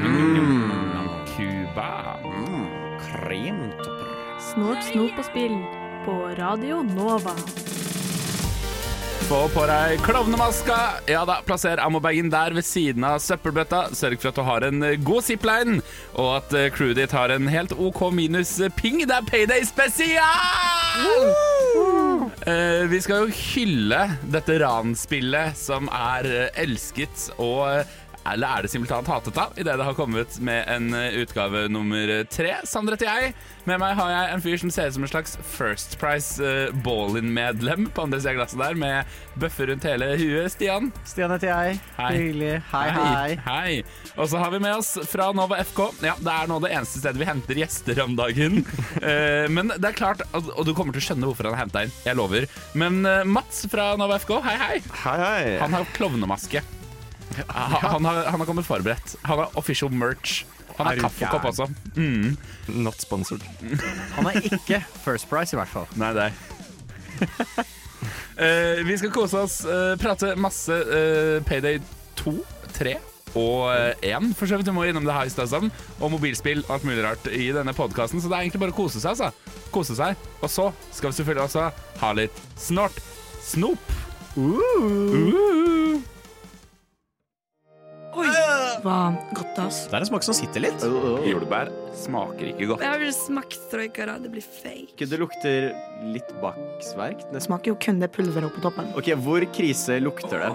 Mm. 0.00 0.68
Cuba. 1.36 2.18
Kremtopper. 3.00 4.10
Snort, 4.52 4.84
snop 4.84 5.16
og 5.16 5.24
spill 5.24 5.56
på 6.04 6.16
Radio 6.36 6.82
Nova. 6.84 7.32
Få 9.30 9.48
på 9.54 9.64
deg 9.70 10.02
klovnemaska. 10.04 10.76
Ja 11.08 11.24
da, 11.24 11.38
plasser 11.46 11.80
ammobagen 11.80 12.28
der 12.32 12.52
ved 12.52 12.66
siden 12.68 13.06
av 13.08 13.22
søppelbøtta. 13.24 13.86
Sørg 13.96 14.20
for 14.20 14.28
at 14.28 14.36
du 14.36 14.44
har 14.44 14.66
en 14.68 14.84
god 15.06 15.22
zipline, 15.30 15.80
og 16.12 16.42
at 16.42 16.52
eh, 16.58 16.68
crewet 16.74 17.00
ditt 17.00 17.16
har 17.16 17.32
en 17.32 17.48
helt 17.48 17.72
OK 17.72 18.10
minus 18.12 18.58
ping. 18.76 19.00
Det 19.06 19.16
er 19.16 19.30
payday 19.32 19.64
spesial! 19.64 21.49
Eh, 22.46 22.86
vi 22.88 22.96
skal 23.04 23.26
jo 23.26 23.34
hylle 23.36 23.98
dette 24.32 24.54
ranspillet 24.62 25.58
som 25.60 25.90
er 25.92 26.28
eh, 26.28 26.62
elsket 26.62 27.26
og 27.36 27.66
eh, 27.68 27.90
eller 28.34 28.58
er 28.58 28.66
det 28.66 28.70
simultant 28.72 29.08
hatet 29.10 29.38
av 29.40 29.56
idet 29.58 29.76
det 29.80 29.86
har 29.86 29.96
kommet 29.98 30.36
med 30.44 30.64
en 30.70 30.92
eh, 30.94 31.16
utgave 31.22 31.66
nummer 31.72 32.12
tre? 32.30 32.56
Sandre 32.68 32.98
heter 32.98 33.08
jeg. 33.10 33.32
Med 33.68 33.80
meg 33.82 33.96
har 33.98 34.10
jeg 34.12 34.34
en 34.34 34.44
fyr 34.44 34.60
som 34.62 34.72
ser 34.72 34.88
ut 34.88 34.96
som 34.96 35.04
en 35.04 35.10
slags 35.12 35.36
First 35.52 35.98
Price 36.00 36.40
uh, 36.42 36.72
Ballin-medlem 36.84 37.90
på 37.94 38.04
andre 38.06 38.20
sida 38.22 38.32
av 38.32 38.38
glasset 38.40 38.62
der, 38.62 38.78
med 38.80 39.40
bøffer 39.40 39.70
rundt 39.70 39.84
hele 39.86 40.08
huet. 40.20 40.52
Stian. 40.54 40.88
Stian 41.08 41.34
heter 41.34 41.50
jeg. 41.52 41.80
Hei. 41.98 42.10
Hyggelig. 42.16 42.54
Hei, 42.72 42.86
hei. 42.96 43.36
Hei. 43.44 43.74
Og 44.16 44.30
så 44.32 44.40
har 44.40 44.54
vi 44.54 44.62
med 44.64 44.78
oss 44.78 44.94
fra 45.10 45.30
Nova 45.36 45.60
FK. 45.64 45.82
Ja, 46.06 46.16
Det 46.20 46.34
er 46.34 46.50
nå 46.50 46.60
det 46.64 46.72
eneste 46.74 47.02
stedet 47.02 47.20
vi 47.20 47.28
henter 47.28 47.60
gjester 47.60 48.02
om 48.06 48.16
dagen. 48.18 48.62
uh, 49.00 49.46
men 49.56 49.74
det 49.76 49.92
er 49.92 49.96
klart, 49.96 50.24
og 50.36 50.50
og 50.60 50.66
du 50.68 50.74
kommer 50.76 50.92
til 50.96 51.02
å 51.02 51.06
skjønne 51.06 51.28
hvorfor 51.28 51.48
han 51.48 51.56
har 51.56 51.64
henta 51.64 51.84
inn. 51.86 51.94
Jeg 52.04 52.18
lover. 52.18 52.48
Men 52.78 53.00
uh, 53.06 53.22
Mats 53.28 53.64
fra 53.70 53.92
Nova 54.00 54.18
FK, 54.20 54.36
hei, 54.44 54.58
hei. 54.60 54.76
Hei, 55.04 55.16
hei. 55.24 55.56
Han 55.62 55.78
har 55.78 55.88
klovnemaske. 55.96 56.64
Ha, 57.48 57.66
han, 57.94 58.04
har, 58.04 58.24
han 58.32 58.40
har 58.42 58.46
kommet 58.48 58.66
forberedt. 58.66 59.16
Han 59.22 59.38
har 59.38 59.58
official 59.60 59.92
merch. 59.92 60.42
Han 60.76 60.86
har 60.86 60.96
kaffekopp 61.02 61.44
også. 61.50 61.66
Mm. 61.96 62.36
Not 62.80 63.00
sponsored. 63.02 63.44
Han 64.16 64.26
er 64.30 64.40
ikke 64.48 64.80
First 65.04 65.28
Price, 65.28 65.52
i 65.54 65.58
hvert 65.60 65.68
fall. 65.68 65.86
Nei, 66.00 66.12
det 66.16 66.30
er 66.30 66.32
Eh, 68.40 68.80
Vi 68.88 68.94
skal 68.96 69.10
kose 69.12 69.36
oss, 69.44 69.58
eh, 69.68 69.92
prate 70.00 70.32
masse 70.40 70.72
eh, 70.72 71.42
Payday 71.44 71.76
2, 72.16 72.32
3 72.72 72.94
og 73.36 73.68
1. 74.00 74.30
For 74.38 74.48
så 74.48 74.56
vidt 74.56 74.70
vi 74.70 74.74
må 74.74 74.86
innom 74.88 75.04
det 75.04 75.12
her 75.12 75.28
i 75.28 75.32
stad 75.32 75.50
sammen. 75.52 75.68
Og 76.00 76.14
mobilspill 76.14 76.64
og 76.64 76.78
alt 76.78 76.86
mulig 76.88 77.04
rart 77.04 77.28
i 77.28 77.50
denne 77.52 77.74
podkasten. 77.76 78.22
Så 78.22 78.30
det 78.32 78.38
er 78.38 78.46
egentlig 78.46 78.62
bare 78.64 78.72
å 78.74 78.78
kose 78.80 79.02
seg, 79.02 79.12
altså. 79.12 79.28
Kose 79.74 79.98
seg. 79.98 80.16
Og 80.40 80.48
så 80.48 80.70
skal 80.88 81.12
vi 81.12 81.18
selvfølgelig 81.20 81.44
også 81.50 81.68
ha 82.00 82.12
litt 82.16 82.40
snort. 82.58 82.96
Snop. 83.44 83.92
Uh. 84.38 84.56
Oi, 84.64 85.69
var 88.84 89.14
godt, 89.36 89.58
ass. 89.62 89.82
Det 89.90 89.94
er 89.98 90.04
en 90.04 90.08
smak 90.10 90.24
som 90.26 90.34
sitter 90.36 90.62
litt. 90.64 90.82
Jordbær 91.26 91.70
smaker 91.96 92.50
ikke 92.52 92.66
godt. 92.70 92.82
Jeg 92.84 92.90
har 93.04 93.12
smakt 93.16 93.56
troikara, 93.72 94.14
det 94.22 94.30
blir 94.32 94.44
fake. 94.44 95.06
Det 95.10 95.18
lukter 95.20 95.68
litt 96.14 96.30
baksverk. 96.42 97.26
Det 97.32 97.42
smaker 97.44 97.72
jo 97.72 97.76
kun 97.82 98.00
det 98.02 98.10
pulveret 98.14 98.48
oppå 98.50 98.62
toppen. 98.64 98.90
Ok, 98.98 99.10
Hvor 99.24 99.44
krise 99.56 99.98
lukter 100.02 100.44
det? 100.46 100.50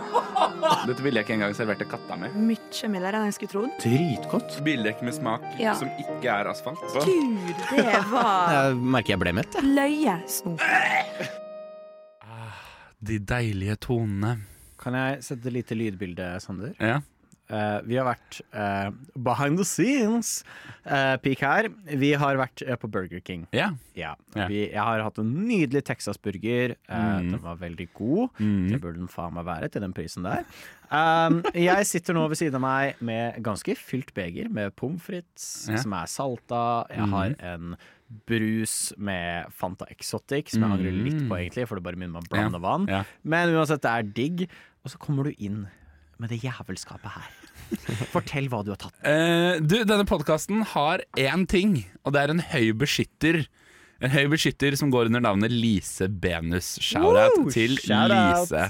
Dette 0.90 1.04
ville 1.06 1.20
jeg 1.22 1.28
ikke 1.28 1.36
engang 1.38 1.56
servert 1.58 1.82
til 1.84 1.90
katta 1.92 2.18
mi. 2.20 2.30
Mye 2.54 2.90
mildere 2.94 3.20
enn 3.22 3.30
jeg 3.30 3.38
skulle 3.38 3.54
trodd. 3.54 3.78
Dritgodt. 3.84 4.60
Bildekk 4.66 5.02
med 5.06 5.14
smak 5.18 5.46
Ja. 5.62 5.74
som 5.78 5.90
ikke 6.02 6.30
er 6.32 6.50
asfalt. 6.52 6.82
Gud, 7.06 7.56
det 7.72 8.04
var 8.12 8.52
Jeg 8.56 8.76
merker 8.82 9.16
jeg 9.16 9.24
ble 9.26 9.34
mett. 9.42 9.54
jeg. 9.60 9.74
løyesnop. 9.78 10.62
De 13.06 13.20
deilige 13.20 13.76
tonene. 13.86 14.38
Kan 14.82 14.96
jeg 14.98 15.22
sette 15.26 15.48
et 15.50 15.54
lite 15.56 15.76
lydbilde, 15.78 16.26
Sander? 16.44 16.74
Ja. 16.82 17.00
Eh, 17.50 17.80
vi 17.86 17.98
har 18.00 18.08
vært 18.08 18.40
uh, 18.58 18.90
behind 19.22 19.60
the 19.60 19.66
scenes 19.68 20.44
uh, 20.90 21.16
peak 21.22 21.44
her. 21.46 21.68
Vi 21.94 22.14
har 22.18 22.40
vært 22.40 22.64
på 22.82 22.90
Burger 22.90 23.22
King. 23.22 23.48
ja. 23.54 23.72
Yeah. 23.96 24.16
Yeah. 24.36 24.50
Vi, 24.52 24.58
jeg 24.74 24.82
har 24.84 25.00
hatt 25.06 25.20
en 25.22 25.30
nydelig 25.48 25.84
Texas-burger. 25.88 26.74
Mm. 26.90 27.30
Den 27.32 27.42
var 27.44 27.56
veldig 27.62 27.86
god. 27.96 28.30
Mm. 28.42 28.66
Det 28.74 28.80
burde 28.84 29.00
den 29.00 29.08
faen 29.08 29.34
meg 29.38 29.46
være 29.48 29.70
til 29.72 29.86
den 29.86 29.94
prisen 29.96 30.26
der. 30.28 30.42
Um, 30.92 31.40
jeg 31.56 31.86
sitter 31.88 32.14
nå 32.18 32.26
ved 32.30 32.38
siden 32.42 32.58
av 32.60 32.66
meg 32.66 33.00
med 33.06 33.38
ganske 33.46 33.78
fylt 33.80 34.12
beger 34.18 34.50
med 34.54 34.76
pommes 34.78 35.02
frites 35.06 35.46
som 35.82 35.96
er 35.98 36.10
salta. 36.12 36.64
Jeg 36.92 37.08
har 37.14 37.30
Mhm. 37.30 37.40
en 37.54 37.78
brus 38.28 38.94
med 38.98 39.48
Fanta 39.52 39.86
Exotic 39.90 40.52
som 40.54 40.62
jeg 40.62 40.72
angrer 40.76 40.92
litt 40.94 41.24
på, 41.30 41.38
egentlig, 41.40 41.66
for 41.68 41.76
det 41.80 41.84
bare 41.88 41.98
minner 41.98 42.20
meg 42.20 42.26
om 42.26 42.30
blanda 42.30 42.60
vann. 42.62 42.86
Mm. 42.86 43.06
Men 43.24 43.50
uansett, 43.56 43.82
det 43.82 43.92
er 43.92 44.04
digg. 44.14 44.46
Og 44.86 44.92
så 44.94 45.00
kommer 45.02 45.24
du 45.24 45.34
inn 45.40 45.64
med 46.22 46.32
det 46.32 46.42
jævelskapet 46.44 47.18
her. 47.18 47.36
Fortell 48.14 48.48
hva 48.52 48.62
du 48.66 48.72
har 48.74 48.80
tatt. 48.82 48.96
Uh, 49.02 49.62
du, 49.62 49.82
denne 49.84 50.06
podkasten 50.08 50.66
har 50.76 51.04
én 51.20 51.46
ting, 51.50 51.84
og 52.06 52.16
det 52.16 52.26
er 52.26 52.36
en 52.36 52.44
høy 52.54 52.74
beskytter. 52.78 53.46
En 54.04 54.12
høy 54.12 54.26
beskytter 54.34 54.76
som 54.76 54.92
går 54.92 55.08
under 55.08 55.24
navnet 55.24 55.54
Lise 55.54 56.10
Benus. 56.12 56.74
Shout-out 56.84 57.48
til 57.56 57.78
Shout-out! 57.80 58.44
Lise. 58.44 58.66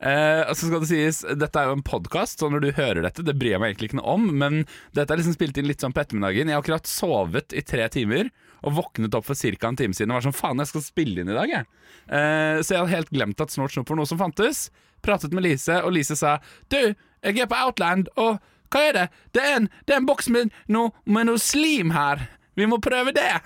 Eh, 0.00 0.40
og 0.48 0.56
så 0.56 0.70
skal 0.70 0.80
det 0.80 0.88
sies, 0.88 1.18
Dette 1.36 1.60
er 1.60 1.68
jo 1.68 1.76
en 1.76 1.84
podkast, 1.84 2.40
så 2.40 2.48
når 2.48 2.64
du 2.64 2.70
hører 2.78 3.04
dette, 3.04 3.24
det 3.26 3.36
bryr 3.38 3.54
jeg 3.54 3.62
meg 3.62 3.74
egentlig 3.74 3.90
ikke 3.90 4.00
noe 4.00 4.14
om, 4.16 4.24
men 4.40 4.62
dette 4.96 5.12
er 5.12 5.20
liksom 5.20 5.36
spilt 5.36 5.60
inn 5.60 5.68
litt 5.68 5.84
sånn 5.84 5.92
på 5.94 6.00
ettermiddagen. 6.00 6.48
Jeg 6.48 6.56
har 6.56 6.64
akkurat 6.64 6.88
sovet 6.88 7.52
i 7.52 7.64
tre 7.66 7.90
timer 7.92 8.32
og 8.64 8.78
våknet 8.80 9.14
opp 9.16 9.28
for 9.28 9.36
ca. 9.36 9.68
en 9.68 9.78
time 9.78 9.96
siden 9.96 10.12
og 10.12 10.20
var 10.20 10.28
sånn 10.30 10.40
faen, 10.40 10.64
jeg 10.64 10.72
skal 10.72 10.86
spille 10.88 11.22
inn 11.22 11.32
i 11.32 11.36
dag, 11.36 11.52
jeg. 11.58 11.68
Eh, 12.08 12.60
så 12.64 12.74
jeg 12.74 12.80
hadde 12.80 12.96
helt 12.96 13.12
glemt 13.12 13.44
at 13.44 13.52
Snort 13.52 13.76
Snopp 13.76 13.92
var 13.92 14.00
noe 14.00 14.08
som 14.08 14.20
fantes. 14.20 14.70
Pratet 15.04 15.34
med 15.36 15.46
Lise, 15.46 15.80
og 15.84 15.94
Lise 15.96 16.16
sa 16.18 16.38
du, 16.72 16.94
jeg 17.24 17.42
er 17.42 17.50
på 17.50 17.58
Outland, 17.66 18.08
og 18.20 18.40
hva 18.70 18.82
er 18.86 18.96
det? 18.96 19.06
Det 19.34 19.42
er 19.42 19.56
en, 19.58 19.68
det 19.86 19.96
er 19.96 20.02
en 20.02 20.08
boks 20.08 20.30
med 20.30 20.52
noe, 20.70 20.92
med 21.04 21.26
noe 21.26 21.40
slim 21.42 21.90
her. 21.94 22.22
Vi 22.58 22.68
må 22.70 22.78
prøve 22.82 23.12
det. 23.16 23.40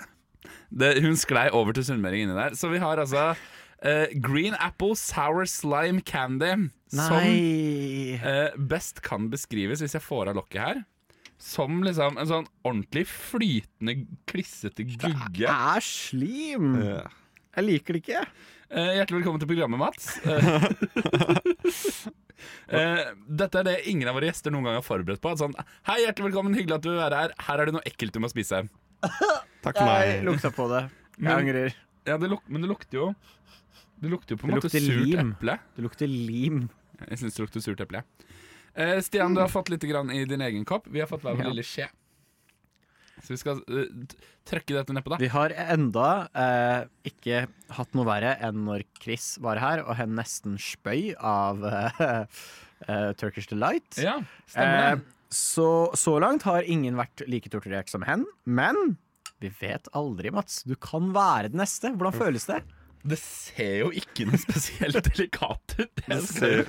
det 0.69 0.95
hun 1.01 1.17
sklei 1.17 1.47
over 1.49 1.73
til 1.73 1.87
sunnmøring 1.87 2.25
inni 2.25 2.37
der. 2.37 2.57
Så 2.57 2.69
vi 2.69 2.81
har 2.83 3.01
altså 3.01 3.31
uh, 3.33 4.07
Green 4.21 4.53
Apple 4.61 4.93
Sour 4.99 5.49
Slime 5.49 6.05
Candy. 6.05 6.69
Som 6.93 7.17
Nei 7.17 8.19
eh, 8.21 8.53
best 8.69 9.01
kan 9.03 9.25
beskrives, 9.31 9.81
hvis 9.81 9.97
jeg 9.97 10.03
får 10.05 10.29
av 10.31 10.37
lokket 10.37 10.61
her, 10.61 10.83
som 11.41 11.81
liksom 11.83 12.19
en 12.21 12.29
sånn 12.29 12.45
ordentlig 12.63 13.03
flytende, 13.09 13.97
klissete 14.29 14.85
gugge. 14.87 15.41
Det 15.41 15.49
er 15.51 15.83
slim! 15.83 16.75
Ja. 16.79 17.01
Jeg 17.55 17.63
liker 17.65 17.95
det 17.95 18.01
ikke. 18.03 18.21
Eh, 18.75 18.89
hjertelig 18.97 19.19
velkommen 19.21 19.39
til 19.39 19.47
programmet, 19.47 19.79
Mats. 19.79 20.07
Eh, 20.25 20.45
eh, 22.75 23.01
dette 23.41 23.61
er 23.61 23.67
det 23.67 23.75
ingen 23.91 24.09
av 24.09 24.17
våre 24.17 24.27
gjester 24.29 24.51
noen 24.53 24.67
gang 24.67 24.77
har 24.79 24.85
forberedt 24.85 25.21
på. 25.23 25.31
Sånn, 25.39 25.55
Hei, 25.87 26.01
hjertelig 26.03 26.29
velkommen, 26.31 26.55
hyggelig 26.57 26.77
at 26.79 26.85
du 26.85 26.89
vil 26.91 26.99
være 27.01 27.21
her. 27.23 27.35
Her 27.47 27.63
er 27.63 27.69
det 27.71 27.75
noe 27.77 27.85
ekkelt 27.87 28.15
du 28.15 28.21
må 28.23 28.29
spise. 28.31 28.63
Takk 29.05 29.75
for 29.79 29.85
meg. 29.87 30.03
Jeg 30.09 30.25
lukta 30.27 30.51
på 30.55 30.67
det. 30.73 30.83
Jeg 31.15 31.23
Men- 31.29 31.37
angrer. 31.39 31.75
Ja, 32.05 32.17
det 32.21 32.27
luk 32.29 32.43
men 32.53 32.61
det 32.61 32.67
lukter 32.69 32.99
jo 32.99 33.05
Det 33.97 34.09
lukter 34.11 34.35
jo 34.35 34.37
på 34.37 34.45
en 34.45 34.51
måte 34.59 34.69
surt 34.69 35.07
lim. 35.07 35.31
eple. 35.33 35.55
Det 35.75 35.81
lukter 35.87 36.07
lim. 36.11 36.67
Jeg 37.09 37.17
syns 37.21 37.33
det 37.39 37.41
lukter 37.47 37.63
surt 37.63 37.79
eple. 37.81 38.03
Eh, 38.75 38.99
Stian, 39.01 39.33
du 39.33 39.39
har 39.41 39.47
fått 39.49 39.69
litt 39.71 39.81
grann 39.87 40.11
i 40.11 40.25
din 40.25 40.41
egen 40.43 40.65
kopp. 40.67 40.85
Vi 40.91 40.99
har 40.99 41.07
fått 41.07 41.21
hver 41.23 41.33
vår 41.39 41.45
Ja. 41.47 41.49
lille 41.49 41.63
skje. 41.63 41.87
Så 43.25 43.33
vi 43.33 43.39
skal 43.41 43.61
uh, 43.65 44.15
trøkke 44.47 44.77
dette 44.77 44.95
nedpå, 44.95 45.15
da. 45.15 45.19
Vi 45.21 45.31
har 45.33 45.55
enda 45.65 46.09
uh, 46.29 46.85
ikke 47.07 47.45
hatt 47.73 47.97
noe 47.97 48.07
verre 48.07 48.35
enn 48.45 48.63
når 48.67 48.85
Chris 49.01 49.33
var 49.43 49.61
her 49.61 49.81
og 49.85 49.95
hen 49.99 50.13
nesten 50.17 50.59
spøy 50.61 51.15
av 51.17 51.65
uh, 51.65 52.25
Turkish 53.17 53.49
Delight. 53.49 53.97
Ja, 53.97 54.19
stemmer 54.51 55.01
det. 55.01 55.15
så, 55.33 55.69
så 55.97 56.19
langt 56.21 56.45
har 56.45 56.67
ingen 56.69 56.99
vært 56.99 57.25
like 57.31 57.49
torturert 57.49 57.89
som 57.89 58.05
hen, 58.05 58.27
men 58.45 58.97
vi 59.43 59.51
vet 59.59 59.89
aldri, 59.97 60.31
Mats. 60.31 60.63
Du 60.63 60.75
kan 60.79 61.11
være 61.15 61.51
den 61.51 61.59
neste. 61.61 61.91
Hvordan 61.93 62.15
føles 62.15 62.47
det? 62.49 62.61
Det 63.05 63.17
ser 63.21 63.81
jo 63.83 63.91
ikke 63.93 64.25
noe 64.29 64.39
spesielt 64.41 65.01
delikat 65.11 65.75
ut. 65.77 66.05
Det 66.07 66.21
ser 66.25 66.63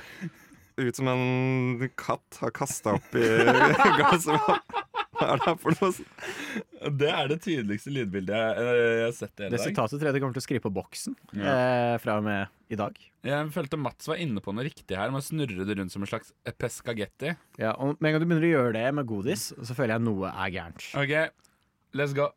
ut 0.77 0.99
som 0.99 1.07
en 1.09 1.87
katt 1.97 2.37
har 2.43 2.53
kasta 2.53 2.97
opp 2.99 3.15
i 3.17 3.25
glasset. 3.97 4.75
Hva 5.17 5.27
er 5.33 5.39
det 5.41 5.47
her 5.47 5.55
for 5.61 5.73
noe? 5.81 6.89
Det 7.01 7.09
er 7.09 7.29
det 7.31 7.37
tydeligste 7.41 7.89
lydbildet 7.93 8.37
jeg, 8.37 8.65
jeg 8.77 9.03
har 9.07 9.15
sett 9.17 9.39
i 9.41 9.45
hele 9.47 9.55
Det 9.57 9.61
sitatet 9.63 9.97
tror 9.97 10.09
jeg 10.11 10.15
du 10.15 10.19
kommer 10.23 10.37
til 10.37 10.43
å 10.43 10.45
skrive 10.45 10.63
på 10.67 10.71
boksen 10.75 11.15
eh, 11.33 11.95
fra 12.03 12.17
og 12.21 12.25
med 12.27 12.53
i 12.73 12.77
dag. 12.79 12.97
Jeg 13.25 13.49
følte 13.55 13.79
Mats 13.81 14.07
var 14.11 14.19
inne 14.21 14.43
på 14.43 14.53
noe 14.53 14.65
riktig 14.67 14.97
her 14.99 15.09
med 15.13 15.23
å 15.23 15.25
snurre 15.25 15.65
det 15.67 15.77
rundt 15.79 15.93
som 15.93 16.03
en 16.05 16.09
slags 16.11 16.33
pescagetti. 16.61 17.33
Ja, 17.59 17.73
og 17.81 17.95
Med 17.97 18.11
en 18.11 18.17
gang 18.17 18.23
du 18.23 18.27
begynner 18.29 18.45
å 18.47 18.51
gjøre 18.53 18.75
det 18.77 18.85
med 18.99 19.07
godis, 19.09 19.47
så 19.57 19.75
føler 19.77 19.95
jeg 19.97 20.05
noe 20.05 20.29
er 20.33 20.53
gærent. 20.53 20.85
OK, 21.01 21.15
let's 21.97 22.13
go. 22.17 22.29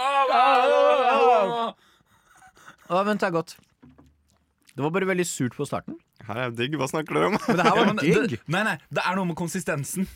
Au, 0.00 0.24
au, 0.32 1.74
au, 2.88 3.04
vent, 3.04 3.20
det 3.20 3.28
er 3.28 3.34
godt. 3.34 3.56
Det 4.72 4.80
var 4.80 4.92
bare 4.94 5.10
veldig 5.10 5.26
surt 5.28 5.54
på 5.58 5.66
starten. 5.68 5.98
Her 6.24 6.46
er 6.46 6.54
digg. 6.56 6.74
Hva 6.80 6.86
snakker 6.88 7.18
dere 7.18 7.28
om? 7.32 7.36
Men 7.44 7.58
det 7.58 7.64
her 7.66 7.74
Ja, 7.74 7.78
var 7.82 7.88
men 7.90 8.00
digg. 8.00 8.36
det, 8.38 8.38
nei, 8.54 8.62
nei, 8.70 8.76
det 8.94 9.02
er 9.04 9.18
noe 9.18 9.28
med 9.28 9.36
konsistensen. 9.38 10.06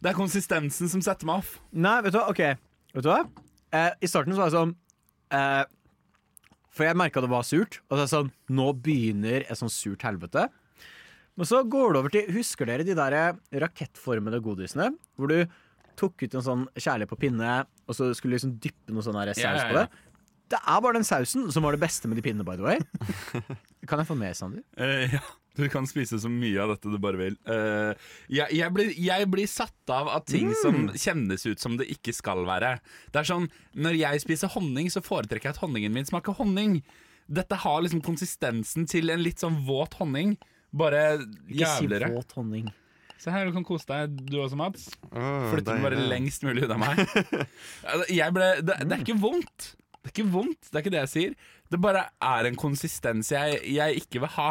Det 0.00 0.10
er 0.10 0.16
konsistensen 0.16 0.88
som 0.88 1.02
setter 1.04 1.28
meg 1.28 1.42
off. 1.42 1.58
Nei, 1.76 1.98
vet 2.06 2.14
du 2.14 2.18
hva? 2.20 2.28
Ok, 2.32 2.40
vet 2.96 3.04
du 3.04 3.10
hva? 3.10 3.20
Eh, 3.76 3.90
I 4.00 4.08
starten 4.10 4.32
så 4.34 4.40
var 4.40 4.48
jeg 4.48 4.56
sånn 4.56 4.72
eh, 5.36 5.62
For 6.74 6.88
jeg 6.88 6.98
merka 6.98 7.22
det 7.22 7.30
var 7.30 7.44
surt. 7.46 7.78
Og 7.86 7.94
så 7.94 8.00
er 8.00 8.06
det 8.06 8.14
sånn 8.14 8.30
Nå 8.56 8.70
begynner 8.82 9.44
et 9.44 9.60
sånn 9.60 9.72
surt 9.72 10.02
helvete. 10.08 10.48
Men 11.38 11.48
så 11.48 11.60
går 11.68 11.92
det 11.94 12.00
over 12.00 12.14
til 12.14 12.32
Husker 12.34 12.68
dere 12.68 12.84
de 12.86 12.96
der 12.96 13.36
rakettformede 13.62 14.40
godisene? 14.44 14.90
Hvor 15.20 15.30
du 15.30 15.44
tok 16.00 16.24
ut 16.24 16.34
en 16.38 16.44
sånn 16.46 16.62
kjærlighet 16.80 17.10
på 17.10 17.18
pinne, 17.20 17.58
og 17.84 17.96
så 17.96 18.08
skulle 18.16 18.32
du 18.32 18.38
liksom 18.38 18.54
dyppe 18.62 18.94
noe 18.94 19.04
sånn 19.04 19.18
der 19.20 19.34
saus 19.34 19.44
Ja, 19.44 19.52
ja, 19.58 19.66
på 19.68 19.76
det? 19.76 20.06
Det 20.50 20.60
er 20.64 20.80
bare 20.82 20.96
den 20.96 21.04
sausen 21.06 21.44
som 21.52 21.66
var 21.66 21.76
det 21.76 21.82
beste 21.82 22.08
med 22.08 22.16
de 22.18 22.24
pinnene, 22.24 22.46
by 22.46 22.56
the 22.56 22.64
way. 22.64 22.80
Kan 23.88 24.00
jeg 24.00 24.08
få 24.08 24.16
mer, 24.18 24.32
Sander? 24.38 24.64
Eh, 24.80 25.12
ja, 25.12 25.20
du 25.58 25.66
kan 25.72 25.86
spise 25.90 26.20
så 26.22 26.30
mye 26.30 26.60
av 26.62 26.74
dette 26.74 26.92
du 26.92 26.98
bare 27.02 27.18
vil. 27.20 27.36
Uh, 27.48 27.92
jeg, 28.30 28.46
jeg, 28.54 28.70
blir, 28.74 28.92
jeg 28.94 29.28
blir 29.32 29.50
satt 29.50 29.92
av 29.92 30.10
av 30.12 30.24
ting 30.28 30.52
som 30.62 30.88
kjennes 30.94 31.46
ut 31.48 31.62
som 31.62 31.76
det 31.80 31.88
ikke 31.94 32.14
skal 32.16 32.44
være. 32.48 32.76
Det 33.10 33.22
er 33.22 33.30
sånn, 33.32 33.48
Når 33.74 33.98
jeg 33.98 34.24
spiser 34.24 34.52
honning, 34.54 34.90
så 34.92 35.02
foretrekker 35.04 35.50
jeg 35.50 35.58
at 35.58 35.62
honningen 35.64 35.94
min 35.94 36.08
smaker 36.08 36.38
honning. 36.38 36.80
Dette 37.30 37.58
har 37.62 37.82
liksom 37.82 38.02
konsistensen 38.02 38.88
til 38.90 39.12
en 39.12 39.22
litt 39.22 39.42
sånn 39.42 39.60
våt 39.66 39.98
honning. 40.00 40.36
Bare 40.70 41.20
Ikke 41.50 41.74
si 41.78 41.90
våt 41.90 42.36
honning. 42.38 42.70
Se 43.20 43.28
her, 43.28 43.50
du 43.50 43.52
kan 43.52 43.66
kose 43.68 43.84
deg, 43.84 44.14
du 44.30 44.38
også, 44.40 44.56
Mats. 44.56 44.86
Oh, 45.10 45.50
Flytte 45.50 45.74
den 45.74 45.84
bare 45.84 46.06
lengst 46.08 46.46
mulig 46.46 46.64
unna 46.64 46.78
meg. 46.80 47.02
Altså, 47.90 48.06
Jeg 48.08 48.32
ble, 48.32 48.48
det, 48.64 48.78
det 48.86 48.96
er 48.96 49.04
ikke 49.04 49.18
vondt. 49.20 49.74
Det 50.00 50.08
er 50.08 50.14
ikke 50.14 50.30
vondt, 50.32 50.70
det 50.70 50.72
er 50.78 50.84
ikke 50.84 50.92
det 50.94 51.02
jeg 51.02 51.12
sier. 51.12 51.34
Det 51.70 51.80
bare 51.84 52.06
er 52.24 52.48
en 52.48 52.56
konsistens 52.58 53.28
jeg, 53.34 53.58
jeg 53.68 54.00
ikke 54.00 54.22
vil 54.24 54.32
ha. 54.38 54.48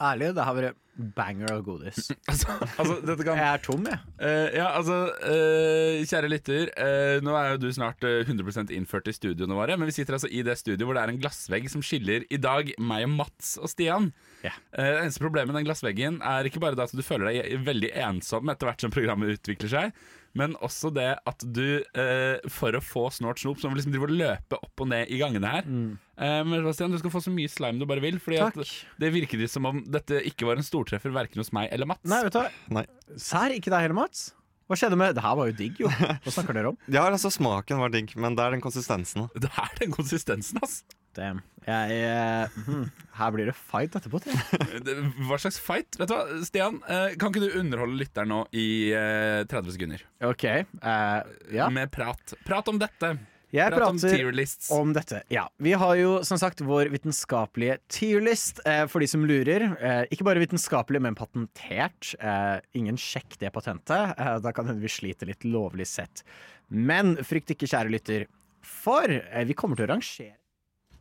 Ærlig, 0.00 0.32
det 0.36 0.44
har 0.46 0.56
vært 0.56 0.78
banger 1.16 1.52
av 1.54 1.62
godis. 1.64 2.10
Altså, 2.30 2.54
altså 2.78 3.16
kan 3.24 3.38
Jeg 3.38 3.46
er 3.46 3.62
tom, 3.64 3.86
jeg. 3.88 3.98
Uh, 4.20 4.48
ja, 4.54 4.66
altså, 4.76 4.98
uh, 5.24 6.00
kjære 6.08 6.30
lytter. 6.30 6.70
Uh, 6.76 7.16
nå 7.24 7.34
er 7.36 7.54
jo 7.54 7.60
du 7.64 7.68
snart 7.74 8.04
eh, 8.06 8.22
100% 8.24 8.72
innført 8.76 9.08
i 9.10 9.14
studioene 9.16 9.56
våre, 9.56 9.76
men 9.80 9.90
vi 9.90 9.96
sitter 9.96 10.16
altså 10.16 10.30
i 10.30 10.42
det 10.46 10.56
studioet 10.60 10.86
hvor 10.88 10.96
det 10.96 11.04
er 11.04 11.12
en 11.14 11.20
glassvegg 11.20 11.68
som 11.72 11.84
skiller 11.84 12.26
i 12.30 12.40
dag 12.40 12.72
meg 12.78 13.06
og 13.08 13.14
Mats 13.18 13.54
og 13.60 13.70
Stian. 13.72 14.10
Eh, 14.44 14.52
det 14.76 15.02
eneste 15.02 15.24
problemet 15.24 15.52
med 15.52 15.60
den 15.60 15.68
glassveggen 15.68 16.20
er 16.26 16.48
ikke 16.48 16.62
bare 16.62 16.78
det 16.78 16.88
at 16.88 16.96
du 16.96 17.04
føler 17.06 17.30
deg 17.30 17.66
veldig 17.66 17.92
ensom 18.06 18.52
etter 18.52 18.70
hvert 18.70 18.86
som 18.86 18.94
programmet 18.94 19.36
utvikler 19.38 19.72
seg, 19.72 20.00
men 20.38 20.54
også 20.62 20.92
det 20.94 21.10
at 21.26 21.42
du, 21.42 21.82
eh, 21.98 22.38
for 22.52 22.76
å 22.76 22.82
få 22.84 23.08
snort 23.14 23.40
snop, 23.42 23.58
så 23.58 23.70
må 23.70 23.78
liksom 23.78 23.94
drive 23.94 24.06
og 24.06 24.14
løpe 24.14 24.60
opp 24.62 24.84
og 24.84 24.92
ned 24.92 25.10
i 25.10 25.18
gangene 25.20 25.50
her. 25.56 25.66
Eh, 25.66 25.98
men 26.20 26.58
Sebastian, 26.60 26.92
du 26.92 27.00
skal 27.00 27.14
få 27.14 27.22
så 27.24 27.32
mye 27.32 27.48
slime 27.48 27.80
du 27.80 27.86
bare 27.88 28.02
vil, 28.04 28.18
Fordi 28.20 28.40
at 28.44 28.58
det 29.00 29.12
virker 29.14 29.40
som 29.48 29.68
om 29.70 29.80
dette 29.88 30.20
ikke 30.28 30.48
var 30.48 30.60
en 30.60 30.66
stortreffer 30.66 31.14
verken 31.14 31.40
hos 31.40 31.52
meg 31.56 31.70
eller 31.72 31.88
Mats. 31.88 32.04
Nei, 32.04 32.20
vet 32.26 32.36
du 32.36 32.42
hva. 32.42 32.50
Nei. 32.76 32.84
Sær, 33.16 33.54
ikke 33.56 33.72
deg 33.72 33.88
heller, 33.88 33.96
Mats. 34.02 34.28
Hva 34.70 34.76
skjedde 34.78 34.94
med 35.00 35.16
Det 35.18 35.22
her 35.24 35.34
var 35.34 35.48
jo 35.50 35.54
digg, 35.58 35.80
jo. 35.82 35.90
Hva 36.22 36.30
snakker 36.30 36.54
dere 36.54 36.70
om? 36.70 36.76
Ja, 36.86 37.02
altså 37.08 37.32
Smaken 37.34 37.80
var 37.82 37.90
digg, 37.90 38.12
men 38.14 38.36
det 38.38 38.44
er 38.44 38.54
den 38.54 38.62
konsistensen. 38.62 39.26
Det 39.42 39.50
er 39.50 39.72
den 39.80 39.94
konsistensen, 39.96 40.60
ass. 40.62 40.82
Damn. 41.18 41.40
Jeg, 41.66 41.96
jeg 41.98 42.66
hmm, 42.68 42.84
her 43.18 43.32
blir 43.34 43.50
det 43.50 43.56
fight 43.58 43.96
etterpå, 43.98 44.20
tror 44.22 44.36
jeg. 44.38 44.94
Hva 45.26 45.40
slags 45.42 45.58
fight? 45.58 45.98
Vet 45.98 46.12
du 46.12 46.14
hva, 46.14 46.38
Stian, 46.46 46.78
eh, 46.86 47.16
kan 47.18 47.34
ikke 47.34 47.42
du 47.42 47.58
underholde 47.58 47.98
lytteren 47.98 48.30
nå 48.30 48.44
i 48.54 48.68
eh, 48.94 49.42
30 49.50 49.74
sekunder? 49.74 50.06
OK. 50.30 50.46
uh, 50.78 51.18
ja. 51.50 51.66
Med 51.74 51.90
prat. 51.90 52.38
Prat 52.46 52.70
om 52.70 52.78
dette. 52.78 53.16
Jeg 53.50 53.72
Prat 53.74 53.90
om 53.90 53.98
prater 53.98 54.74
om 54.76 54.92
dette. 54.94 55.22
Ja. 55.32 55.48
Vi 55.58 55.72
har 55.74 55.94
jo 55.98 56.10
som 56.26 56.38
sagt 56.38 56.60
vår 56.62 56.90
vitenskapelige 56.92 57.80
tierlist, 57.90 58.60
eh, 58.64 58.84
for 58.86 59.02
de 59.02 59.08
som 59.10 59.24
lurer. 59.26 59.64
Eh, 59.74 60.02
ikke 60.14 60.26
bare 60.28 60.42
vitenskapelig, 60.42 61.00
men 61.02 61.18
patentert. 61.18 62.12
Eh, 62.20 62.60
ingen 62.78 62.96
sjekk 63.00 63.38
det 63.42 63.50
patentet. 63.50 64.14
Eh, 64.14 64.36
da 64.38 64.52
kan 64.54 64.70
hende 64.70 64.80
vi 64.84 64.92
sliter 64.92 65.26
litt 65.26 65.42
lovlig 65.42 65.88
sett. 65.90 66.22
Men 66.70 67.16
frykt 67.26 67.50
ikke, 67.56 67.66
kjære 67.66 67.90
lytter, 67.90 68.26
for 68.62 69.10
eh, 69.10 69.44
vi 69.48 69.56
kommer 69.58 69.74
til 69.76 69.88
å 69.88 69.94
rangere 69.96 70.36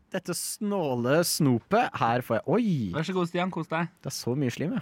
dette 0.10 0.34
snåle 0.34 1.20
snopet. 1.22 1.94
Her 2.02 2.24
får 2.26 2.40
jeg 2.40 2.46
Oi! 2.50 2.92
Vær 2.96 3.06
så 3.06 3.14
god, 3.14 3.30
Stian. 3.30 3.52
Kos 3.54 3.70
deg. 3.70 3.92
Det 4.02 4.10
er 4.10 4.16
så 4.16 4.34
mye 4.34 4.54
slim, 4.54 4.74
ja. 4.80 4.82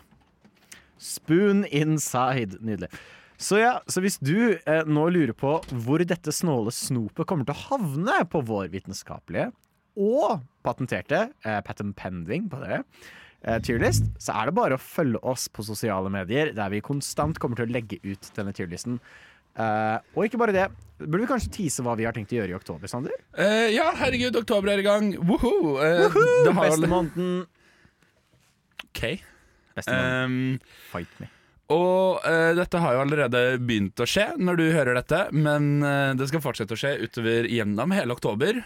Spoon 0.98 1.66
inside. 1.68 2.62
Nydelig. 2.64 2.90
Så 3.38 3.60
ja, 3.62 3.78
så 3.86 4.02
hvis 4.02 4.18
du 4.18 4.58
eh, 4.58 4.84
nå 4.90 5.06
lurer 5.14 5.36
på 5.38 5.60
hvor 5.86 6.02
dette 6.02 6.34
snåle 6.34 6.74
snopet 6.74 7.28
kommer 7.30 7.46
til 7.46 7.54
å 7.54 7.66
havne 7.76 8.18
på 8.32 8.42
vår 8.48 8.72
vitenskapelige 8.74 9.52
og 9.98 10.42
patenterte 10.66 11.28
eh, 11.46 11.62
patent 11.66 11.96
pending 11.98 12.50
på 12.52 12.60
det, 12.62 12.82
eh, 13.46 13.60
tierlist, 13.66 14.10
så 14.22 14.36
er 14.42 14.50
det 14.50 14.58
bare 14.58 14.78
å 14.78 14.82
følge 14.82 15.22
oss 15.26 15.48
på 15.54 15.66
sosiale 15.66 16.12
medier, 16.14 16.54
der 16.58 16.74
vi 16.74 16.84
konstant 16.86 17.40
kommer 17.42 17.60
til 17.60 17.70
å 17.70 17.76
legge 17.78 18.02
ut 18.06 18.30
denne 18.38 18.54
tierlisten. 18.58 19.00
Uh, 19.58 19.98
og 20.14 20.28
ikke 20.28 20.38
bare 20.38 20.54
det, 20.54 20.66
burde 21.00 21.24
vi 21.24 21.30
kanskje 21.32 21.50
tease 21.56 21.82
hva 21.82 21.96
vi 21.98 22.06
har 22.06 22.14
tenkt 22.14 22.30
å 22.30 22.38
gjøre 22.38 22.54
i 22.54 22.58
oktober, 22.58 22.90
Sander? 22.92 23.16
Uh, 23.34 23.66
ja, 23.74 23.88
herregud, 23.98 24.38
oktober 24.38 24.76
er 24.76 24.84
i 24.84 24.86
gang. 24.86 25.16
Woho! 25.18 25.80
Uh, 25.82 26.14
det 26.46 26.54
Beste 26.54 26.92
måneden. 26.92 27.32
OK. 28.86 29.02
Beste 29.74 29.98
måneden. 29.98 30.46
Um, 30.62 30.78
Fight 30.92 31.18
me. 31.18 31.32
Og 31.74 32.24
uh, 32.24 32.54
dette 32.56 32.80
har 32.80 32.96
jo 32.96 33.02
allerede 33.04 33.42
begynt 33.60 34.00
å 34.00 34.08
skje 34.08 34.30
når 34.40 34.60
du 34.60 34.66
hører 34.72 34.96
dette, 35.00 35.20
men 35.36 35.78
uh, 35.84 36.14
det 36.16 36.30
skal 36.30 36.44
fortsette 36.44 36.76
å 36.76 36.80
skje 36.80 36.94
utover 37.04 37.50
gjennom 37.52 37.92
hele 37.96 38.16
oktober. 38.16 38.62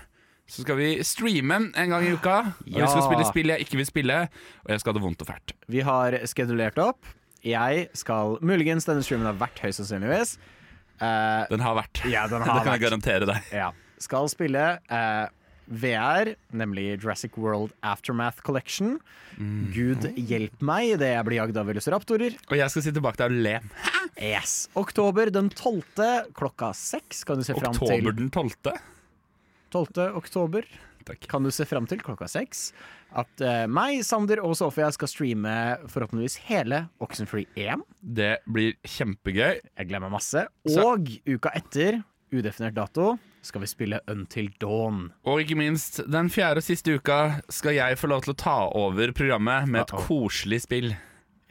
Så 0.52 0.66
skal 0.66 0.78
vi 0.78 0.90
streame 1.08 1.58
en 1.80 1.94
gang 1.96 2.04
i 2.06 2.12
uka. 2.12 2.38
Og 2.68 2.76
vi 2.76 2.88
skal 2.92 3.06
spille 3.08 3.28
spill 3.30 3.54
jeg 3.54 3.64
ikke 3.66 3.80
vil 3.80 3.88
spille, 3.88 4.18
og 4.66 4.74
jeg 4.74 4.82
skal 4.84 4.92
ha 4.92 4.98
det 5.00 5.04
vondt 5.06 5.24
og 5.24 5.30
fælt. 5.32 5.54
Vi 5.72 5.84
har 5.88 6.18
skedulert 6.28 6.82
opp. 6.84 7.08
Jeg 7.42 7.88
skal 7.98 8.36
muligens 8.46 8.86
denne 8.86 9.02
streamen 9.06 9.30
har 9.30 9.38
vært 9.40 9.62
høyst 9.64 9.80
sannsynligvis. 9.82 10.36
Uh, 11.02 11.48
Den 11.50 11.64
har 11.64 11.78
vært. 11.80 12.04
Ja, 12.06 12.28
den 12.30 12.42
har 12.46 12.52
det 12.52 12.58
kan 12.60 12.68
kan 12.68 12.76
jeg 12.78 12.84
garantere 12.90 13.30
deg. 13.32 13.48
ja. 13.64 13.72
Skal 14.02 14.26
spille 14.34 14.62
eh, 14.90 15.28
VR, 15.68 16.34
nemlig 16.56 16.98
Jurassic 17.02 17.38
World 17.38 17.72
Aftermath 17.84 18.42
Collection. 18.46 19.00
Gud 19.74 20.08
hjelp 20.18 20.62
meg 20.66 20.96
idet 20.98 21.14
jeg 21.16 21.26
blir 21.28 21.40
jagd 21.40 21.58
av 21.62 21.70
velociraptorer. 21.72 22.36
Og 22.50 22.58
jeg 22.60 22.74
skal 22.74 22.86
sitte 22.88 23.04
bak 23.04 23.18
deg 23.20 23.32
og 23.32 23.44
le. 23.46 23.56
Yes. 24.22 24.68
Oktober 24.78 25.32
den 25.34 25.50
12. 25.54 26.34
klokka 26.38 26.74
seks 26.78 27.24
kan 27.28 27.40
du 27.40 27.46
se 27.48 27.56
fram 27.58 27.74
til. 27.78 27.88
Oktober 27.88 28.18
den 28.18 28.30
12. 28.34 28.74
12. 29.72 30.16
oktober 30.20 30.66
Takk. 31.08 31.24
kan 31.32 31.44
du 31.46 31.50
se 31.54 31.66
fram 31.66 31.88
til 31.90 32.02
klokka 32.04 32.28
seks. 32.30 32.72
At 33.18 33.42
uh, 33.44 33.66
meg, 33.72 34.04
Sander 34.08 34.40
og 34.44 34.54
Sofia 34.60 34.88
skal 34.96 35.10
streame 35.12 35.54
forhåpentligvis 35.92 36.38
hele 36.48 36.84
Oxenfree 37.04 37.48
1. 37.60 37.82
Det 38.02 38.34
blir 38.48 38.76
kjempegøy. 38.88 39.58
Jeg 39.64 39.88
gleder 39.90 40.06
meg 40.06 40.14
masse. 40.20 40.46
Så- 40.68 40.86
Og 40.94 41.10
uka 41.28 41.52
etter, 41.58 42.02
udefinert 42.32 42.76
dato, 42.78 43.16
skal 43.42 43.64
vi 43.64 43.68
spille 43.72 44.00
Until 44.12 44.50
Dawn. 44.62 45.08
Og 45.26 45.42
ikke 45.42 45.56
minst, 45.58 46.00
den 46.12 46.30
fjerde 46.34 46.62
og 46.62 46.66
siste 46.66 46.94
uka 47.00 47.20
skal 47.52 47.74
jeg 47.78 47.98
få 47.98 48.10
lov 48.12 48.22
til 48.26 48.36
å 48.36 48.38
ta 48.38 48.58
over 48.78 49.14
programmet 49.18 49.70
med 49.72 49.82
et 49.86 49.94
Uh-oh. 49.96 50.06
koselig 50.08 50.62
spill. 50.68 50.92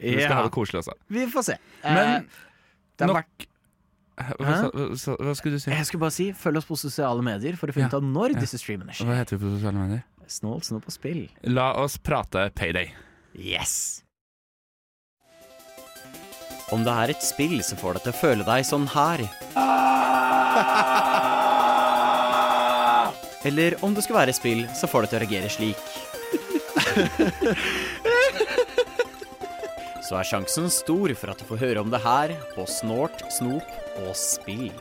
Vi 0.01 0.15
skal 0.17 0.37
ha 0.39 0.43
det 0.47 0.53
koselig 0.55 0.81
også. 0.85 0.95
vi 1.13 1.25
får 1.29 1.47
se. 1.51 1.57
Men 1.83 1.99
eh, 2.01 2.21
det 2.97 3.05
har 3.05 3.11
nok 3.11 3.19
vært, 3.19 3.47
hva, 4.21 4.55
hva, 4.71 5.15
hva 5.27 5.33
skulle 5.37 5.57
du 5.57 5.61
si? 5.63 5.71
jeg 5.73 5.85
skulle 5.89 6.01
bare 6.03 6.15
si, 6.15 6.27
følg 6.37 6.61
oss 6.61 6.67
på 6.69 6.77
sosiale 6.79 7.21
medier 7.25 7.55
for 7.59 7.69
å 7.71 7.75
finne 7.75 7.87
Ja, 7.89 7.93
ut 7.93 7.99
av 7.99 8.07
når 8.07 8.35
ja. 8.35 8.41
disse 8.45 8.59
streamene 8.61 8.93
skjer. 8.95 9.09
Hva 9.11 9.19
heter 9.21 9.37
vi 9.37 9.45
på 9.45 9.53
sosiale 9.57 9.77
medier? 9.83 10.03
Snålt 10.31 10.67
snå 10.69 10.79
på 10.83 10.93
spill. 10.95 11.25
La 11.51 11.71
oss 11.81 11.97
prate 11.99 12.47
Payday. 12.55 12.93
Yes! 13.35 14.03
Om 16.71 16.85
det 16.87 16.93
er 17.03 17.11
et 17.11 17.23
spill 17.25 17.57
som 17.67 17.75
får 17.81 17.97
deg 17.99 18.05
til 18.07 18.13
å 18.13 18.19
føle 18.21 18.47
deg 18.47 18.63
sånn 18.63 18.87
her. 18.93 19.25
Eller 23.47 23.75
om 23.85 23.95
det 23.95 24.03
skulle 24.05 24.21
være 24.21 24.35
spill 24.37 24.67
som 24.77 24.89
får 24.91 25.05
deg 25.05 25.09
til 25.11 25.19
å 25.19 25.23
reagere 25.25 25.49
slik. 25.49 25.79
Så 30.05 30.17
er 30.19 30.27
sjansen 30.27 30.67
stor 30.73 31.13
for 31.15 31.31
at 31.31 31.39
du 31.39 31.45
får 31.47 31.61
høre 31.61 31.81
om 31.85 31.91
det 31.93 32.01
her 32.03 32.33
på 32.55 32.65
Snort, 32.67 33.23
Snop 33.31 33.69
og 34.03 34.11
Spill. 34.17 34.73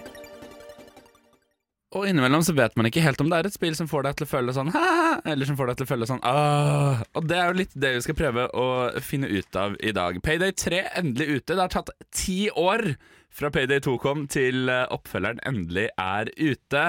Og 1.91 2.07
innimellom 2.07 2.43
så 2.47 2.55
vet 2.55 2.77
man 2.79 2.87
ikke 2.87 3.03
helt 3.03 3.19
om 3.23 3.31
det 3.31 3.39
er 3.41 3.47
et 3.49 3.55
spill 3.55 3.75
som 3.75 3.89
får 3.91 4.05
deg 4.07 4.19
til 4.19 4.27
å 4.27 4.31
føle 4.31 4.53
sånn 4.55 4.69
«Haha», 4.75 5.17
eller 5.33 5.49
som 5.49 5.57
får 5.59 5.73
deg 5.73 5.79
til 5.79 5.87
å 5.87 5.91
føle 5.91 6.07
sånn 6.07 6.21
«Åh». 6.27 7.01
Og 7.19 7.27
det 7.27 7.39
er 7.39 7.49
jo 7.49 7.59
litt 7.59 7.75
det 7.75 7.91
vi 7.97 8.03
skal 8.05 8.19
prøve 8.19 8.45
å 8.55 8.67
finne 9.03 9.31
ut 9.31 9.59
av 9.59 9.75
i 9.83 9.91
dag. 9.97 10.21
Payday 10.23 10.55
3 10.55 10.85
endelig 11.01 11.27
ute. 11.33 11.57
Det 11.57 11.65
har 11.65 11.73
tatt 11.75 11.91
ti 12.15 12.45
år 12.55 12.93
fra 13.35 13.51
Payday 13.55 13.83
2 13.83 13.97
kom 14.03 14.25
til 14.31 14.71
eh, 14.71 14.87
oppfølgeren 14.95 15.43
endelig 15.47 15.89
er 15.99 16.31
ute. 16.39 16.85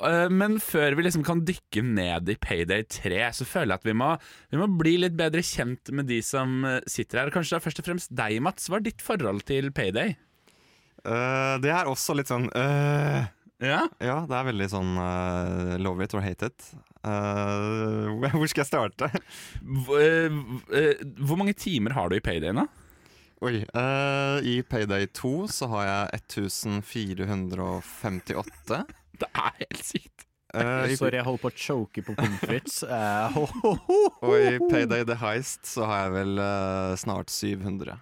Eh, 0.00 0.28
Men 0.32 0.56
før 0.62 0.94
vi 0.96 1.02
liksom 1.06 1.24
kan 1.26 1.42
dykke 1.46 1.82
ned 1.84 2.28
i 2.32 2.36
Payday 2.40 2.82
3, 2.88 3.32
så 3.36 3.44
føler 3.48 3.72
jeg 3.74 3.80
at 3.82 3.88
vi 3.90 3.94
må, 3.98 4.10
vi 4.52 4.60
må 4.60 4.66
bli 4.80 4.94
litt 5.02 5.16
bedre 5.18 5.42
kjent 5.44 5.90
med 5.94 6.04
de 6.10 6.20
som 6.24 6.48
eh, 6.68 6.80
sitter 6.90 7.18
her. 7.20 7.32
Kanskje 7.34 7.56
det 7.56 7.60
er 7.60 7.66
først 7.66 7.82
og 7.82 7.88
fremst 7.90 8.10
deg, 8.22 8.32
Mats. 8.44 8.68
Hva 8.70 8.76
er 8.80 8.86
ditt 8.88 9.02
forhold 9.04 9.40
til 9.48 9.64
Payday? 9.74 10.10
Uh, 11.02 11.58
det 11.58 11.72
er 11.74 11.88
også 11.90 12.14
litt 12.14 12.30
sånn 12.30 12.46
uh, 12.54 13.26
Ja? 13.58 13.90
Ja, 13.98 14.22
det 14.22 14.36
er 14.38 14.46
veldig 14.52 14.68
sånn 14.70 14.94
uh, 14.94 15.74
love 15.82 15.98
it 16.04 16.14
or 16.14 16.22
hate 16.22 16.46
it. 16.52 16.60
Hvor 17.02 18.46
skal 18.46 18.62
jeg 18.62 18.68
starte? 18.68 19.10
Hvor, 19.58 21.34
mange 21.34 21.50
timer 21.58 21.90
har 21.96 22.06
du 22.06 22.14
i 22.14 22.22
Payday 22.22 22.54
nå? 22.54 22.62
Oi. 23.42 23.66
I 23.66 24.62
Payday 24.70 25.10
2 25.10 25.50
så 25.50 25.66
har 25.72 25.82
jeg 25.88 26.22
1458. 26.38 29.01
Det 29.22 29.30
er 29.38 29.56
helt 29.62 29.82
sykt. 29.86 30.26
Uh, 30.52 30.84
i- 30.92 30.96
Sorry, 31.00 31.16
jeg 31.16 31.24
holder 31.24 31.40
på 31.46 31.48
å 31.48 31.56
choke 31.56 32.02
på 32.04 32.14
pommes 32.18 32.42
frites. 32.44 32.82
Uh, 32.92 33.32
ho, 33.38 33.46
ho, 33.62 33.70
ho. 33.86 33.98
og 34.28 34.34
i 34.36 34.58
Payday 34.68 35.06
The 35.08 35.16
Heist 35.22 35.64
så 35.70 35.86
har 35.88 36.02
jeg 36.08 36.16
vel 36.18 36.42
uh, 36.42 36.92
snart 37.00 37.32
700. 37.32 37.96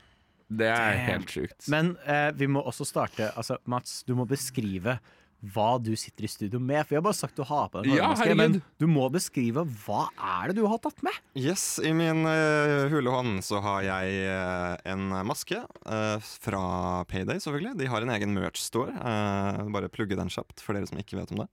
Det 0.50 0.66
er 0.66 0.96
Damn. 0.96 1.04
helt 1.12 1.30
sjukt. 1.30 1.68
Men 1.70 1.92
eh, 2.10 2.32
vi 2.34 2.48
må 2.50 2.58
også 2.66 2.82
starte 2.88 3.28
altså, 3.38 3.54
Mats, 3.70 4.00
du 4.02 4.16
må 4.18 4.24
beskrive 4.26 4.96
hva 5.40 5.78
du 5.80 5.92
sitter 5.98 6.26
i 6.26 6.30
studio 6.30 6.60
med. 6.60 6.84
For 6.84 6.94
jeg 6.94 7.00
har 7.00 7.06
bare 7.06 7.18
sagt 7.18 7.38
du 7.38 7.44
har 7.46 7.68
på 7.72 7.82
deg 7.82 7.94
en 7.94 8.00
Ja, 8.00 8.34
men 8.36 8.58
du 8.80 8.86
må 8.90 9.08
beskrive 9.12 9.64
hva 9.84 10.06
er 10.16 10.50
det 10.50 10.60
du 10.60 10.66
har 10.68 10.80
tatt 10.82 11.00
med? 11.06 11.16
Yes, 11.38 11.78
i 11.82 11.92
min 11.96 12.26
uh, 12.28 12.88
hule 12.92 13.14
hånd 13.14 13.40
så 13.46 13.62
har 13.64 13.84
jeg 13.86 14.26
uh, 14.28 14.74
en 14.92 15.08
maske 15.26 15.60
uh, 15.60 16.18
fra 16.20 16.64
Payday, 17.10 17.40
selvfølgelig. 17.42 17.76
De 17.80 17.88
har 17.90 18.04
en 18.04 18.12
egen 18.16 18.36
merch-store. 18.36 18.96
Uh, 19.00 19.70
bare 19.72 19.92
plugge 19.92 20.18
den 20.18 20.32
kjapt 20.32 20.62
for 20.64 20.76
dere 20.76 20.90
som 20.90 21.00
ikke 21.00 21.20
vet 21.20 21.32
om 21.34 21.44
det. 21.44 21.48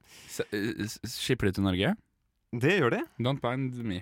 Skipper 1.07 1.49
du 1.49 1.57
til 1.57 1.67
Norge? 1.67 1.95
Det 2.57 2.77
gjør 2.77 2.93
de. 2.95 3.01
Don't 3.19 3.43
bind 3.43 3.75
me. 3.83 4.01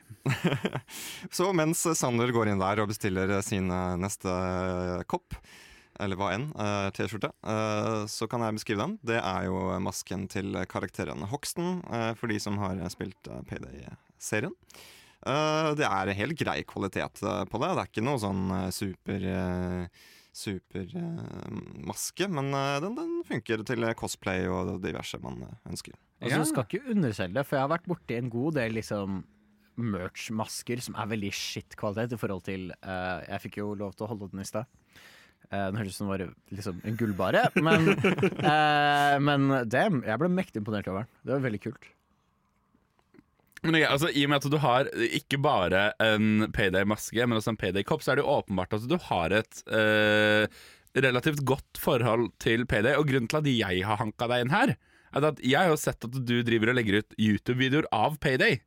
Så 1.36 1.50
mens 1.58 1.82
Sander 1.98 2.30
går 2.34 2.52
inn 2.52 2.62
der 2.62 2.84
og 2.84 2.92
bestiller 2.92 3.40
sin 3.46 3.72
neste 4.02 4.36
kopp, 5.10 5.34
eller 6.00 6.20
hva 6.20 6.32
enn, 6.36 6.50
eh, 6.56 6.90
T-skjorte, 6.96 7.32
eh, 7.44 8.06
så 8.12 8.28
kan 8.30 8.42
jeg 8.42 8.58
beskrive 8.58 8.84
den. 8.84 8.98
Det 9.04 9.20
er 9.22 9.46
jo 9.48 9.62
masken 9.84 10.28
til 10.32 10.52
karakteren 10.72 11.24
Hoxton, 11.32 11.82
eh, 11.92 12.14
for 12.16 12.28
de 12.28 12.40
som 12.40 12.58
har 12.62 12.82
spilt 12.90 13.30
Payday-serien. 13.50 14.54
Eh, 15.26 15.70
det 15.76 15.86
er 15.88 16.14
helt 16.14 16.38
grei 16.38 16.64
kvalitet 16.64 17.22
på 17.50 17.62
det. 17.62 17.72
Det 17.76 17.82
er 17.82 17.90
ikke 17.90 18.06
noe 18.06 18.22
sånn 18.22 18.72
super 18.72 19.90
Super 20.36 20.84
eh, 21.00 21.52
maske, 21.88 22.28
men 22.28 22.50
eh, 22.52 22.82
den, 22.84 22.98
den 22.98 23.12
funker 23.24 23.62
til 23.64 23.86
cosplay 23.96 24.44
og 24.52 24.82
diverse 24.84 25.16
man 25.24 25.46
ønsker. 25.64 25.96
Altså, 26.20 26.34
Ja. 26.34 26.40
Du 26.44 26.50
skal 26.50 26.66
ikke 26.68 26.92
underselge 26.92 27.38
det, 27.38 27.46
for 27.48 27.56
jeg 27.56 27.64
har 27.64 27.72
vært 27.72 27.88
borti 27.88 28.18
en 28.18 28.28
god 28.34 28.58
del 28.58 28.76
liksom 28.76 29.22
merch-masker 29.80 30.82
som 30.84 30.96
er 31.00 31.08
veldig 31.12 31.32
shit 31.36 31.76
kvalitet 31.80 32.16
i 32.16 32.20
forhold 32.20 32.44
til 32.48 32.70
eh, 32.76 33.24
Jeg 33.30 33.44
fikk 33.46 33.58
jo 33.62 33.74
lov 33.80 33.96
til 33.96 34.08
å 34.08 34.12
holde 34.12 34.30
den 34.34 34.44
i 34.44 34.48
stad. 34.48 34.68
Uh, 35.52 35.68
den 35.70 35.80
hørtes 35.80 35.96
ut 35.96 36.00
som 36.00 36.08
den 36.10 36.14
var 36.14 36.24
liksom 36.58 36.80
en 36.86 36.98
gullbare, 37.00 37.44
men, 37.62 37.92
eh, 38.52 39.18
men 39.22 39.52
damn, 39.70 40.02
jeg 40.06 40.22
ble 40.22 40.32
mektig 40.34 40.64
imponert 40.64 40.90
over 40.92 41.04
den. 41.06 41.12
Det 41.22 41.36
var 41.36 41.46
veldig 41.46 41.62
kult. 41.68 41.92
Men 43.66 43.80
okay, 43.80 43.88
altså, 43.90 44.12
I 44.14 44.26
og 44.26 44.32
med 44.32 44.44
at 44.44 44.54
du 44.54 44.58
har 44.62 44.90
ikke 45.18 45.40
bare 45.42 45.86
en 46.04 46.48
Payday-maske, 46.54 47.26
men 47.26 47.40
også 47.40 47.56
en 47.56 47.62
Payday-kopp, 47.62 48.04
så 48.06 48.14
er 48.14 48.20
det 48.20 48.26
jo 48.26 48.36
åpenbart 48.36 48.76
at 48.78 48.86
du 48.90 48.98
har 49.08 49.34
et 49.34 49.62
eh, 49.74 50.46
relativt 51.02 51.42
godt 51.50 51.82
forhold 51.82 52.30
til 52.44 52.68
Payday. 52.70 52.94
Og 53.00 53.10
grunnen 53.10 53.30
til 53.32 53.42
at 53.42 53.50
jeg 53.50 53.88
har 53.88 54.02
hanka 54.02 54.30
deg 54.30 54.46
inn 54.46 54.54
her, 54.54 54.76
er 55.16 55.30
at 55.32 55.42
jeg 55.42 55.58
har 55.58 55.72
jo 55.72 55.80
sett 55.82 56.06
at 56.06 56.20
du 56.28 56.36
driver 56.46 56.72
og 56.72 56.78
legger 56.78 57.02
ut 57.02 57.18
YouTube-videoer 57.18 57.90
av 57.96 58.20
Payday. 58.22 58.60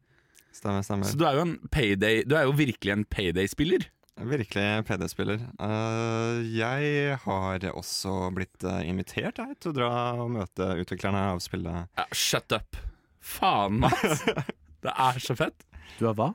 Stemmer, 0.57 0.83
stemmer. 0.83 1.07
Så 1.07 1.21
du 1.21 1.27
er 1.29 1.37
jo 1.39 1.45
en 1.45 1.59
Payday 1.71 2.25
Du 2.27 2.33
er 2.35 2.49
jo 2.49 2.57
virkelig 2.59 2.95
en 2.95 3.07
Payday-spiller. 3.07 3.87
Virkelig 4.19 4.85
PD-spiller. 4.89 5.39
Uh, 5.63 6.41
jeg 6.51 7.15
har 7.23 7.67
også 7.71 8.17
blitt 8.35 8.65
eh, 8.67 8.81
invitert 8.91 9.39
jeg, 9.39 9.55
til 9.63 9.71
å 9.71 9.77
dra 9.77 9.91
og 10.19 10.33
møte 10.35 10.67
utviklerne 10.83 11.21
av 11.35 11.43
spillet. 11.45 11.87
Ja, 11.99 12.07
shut 12.11 12.51
up. 12.57 12.77
Faen, 13.23 13.79
Mats. 13.85 14.25
Det 14.85 14.91
er 14.95 15.19
så 15.23 15.35
fett. 15.39 15.63
Du 15.99 16.07
har 16.09 16.17
hva? 16.19 16.29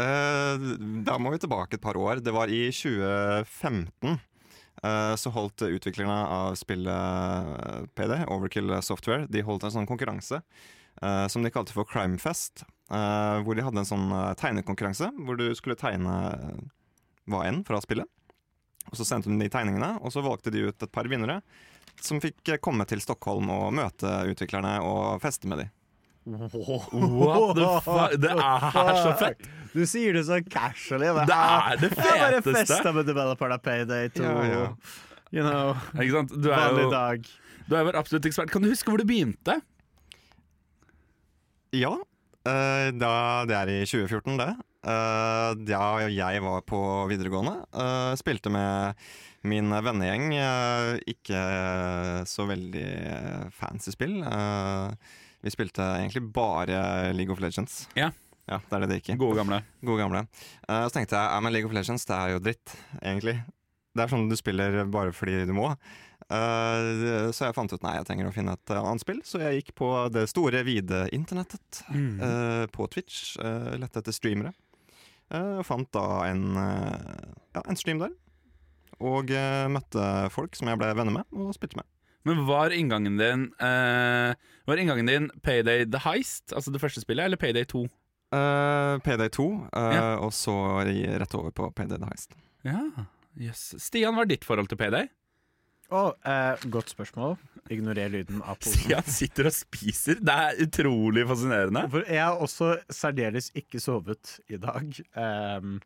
Uh, 0.00 0.56
da 1.06 1.16
må 1.20 1.32
vi 1.34 1.40
tilbake 1.44 1.76
et 1.78 1.84
par 1.84 1.96
år. 2.00 2.20
Det 2.24 2.32
var 2.36 2.52
i 2.52 2.66
2015. 2.72 4.18
eh, 4.82 5.14
så 5.20 5.30
holdt 5.32 5.62
utviklerne 5.68 6.14
av 6.32 6.54
spillet 6.58 6.92
eh, 6.92 7.82
PD, 7.96 8.16
Overkill 8.32 8.72
Software, 8.82 9.26
De 9.30 9.42
holdt 9.46 9.64
en 9.68 9.74
sånn 9.76 9.86
konkurranse 9.88 10.40
eh, 11.02 11.26
som 11.30 11.44
de 11.44 11.52
kalte 11.54 11.72
for 11.76 11.84
Crimefest. 11.88 12.64
eh, 12.90 13.36
hvor 13.44 13.54
de 13.56 13.62
hadde 13.64 13.84
en 13.84 13.88
sånn 13.92 14.08
eh, 14.10 14.32
tegnekonkurranse 14.40 15.12
hvor 15.24 15.36
du 15.38 15.46
skulle 15.54 15.76
tegne 15.78 16.16
eh, 16.32 16.64
hva 17.30 17.44
enn 17.48 17.62
fra 17.66 17.80
spillet. 17.84 18.08
Og 18.90 18.98
Så 18.98 19.06
sendte 19.06 19.30
de 19.30 19.38
de 19.38 19.50
tegningene, 19.52 19.94
og 20.02 20.10
så 20.14 20.22
valgte 20.24 20.50
de 20.50 20.66
ut 20.68 20.82
et 20.82 20.92
par 20.92 21.06
vinnere 21.10 21.40
som 22.02 22.18
fikk 22.22 22.48
eh, 22.54 22.58
komme 22.62 22.86
til 22.88 23.02
Stockholm 23.04 23.50
og 23.52 23.70
møte 23.76 24.10
utviklerne 24.32 24.78
og 24.82 25.20
feste 25.22 25.46
med 25.50 25.62
dem. 25.62 25.70
What 26.24 27.56
the 27.58 27.68
fuck? 27.82 28.12
Det 28.22 28.30
er 28.30 28.98
så 29.02 29.12
fett. 29.18 29.46
Du 29.72 29.82
sier 29.88 30.14
det 30.14 30.22
så 30.28 30.38
casually. 30.46 31.08
men 31.16 31.26
Det 31.26 31.34
er 31.38 31.80
det 31.80 31.90
Jeg 31.96 32.20
bare 32.20 32.42
festa 32.46 32.92
med 32.94 33.08
developerne 33.08 33.58
Payday 33.58 34.08
2. 34.14 34.22
Ja, 34.22 34.44
ja. 34.52 34.66
You 35.32 35.42
know, 35.46 35.72
Ikke 35.96 36.12
sant? 36.12 36.34
Du 36.44 36.50
er 36.52 36.76
jo 36.76 36.90
dag. 36.92 37.26
du 37.66 37.76
er 37.78 37.86
vår 37.88 37.96
absolutt 37.98 38.26
ekspert. 38.28 38.50
Kan 38.52 38.62
du 38.62 38.68
huske 38.68 38.90
hvor 38.92 39.00
du 39.00 39.06
begynte? 39.08 39.56
Ja, 41.72 41.94
eh, 42.44 42.90
da, 42.92 43.12
det 43.48 43.56
er 43.56 43.72
i 43.72 43.78
2014 43.88 44.36
det. 44.42 44.50
Eh, 44.82 45.50
da 45.62 45.82
jeg 46.10 46.42
var 46.42 46.64
på 46.66 46.80
videregående, 47.10 47.60
Uh, 47.72 48.12
spilte 48.18 48.50
med 48.52 48.98
min 49.46 49.70
vennegjeng. 49.70 50.28
Uh, 50.36 50.98
ikke 51.08 51.38
så 52.28 52.46
veldig 52.46 52.88
fancy 53.56 53.94
spill. 53.94 54.20
Vi 55.42 55.50
spilte 55.50 55.86
egentlig 55.98 56.22
bare 56.34 57.12
League 57.16 57.32
of 57.32 57.40
Legends. 57.42 57.88
Ja. 57.98 58.12
Ja, 58.50 58.58
det 58.58 58.74
er 58.74 58.82
det 58.84 58.88
det 58.90 59.00
gikk 59.00 59.14
i. 59.14 59.18
Gode 59.18 59.38
gamle. 59.38 59.62
Gode 59.86 60.02
gamle. 60.02 60.24
Så 60.66 60.92
tenkte 60.94 61.14
jeg 61.14 61.30
ja, 61.30 61.40
men 61.42 61.54
League 61.54 61.68
of 61.70 61.74
Legends 61.74 62.06
det 62.06 62.14
er 62.16 62.32
jo 62.34 62.40
dritt, 62.42 62.72
egentlig. 63.00 63.36
Det 63.94 64.02
er 64.02 64.10
sånn 64.10 64.26
du 64.30 64.34
spiller 64.38 64.82
bare 64.90 65.12
fordi 65.14 65.44
du 65.46 65.52
må. 65.56 65.70
Uh, 66.32 67.28
så 67.34 67.48
jeg 67.48 67.56
fant 67.56 67.72
ut 67.72 67.82
nei, 67.84 67.96
jeg 67.98 68.06
trenger 68.08 68.28
å 68.30 68.34
finne 68.34 68.54
et 68.56 68.74
annet 68.78 69.02
spill. 69.04 69.20
Så 69.26 69.40
jeg 69.42 69.60
gikk 69.60 69.72
på 69.78 69.88
det 70.14 70.26
store, 70.30 70.62
vide 70.66 71.04
internettet. 71.14 71.82
eh, 71.92 72.66
på 72.72 72.86
Twitch. 72.92 73.36
Uh, 73.42 73.74
lette 73.80 74.00
etter 74.00 74.14
streamere. 74.16 74.54
Og 75.32 75.64
fant 75.64 75.88
da 75.96 76.04
en, 76.28 76.42
eh, 76.56 77.30
ja, 77.56 77.62
en 77.66 77.76
stream 77.80 78.02
der. 78.02 78.12
Og 79.02 79.30
eh, 79.34 79.66
møtte 79.72 80.04
folk 80.34 80.54
som 80.58 80.68
jeg 80.68 80.78
ble 80.78 80.92
venner 80.94 81.16
med, 81.20 81.24
og 81.32 81.54
spilte 81.56 81.80
med. 81.80 81.88
Men 82.24 82.44
var 82.46 82.70
inngangen 82.70 83.16
din 83.18 83.48
Var 83.58 84.78
inngangen 84.78 85.08
din 85.10 85.24
Payday 85.42 85.82
The 85.90 85.98
Heist, 86.04 86.52
altså 86.54 86.70
det 86.70 86.78
første 86.80 87.02
spillet, 87.02 87.24
eller 87.26 87.36
Payday 87.40 87.64
2? 87.66 87.80
Uh, 88.32 88.96
PD 89.04 89.26
2, 89.34 89.46
eh, 89.76 89.94
Ja. 89.96 90.04
og 90.22 90.30
så 90.32 90.54
rett 90.86 91.34
over 91.34 91.50
på 91.50 91.66
Payday 91.74 91.98
The 91.98 92.06
Heist. 92.08 92.32
Ja, 92.64 92.78
jøss. 93.36 93.74
Stian, 93.82 94.14
hva 94.14 94.22
er 94.22 94.30
ditt 94.30 94.44
forhold 94.46 94.70
til 94.70 94.78
Payday? 94.80 95.08
Å, 95.90 96.02
eh, 96.24 96.62
godt 96.72 96.92
spørsmål. 96.94 97.34
Ignorer 97.72 98.08
lyden 98.12 98.42
av 98.42 98.58
posen. 98.62 98.92
Han 98.94 99.04
sitter 99.10 99.48
og 99.50 99.54
spiser. 99.56 100.20
Det 100.24 100.34
er 100.46 100.60
utrolig 100.64 101.24
fascinerende. 101.28 101.82
For 101.92 102.06
jeg 102.08 102.22
har 102.22 102.38
også 102.42 102.74
særdeles 102.92 103.50
ikke 103.58 103.80
sovet 103.82 104.36
i 104.52 104.56
dag. 104.62 104.88
Um, 105.16 105.80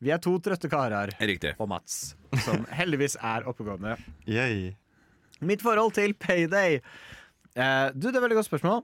vi 0.00 0.12
er 0.14 0.20
to 0.22 0.36
trøtte 0.38 0.70
karer 0.70 1.10
Riktig. 1.18 1.54
og 1.58 1.68
Mats, 1.72 2.14
som 2.44 2.62
heldigvis 2.70 3.16
er 3.18 3.48
oppegående. 3.50 3.96
Yay. 4.30 4.74
Mitt 5.40 5.62
forhold 5.62 5.94
til 5.98 6.14
Payday 6.18 6.80
Uh, 7.58 7.88
Du, 7.90 8.04
det 8.06 8.12
er 8.12 8.18
et 8.20 8.22
veldig 8.22 8.36
godt 8.38 8.46
spørsmål. 8.46 8.82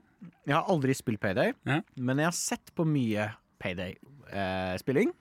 Jeg 0.49 0.51
har 0.57 0.65
aldri 0.73 0.91
spilt 0.97 1.21
Payday, 1.23 1.53
Ja. 1.69 1.77
men 1.95 2.17
jeg 2.19 2.25
har 2.27 2.33
sett 2.35 2.71
på 2.75 2.83
mye 2.83 3.29
Payday-spilling. 3.63 5.13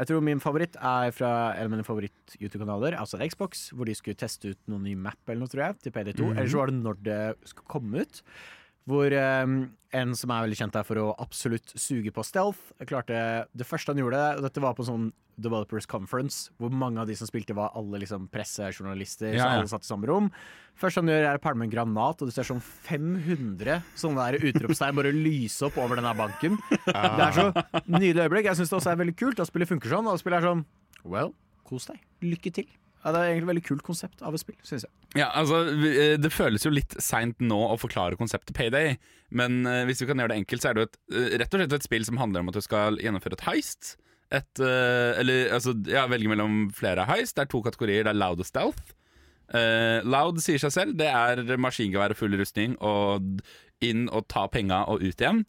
Jeg 0.00 0.08
tror 0.08 0.22
min 0.24 0.40
favoritt 0.40 0.78
er 0.80 1.10
fra 1.12 1.30
en 1.52 1.66
av 1.68 1.74
mine 1.74 1.84
favoritt-YouTube-kanaler, 1.84 2.96
altså 2.96 3.20
Xbox, 3.20 3.66
hvor 3.76 3.88
de 3.88 3.96
skulle 3.98 4.16
teste 4.16 4.54
ut 4.54 4.60
noen 4.72 4.86
ny 4.88 4.94
map 4.96 5.20
eller 5.28 5.42
noe, 5.42 5.52
tror 5.52 5.66
jeg, 5.66 5.76
til 5.84 5.92
Payday 5.92 6.16
2. 6.16 6.30
Mhm. 6.30 6.38
Eller 6.38 6.52
så 6.52 6.62
var 6.62 6.72
det 6.72 6.78
når 6.80 7.02
det 7.04 7.20
skulle 7.50 7.68
komme 7.68 8.04
ut. 8.06 8.22
Hvor 8.90 9.14
eh, 9.14 9.56
en 10.00 10.14
som 10.18 10.32
er 10.34 10.44
veldig 10.44 10.58
kjent 10.58 10.76
der 10.76 10.86
for 10.86 11.00
å 11.02 11.08
absolutt 11.22 11.72
suge 11.78 12.12
på 12.14 12.24
stealth, 12.26 12.70
klarte 12.86 13.46
Det 13.56 13.66
første 13.66 13.94
han 13.94 14.02
gjorde, 14.02 14.20
og 14.38 14.44
dette 14.46 14.62
var 14.62 14.76
på 14.78 14.84
en 14.86 14.90
sånn 14.90 15.10
Developers 15.40 15.86
Conference, 15.88 16.50
hvor 16.60 16.68
mange 16.74 17.00
av 17.00 17.08
de 17.08 17.14
som 17.16 17.28
spilte, 17.28 17.54
var 17.56 17.72
alle 17.78 18.02
liksom 18.02 18.26
pressejournalister. 18.28 19.30
Ja, 19.32 19.38
Så 19.38 19.46
ja. 19.46 19.54
alle 19.56 19.70
satt 19.72 19.86
i 19.86 19.88
samme 19.88 20.08
rom. 20.10 20.26
Først 20.76 21.00
han 21.00 21.08
gjør, 21.08 21.24
er 21.30 21.38
å 21.38 21.42
pælme 21.42 21.64
en 21.64 21.72
granat, 21.72 22.20
og 22.20 22.28
du 22.28 22.34
ser 22.34 22.44
sånn 22.44 22.60
500 22.60 23.80
sånne 23.98 24.26
der 24.26 24.50
utropstegn 24.50 24.98
bare 25.00 25.14
lyse 25.16 25.64
opp 25.68 25.78
over 25.80 25.96
denne 26.00 26.12
banken. 26.18 26.58
Det 26.84 27.24
er 27.24 27.36
så 27.38 27.46
nydelig 27.88 28.26
øyeblikk. 28.26 28.50
Jeg 28.50 28.60
syns 28.60 28.74
det 28.74 28.78
også 28.82 28.92
er 28.92 29.00
veldig 29.00 29.16
kult 29.16 29.40
Da 29.40 29.48
spillet 29.48 29.70
funker 29.70 29.92
sånn. 29.94 30.10
Og 30.12 30.20
spillet 30.20 30.42
er 30.42 30.48
sånn 30.50 30.64
Well, 31.08 31.32
kos 31.64 31.88
deg. 31.88 32.02
Lykke 32.20 32.52
til. 32.60 32.68
Ja, 33.00 33.14
det 33.14 33.20
er 33.20 33.30
egentlig 33.30 33.46
et 33.46 33.50
veldig 33.50 33.64
kult 33.64 33.84
konsept 33.86 34.20
av 34.26 34.34
et 34.36 34.42
spill, 34.42 34.58
syns 34.66 34.84
jeg. 34.84 34.92
Ja, 35.16 35.30
altså, 35.40 35.62
eh, 35.72 36.18
Det 36.20 36.32
føles 36.32 36.66
jo 36.66 36.72
litt 36.74 36.92
seint 37.00 37.40
nå 37.40 37.58
å 37.72 37.78
forklare 37.80 38.18
konseptet 38.20 38.52
Payday, 38.56 38.98
men 39.32 39.64
eh, 39.66 39.86
hvis 39.88 40.02
vi 40.02 40.10
kan 40.10 40.20
gjøre 40.20 40.34
det 40.34 40.42
enkelt, 40.42 40.62
så 40.62 40.70
er 40.70 40.76
det 40.76 40.82
jo 40.82 40.88
et, 40.90 41.00
eh, 41.14 41.38
rett 41.40 41.56
og 41.56 41.62
slett 41.62 41.76
et 41.78 41.88
spill 41.88 42.04
som 42.04 42.20
handler 42.20 42.44
om 42.44 42.52
at 42.52 42.58
du 42.58 42.64
skal 42.66 43.00
gjennomføre 43.00 43.38
et 43.38 43.46
heist. 43.48 43.96
Et, 44.30 44.60
eller 44.62 45.50
altså, 45.56 45.72
ja, 45.90 46.04
velge 46.06 46.30
mellom 46.30 46.68
flere 46.76 47.02
heist. 47.08 47.34
Det 47.34 47.48
er 47.48 47.50
to 47.50 47.64
kategorier. 47.66 48.04
Det 48.06 48.12
er 48.12 48.20
loud 48.20 48.38
og 48.38 48.46
stealth. 48.46 48.92
Uh, 49.50 49.98
loud 50.06 50.38
sier 50.38 50.62
seg 50.62 50.70
selv. 50.70 50.94
Det 51.00 51.08
er 51.10 51.58
maskingevær 51.58 52.14
og 52.14 52.20
full 52.20 52.36
rustning 52.38 52.76
og 52.78 53.42
inn 53.82 54.06
og 54.06 54.28
ta 54.30 54.44
penga 54.46 54.84
og 54.86 55.02
ut 55.02 55.18
igjen. 55.18 55.42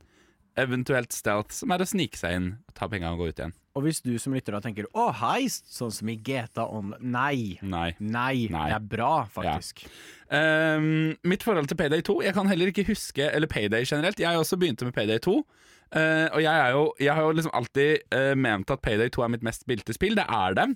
Eventuelt 0.58 1.14
stealth, 1.14 1.54
som 1.54 1.70
er 1.70 1.86
å 1.86 1.92
snike 1.92 2.18
seg 2.18 2.40
inn 2.40 2.50
ta 2.74 2.90
penga 2.90 3.14
og 3.14 3.22
gå 3.22 3.30
ut 3.30 3.44
igjen. 3.44 3.54
Og 3.76 3.86
hvis 3.86 4.02
du 4.04 4.12
som 4.20 4.34
lytter 4.36 4.56
da 4.56 4.60
tenker 4.64 4.88
'Å, 4.92 5.12
heist', 5.22 5.72
sånn 5.72 5.92
som 5.96 6.10
i 6.12 6.18
GTA 6.18 6.68
On 6.68 6.94
Nei. 7.00 7.58
Nei. 7.62 7.96
Nei, 8.00 8.48
Nei. 8.52 8.68
det 8.68 8.76
er 8.76 8.88
bra, 8.98 9.14
faktisk. 9.32 9.86
Ehm, 10.32 11.18
mitt 11.24 11.44
forhold 11.44 11.68
til 11.68 11.78
Payday 11.78 12.02
2 12.02 12.22
Jeg 12.24 12.34
kan 12.34 12.48
heller 12.48 12.68
ikke 12.72 12.88
huske 12.88 13.20
Eller 13.20 13.48
Payday 13.48 13.84
generelt. 13.84 14.20
Jeg 14.20 14.38
også 14.38 14.58
begynte 14.58 14.86
med 14.86 14.94
Payday 14.94 15.20
2. 15.20 15.44
Uh, 15.92 16.32
og 16.32 16.40
jeg, 16.40 16.56
er 16.56 16.72
jo, 16.72 16.84
jeg 17.04 17.12
har 17.12 17.26
jo 17.26 17.32
liksom 17.36 17.52
alltid 17.54 17.98
uh, 18.16 18.32
ment 18.40 18.70
at 18.72 18.80
Payday 18.80 19.10
2 19.12 19.26
er 19.26 19.32
mitt 19.34 19.44
mest 19.44 19.66
spilte 19.66 19.92
spill. 19.92 20.16
Det 20.16 20.24
er 20.24 20.56
det. 20.56 20.68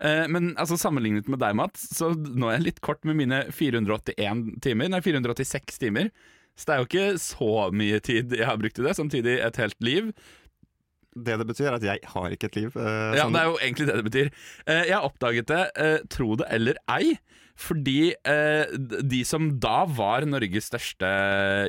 Uh, 0.00 0.24
men 0.32 0.54
altså 0.56 0.78
sammenlignet 0.80 1.28
med 1.28 1.42
deg, 1.44 1.52
Mats, 1.58 1.90
så 1.92 2.14
nå 2.16 2.48
er 2.48 2.56
jeg 2.56 2.64
litt 2.70 2.80
kort 2.80 3.04
med 3.04 3.18
mine 3.20 3.42
481 3.52 4.62
timer. 4.64 4.88
Nei, 4.88 5.02
486 5.04 5.76
timer. 5.82 6.08
Så 6.56 6.68
det 6.68 6.72
er 6.72 6.80
jo 6.80 6.88
ikke 6.88 7.20
så 7.20 7.52
mye 7.72 8.00
tid 8.04 8.32
jeg 8.36 8.48
har 8.48 8.56
brukt 8.60 8.80
i 8.80 8.86
det. 8.86 8.96
Samtidig 8.96 9.36
et 9.44 9.60
helt 9.60 9.76
liv. 9.84 10.08
Det 11.14 11.36
det 11.38 11.46
betyr, 11.46 11.66
er 11.68 11.76
at 11.76 11.84
jeg 11.84 12.00
har 12.14 12.30
ikke 12.32 12.48
et 12.50 12.56
liv. 12.56 12.76
eh, 12.76 13.16
Ja, 13.18 13.28
det 13.28 13.40
er 13.42 13.50
jo 13.50 13.58
egentlig 13.60 13.86
det 13.90 13.96
det 14.00 14.06
betyr. 14.10 14.30
Eh, 14.66 14.84
jeg 14.88 14.94
har 14.96 15.04
oppdaget 15.08 15.46
det, 15.52 15.62
eh, 15.76 15.98
tro 16.08 16.34
det 16.40 16.46
eller 16.50 16.74
ei, 16.88 17.18
fordi 17.56 18.14
eh, 18.24 18.64
de 19.04 19.22
som 19.28 19.50
da 19.60 19.84
var 19.84 20.24
Norges 20.24 20.70
største 20.72 21.10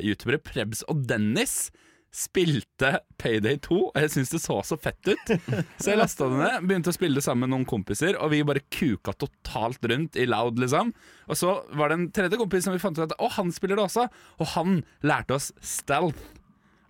youtubere, 0.02 0.40
Prebz 0.40 0.80
og 0.88 1.04
Dennis, 1.06 1.70
spilte 2.14 3.00
Payday 3.18 3.56
2, 3.58 3.76
og 3.90 3.96
jeg 3.98 4.12
syns 4.14 4.30
det 4.30 4.38
så 4.44 4.60
så 4.62 4.76
fett 4.78 5.08
ut. 5.10 5.32
Så 5.82 5.90
jeg 5.90 5.98
lasta 5.98 6.28
det 6.30 6.38
ned, 6.38 6.68
begynte 6.70 6.92
å 6.92 6.94
spille 6.94 7.18
det 7.18 7.24
sammen 7.26 7.48
med 7.48 7.50
noen 7.56 7.66
kompiser, 7.66 8.14
og 8.22 8.30
vi 8.30 8.44
bare 8.46 8.62
kuka 8.70 9.12
totalt 9.18 9.82
rundt 9.90 10.14
i 10.22 10.26
loud, 10.30 10.60
liksom. 10.62 10.92
Og 11.26 11.36
så 11.40 11.56
var 11.74 11.90
det 11.90 11.98
en 11.98 12.06
tredje 12.14 12.38
kompis 12.38 12.68
som 12.68 12.72
vi 12.76 12.78
fant 12.82 12.96
ut 13.00 13.08
at 13.08 13.16
å, 13.18 13.28
han 13.34 13.50
spiller 13.50 13.80
det 13.80 13.88
også, 13.88 14.06
og 14.38 14.46
han 14.54 14.78
lærte 15.02 15.34
oss 15.40 15.50
stealth. 15.60 16.22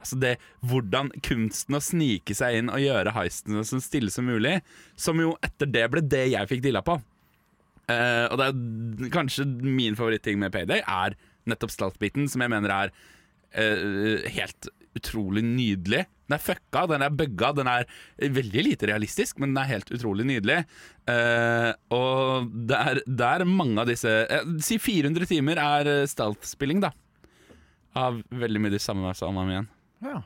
Altså 0.05 0.21
det, 0.21 0.35
Hvordan 0.69 1.09
kunsten 1.25 1.79
å 1.79 1.83
snike 1.83 2.37
seg 2.37 2.61
inn 2.61 2.69
og 2.69 2.83
gjøre 2.83 3.17
heistene 3.17 3.65
så 3.65 3.81
stille 3.81 4.13
som 4.13 4.29
mulig. 4.29 4.59
Som 5.01 5.23
jo 5.23 5.33
etter 5.45 5.71
det 5.71 5.89
ble 5.93 6.05
det 6.05 6.27
jeg 6.35 6.51
fikk 6.51 6.65
dilla 6.67 6.85
på. 6.85 6.99
Uh, 7.85 8.31
og 8.33 8.39
det 8.41 8.47
er 8.47 9.11
kanskje 9.13 9.45
min 9.61 9.97
favoritting 9.97 10.39
med 10.41 10.55
Payday 10.55 10.81
er 10.81 11.19
nettopp 11.49 11.73
stealth-biten, 11.75 12.31
som 12.33 12.41
jeg 12.41 12.53
mener 12.53 12.73
er 12.73 12.93
uh, 12.95 14.25
helt 14.33 14.71
utrolig 14.97 15.43
nydelig. 15.45 16.05
Den 16.25 16.37
er 16.39 16.41
fucka, 16.41 16.87
den 16.89 17.05
er 17.05 17.13
bugga, 17.13 17.51
den 17.57 17.69
er 17.69 17.85
veldig 18.17 18.65
lite 18.65 18.89
realistisk, 18.89 19.41
men 19.43 19.53
den 19.53 19.61
er 19.61 19.73
helt 19.75 19.93
utrolig 19.93 20.25
nydelig. 20.31 20.63
Uh, 21.05 21.73
og 21.93 22.49
det 22.71 22.81
er, 22.81 23.03
det 23.05 23.31
er 23.35 23.49
mange 23.49 23.83
av 23.83 23.91
disse 23.91 24.13
Si 24.65 24.79
400 24.81 25.29
timer 25.29 25.61
er 25.61 25.95
stealth-spilling, 26.09 26.81
da. 26.87 26.95
Av 28.01 28.17
veldig 28.33 28.65
mye 28.65 28.73
de 28.73 28.81
samme 28.83 29.13
samme 29.19 29.49
igjen. 29.53 29.74
Ja. 30.05 30.21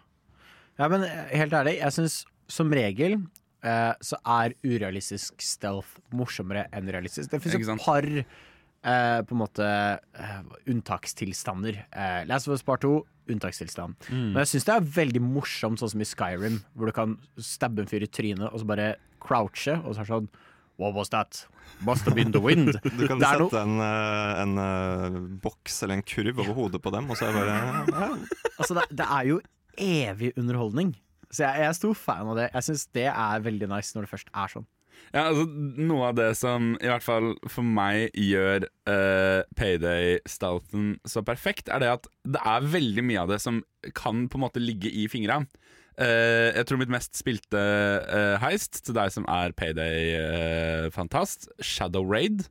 ja, 0.81 0.89
men 0.91 1.07
eh, 1.07 1.35
helt 1.39 1.55
ærlig, 1.55 1.79
jeg 1.79 1.95
syns 1.97 2.23
som 2.51 2.73
regel 2.75 3.19
eh, 3.65 3.93
så 4.05 4.19
er 4.25 4.57
urealistisk 4.67 5.43
stealth 5.45 5.99
morsommere 6.17 6.67
enn 6.75 6.91
realistisk. 6.93 7.31
Det 7.33 7.43
fins 7.45 7.59
et 7.59 7.85
par 7.85 8.09
eh, 8.09 9.21
på 9.23 9.37
en 9.37 9.43
måte 9.43 9.69
eh, 9.69 10.41
unntakstilstander. 10.71 11.85
Eh, 11.93 12.21
Last 12.31 12.49
of 12.49 12.57
Us 12.57 12.67
Part 12.67 12.85
2, 12.87 12.95
unntakstilstand. 13.29 13.99
Mm. 14.09 14.33
Men 14.33 14.43
jeg 14.43 14.55
syns 14.55 14.69
det 14.69 14.77
er 14.77 14.93
veldig 14.99 15.23
morsomt, 15.25 15.81
sånn 15.81 15.93
som 15.95 16.05
i 16.05 16.09
Skyrim, 16.09 16.63
hvor 16.75 16.91
du 16.91 16.97
kan 16.97 17.19
stabbe 17.37 17.85
en 17.85 17.91
fyr 17.91 18.07
i 18.07 18.11
trynet 18.11 18.49
og 18.49 18.63
så 18.63 18.69
bare 18.69 18.95
crouche, 19.23 19.77
og 19.83 19.93
så 19.95 20.03
er 20.03 20.07
det 20.07 20.15
sånn 20.15 20.31
What 20.79 20.95
was 20.95 21.09
that? 21.11 21.41
Must 21.83 22.05
have 22.07 22.15
been 22.15 22.31
the 22.31 22.39
wind. 22.41 22.77
Du 22.99 23.09
kan 23.11 23.19
sette 23.19 23.43
no 23.43 23.49
en, 23.59 23.81
eh, 23.83 24.43
en 24.45 24.59
eh, 24.63 25.17
boks 25.43 25.83
eller 25.83 25.99
en 25.99 26.05
kurv 26.07 26.39
over 26.39 26.55
hodet 26.55 26.81
på 26.83 26.93
dem, 26.95 27.11
og 27.11 27.19
så 27.19 27.27
er 27.27 27.35
det 27.35 27.43
bare 27.43 27.57
ja. 27.91 28.11
Altså, 28.59 28.77
det, 28.79 28.85
det 29.01 29.07
er 29.11 29.27
jo 29.27 29.41
evig 29.79 30.33
underholdning. 30.37 30.97
Så 31.29 31.45
jeg, 31.45 31.63
jeg 31.63 31.69
er 31.69 31.77
stor 31.77 31.95
fan 31.99 32.33
av 32.33 32.39
det. 32.39 32.51
Jeg 32.55 32.69
syns 32.71 32.89
det 32.97 33.09
er 33.13 33.45
veldig 33.45 33.71
nice 33.71 33.95
når 33.95 34.07
det 34.07 34.13
først 34.15 34.31
er 34.33 34.53
sånn. 34.53 34.69
Ja, 35.13 35.29
altså 35.29 35.47
Noe 35.49 36.11
av 36.11 36.19
det 36.19 36.29
som 36.37 36.73
i 36.83 36.91
hvert 36.91 37.05
fall 37.05 37.33
for 37.49 37.65
meg 37.65 38.13
gjør 38.19 38.67
uh, 38.91 39.41
Payday-stouten 39.57 40.97
så 41.09 41.23
perfekt, 41.27 41.71
er 41.73 41.83
det 41.83 41.93
at 41.93 42.09
det 42.29 42.43
er 42.43 42.69
veldig 42.75 43.05
mye 43.07 43.25
av 43.25 43.33
det 43.33 43.41
som 43.45 43.63
kan 43.97 44.27
på 44.29 44.41
en 44.41 44.45
måte 44.45 44.63
ligge 44.63 44.91
i 44.91 45.07
fingra. 45.11 45.41
Uh, 45.99 46.53
jeg 46.55 46.69
tror 46.69 46.83
mitt 46.83 46.93
mest 46.93 47.17
spilte 47.19 47.63
uh, 47.63 48.37
heist, 48.43 48.83
til 48.87 48.97
deg 48.99 49.15
som 49.15 49.27
er 49.33 49.55
Payday-fantast, 49.59 51.51
Shadow 51.63 52.07
Raid. 52.07 52.47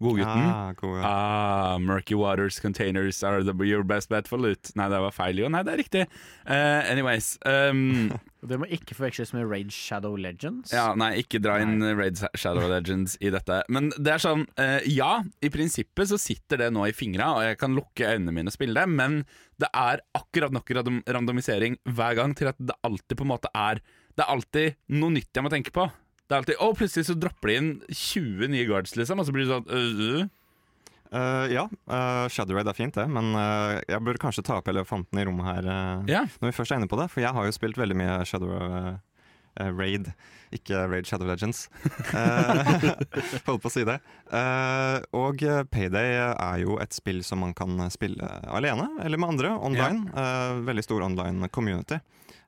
Godgutten. 0.00 0.46
Ah, 0.48 0.72
god, 0.78 0.94
ja. 0.96 1.04
Ah, 1.04 1.78
Murky 1.78 2.16
Waters 2.16 2.58
Containers 2.60 3.22
are 3.22 3.42
the, 3.44 3.52
your 3.68 3.84
best 3.84 4.08
bet 4.08 4.28
for 4.30 4.40
loot. 4.40 4.70
Nei, 4.78 4.86
det 4.88 5.00
var 5.04 5.12
feil, 5.12 5.42
jo. 5.42 5.50
Nei, 5.52 5.60
det 5.66 5.74
er 5.74 5.80
riktig. 5.82 6.04
Uh, 6.48 6.80
anyways. 6.88 7.34
Um, 7.44 8.08
Det 8.40 8.56
må 8.56 8.64
ikke 8.72 8.94
forveksles 8.96 9.34
med 9.36 9.44
Raid 9.50 9.68
Shadow 9.76 10.14
Legends. 10.16 10.72
ja, 10.72 10.94
nei, 10.96 11.10
ikke 11.20 11.42
dra 11.44 11.58
inn 11.60 11.74
Raid 11.98 12.16
Shadow 12.40 12.64
Legends 12.70 13.18
i 13.20 13.28
dette. 13.34 13.58
Men 13.68 13.90
det 14.00 14.14
er 14.14 14.22
sånn, 14.24 14.46
uh, 14.56 14.78
ja, 14.88 15.10
i 15.44 15.52
prinsippet 15.52 16.08
så 16.08 16.16
sitter 16.16 16.62
det 16.64 16.70
nå 16.72 16.86
i 16.88 16.96
fingra, 16.96 17.34
og 17.36 17.44
jeg 17.44 17.60
kan 17.60 17.76
lukke 17.76 18.08
øynene 18.14 18.32
mine 18.38 18.48
og 18.48 18.56
spille 18.56 18.80
det, 18.80 18.88
men 18.88 19.20
det 19.60 19.68
er 19.76 20.00
akkurat 20.16 20.56
nok 20.56 20.72
random 20.72 21.02
randomisering 21.04 21.76
hver 21.92 22.16
gang 22.16 22.32
til 22.38 22.48
at 22.48 22.56
det 22.56 22.80
alltid 22.86 23.20
på 23.20 23.28
en 23.28 23.34
måte 23.34 23.52
er 23.52 23.84
Det 24.16 24.24
er 24.24 24.32
alltid 24.32 24.96
noe 24.96 25.12
nytt 25.12 25.36
jeg 25.36 25.44
må 25.44 25.52
tenke 25.52 25.72
på. 25.76 25.84
Det 26.30 26.36
er 26.36 26.42
alltid, 26.44 26.60
Og 26.62 26.76
plutselig 26.78 27.08
så 27.08 27.16
dropper 27.18 27.50
de 27.50 27.54
inn 27.58 27.70
20 27.90 28.52
nye 28.52 28.66
guards, 28.68 28.92
liksom, 28.94 29.18
og 29.18 29.26
så 29.26 29.32
blir 29.34 29.48
det 29.48 29.50
sånn 29.50 29.66
øh, 29.74 30.04
øh. 30.06 30.28
Uh, 31.10 31.50
ja, 31.50 31.64
uh, 31.90 32.28
Shadow 32.30 32.54
Raid 32.54 32.68
er 32.70 32.76
fint, 32.78 32.94
det, 32.94 33.08
men 33.10 33.32
uh, 33.34 33.80
jeg 33.90 33.98
burde 34.06 34.20
kanskje 34.22 34.44
ta 34.46 34.60
opp 34.60 34.68
elefanten 34.70 35.18
i 35.18 35.24
rommet 35.26 35.48
her 35.48 35.66
Ja. 36.06 36.20
når 36.38 36.52
vi 36.52 36.54
først 36.54 36.70
er 36.70 36.78
inne 36.78 36.86
på 36.86 37.00
det. 37.00 37.08
For 37.10 37.18
jeg 37.24 37.34
har 37.34 37.48
jo 37.48 37.56
spilt 37.56 37.80
veldig 37.80 37.96
mye 37.98 38.20
Shadow 38.30 38.52
Raid, 39.58 40.12
ikke 40.54 40.84
Raid 40.86 41.10
Shadow 41.10 41.26
Legends. 41.26 41.64
Holdt 43.48 43.64
på 43.64 43.66
å 43.66 43.74
si 43.74 43.82
det. 43.88 43.98
Og 45.18 45.42
Payday 45.74 46.14
er 46.30 46.62
jo 46.62 46.78
et 46.78 46.94
spill 46.94 47.24
som 47.26 47.42
man 47.42 47.56
kan 47.58 47.74
spille 47.90 48.30
alene 48.46 48.86
eller 49.02 49.18
med 49.18 49.34
andre 49.34 49.50
online. 49.58 50.06
Eh, 50.14 50.62
veldig 50.70 50.86
stor 50.86 51.02
online 51.10 51.50
community. 51.50 51.98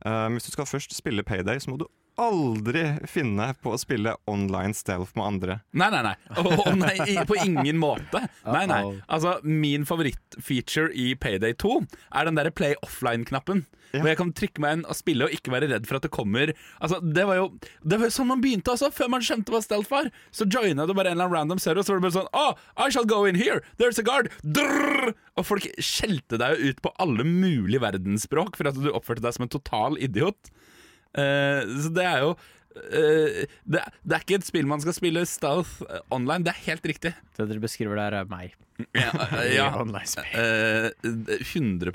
Hvis 0.06 0.46
du 0.46 0.54
skal 0.54 0.70
først 0.70 0.94
spille 0.94 1.26
Payday, 1.26 1.58
så 1.58 1.74
må 1.74 1.82
du 1.82 1.88
aldri 2.20 2.84
finne 3.10 3.48
på 3.62 3.72
å 3.72 3.78
spille 3.80 4.14
online 4.30 4.74
stealth 4.76 5.14
med 5.18 5.26
andre. 5.26 5.58
Nei, 5.72 5.88
nei, 5.94 6.02
nei. 6.06 6.14
Å, 6.36 6.72
nei 6.76 7.16
på 7.28 7.38
ingen 7.40 7.78
måte. 7.80 8.24
Nei, 8.46 8.64
nei. 8.70 8.82
Altså, 9.06 9.38
Min 9.46 9.86
favorittfeature 9.88 10.92
i 10.94 11.12
Payday 11.18 11.54
2 11.62 11.78
er 12.12 12.28
den 12.28 12.38
derre 12.38 12.52
play 12.54 12.76
offline-knappen. 12.84 13.64
Ja. 13.92 14.00
Hvor 14.00 14.08
jeg 14.08 14.18
kan 14.22 14.30
trykke 14.32 14.62
meg 14.64 14.76
inn 14.78 14.84
og 14.88 14.96
spille 14.96 15.26
og 15.26 15.34
ikke 15.36 15.52
være 15.52 15.68
redd 15.68 15.84
for 15.84 15.98
at 15.98 16.06
det 16.06 16.08
kommer 16.14 16.54
Altså, 16.80 16.96
Det 17.04 17.26
var 17.28 17.36
jo 17.36 17.42
Det 17.84 17.98
var 18.00 18.08
jo 18.08 18.14
sånn 18.14 18.30
man 18.30 18.40
begynte 18.40 18.72
også, 18.72 18.88
før 18.88 19.10
man 19.12 19.20
skjønte 19.20 19.52
hva 19.52 19.60
stealth 19.60 19.92
var. 19.92 20.08
Så 20.32 20.46
joina 20.48 20.86
du 20.88 20.94
bare 20.96 21.12
en 21.12 21.18
eller 21.18 21.28
annen 21.28 21.36
random 21.36 21.60
server, 21.60 21.82
og 21.82 21.84
så 21.84 21.92
var 21.92 22.00
det 22.00 22.06
bare 22.06 22.16
sånn 22.16 22.32
Oh, 22.32 22.56
I 22.80 22.88
shall 22.88 23.04
go 23.08 23.26
in 23.28 23.36
here! 23.36 23.60
There's 23.76 24.00
a 24.00 24.06
guard! 24.06 24.30
Drrr! 24.40 25.12
Og 25.36 25.44
folk 25.48 25.68
skjelte 25.76 26.40
deg 26.40 26.56
jo 26.56 26.72
ut 26.72 26.80
på 26.84 26.94
alle 27.04 27.26
mulige 27.28 27.82
verdensspråk 27.84 28.56
for 28.56 28.68
at 28.72 28.80
du 28.80 28.88
oppførte 28.92 29.24
deg 29.24 29.36
som 29.36 29.44
en 29.44 29.52
total 29.52 30.00
idiot. 30.00 30.48
Eh, 31.18 31.62
så 31.84 31.92
det 31.92 32.04
er 32.08 32.24
jo 32.24 32.32
eh, 32.78 33.42
det, 33.68 33.82
det 34.00 34.16
er 34.16 34.24
ikke 34.24 34.38
et 34.40 34.48
spill 34.48 34.68
man 34.70 34.80
skal 34.84 34.96
spille 34.96 35.24
stealth 35.28 35.82
eh, 35.88 36.04
online, 36.14 36.46
det 36.46 36.54
er 36.54 36.64
helt 36.70 36.88
riktig. 36.92 37.14
Det 37.36 37.48
dere 37.50 37.62
beskriver 37.62 38.00
der, 38.00 38.22
er 38.22 38.30
meg. 38.30 38.56
Ja, 38.96 39.10
ja. 39.58 39.68
I. 39.76 40.24
Eh, 40.32 41.42
100 41.44 41.92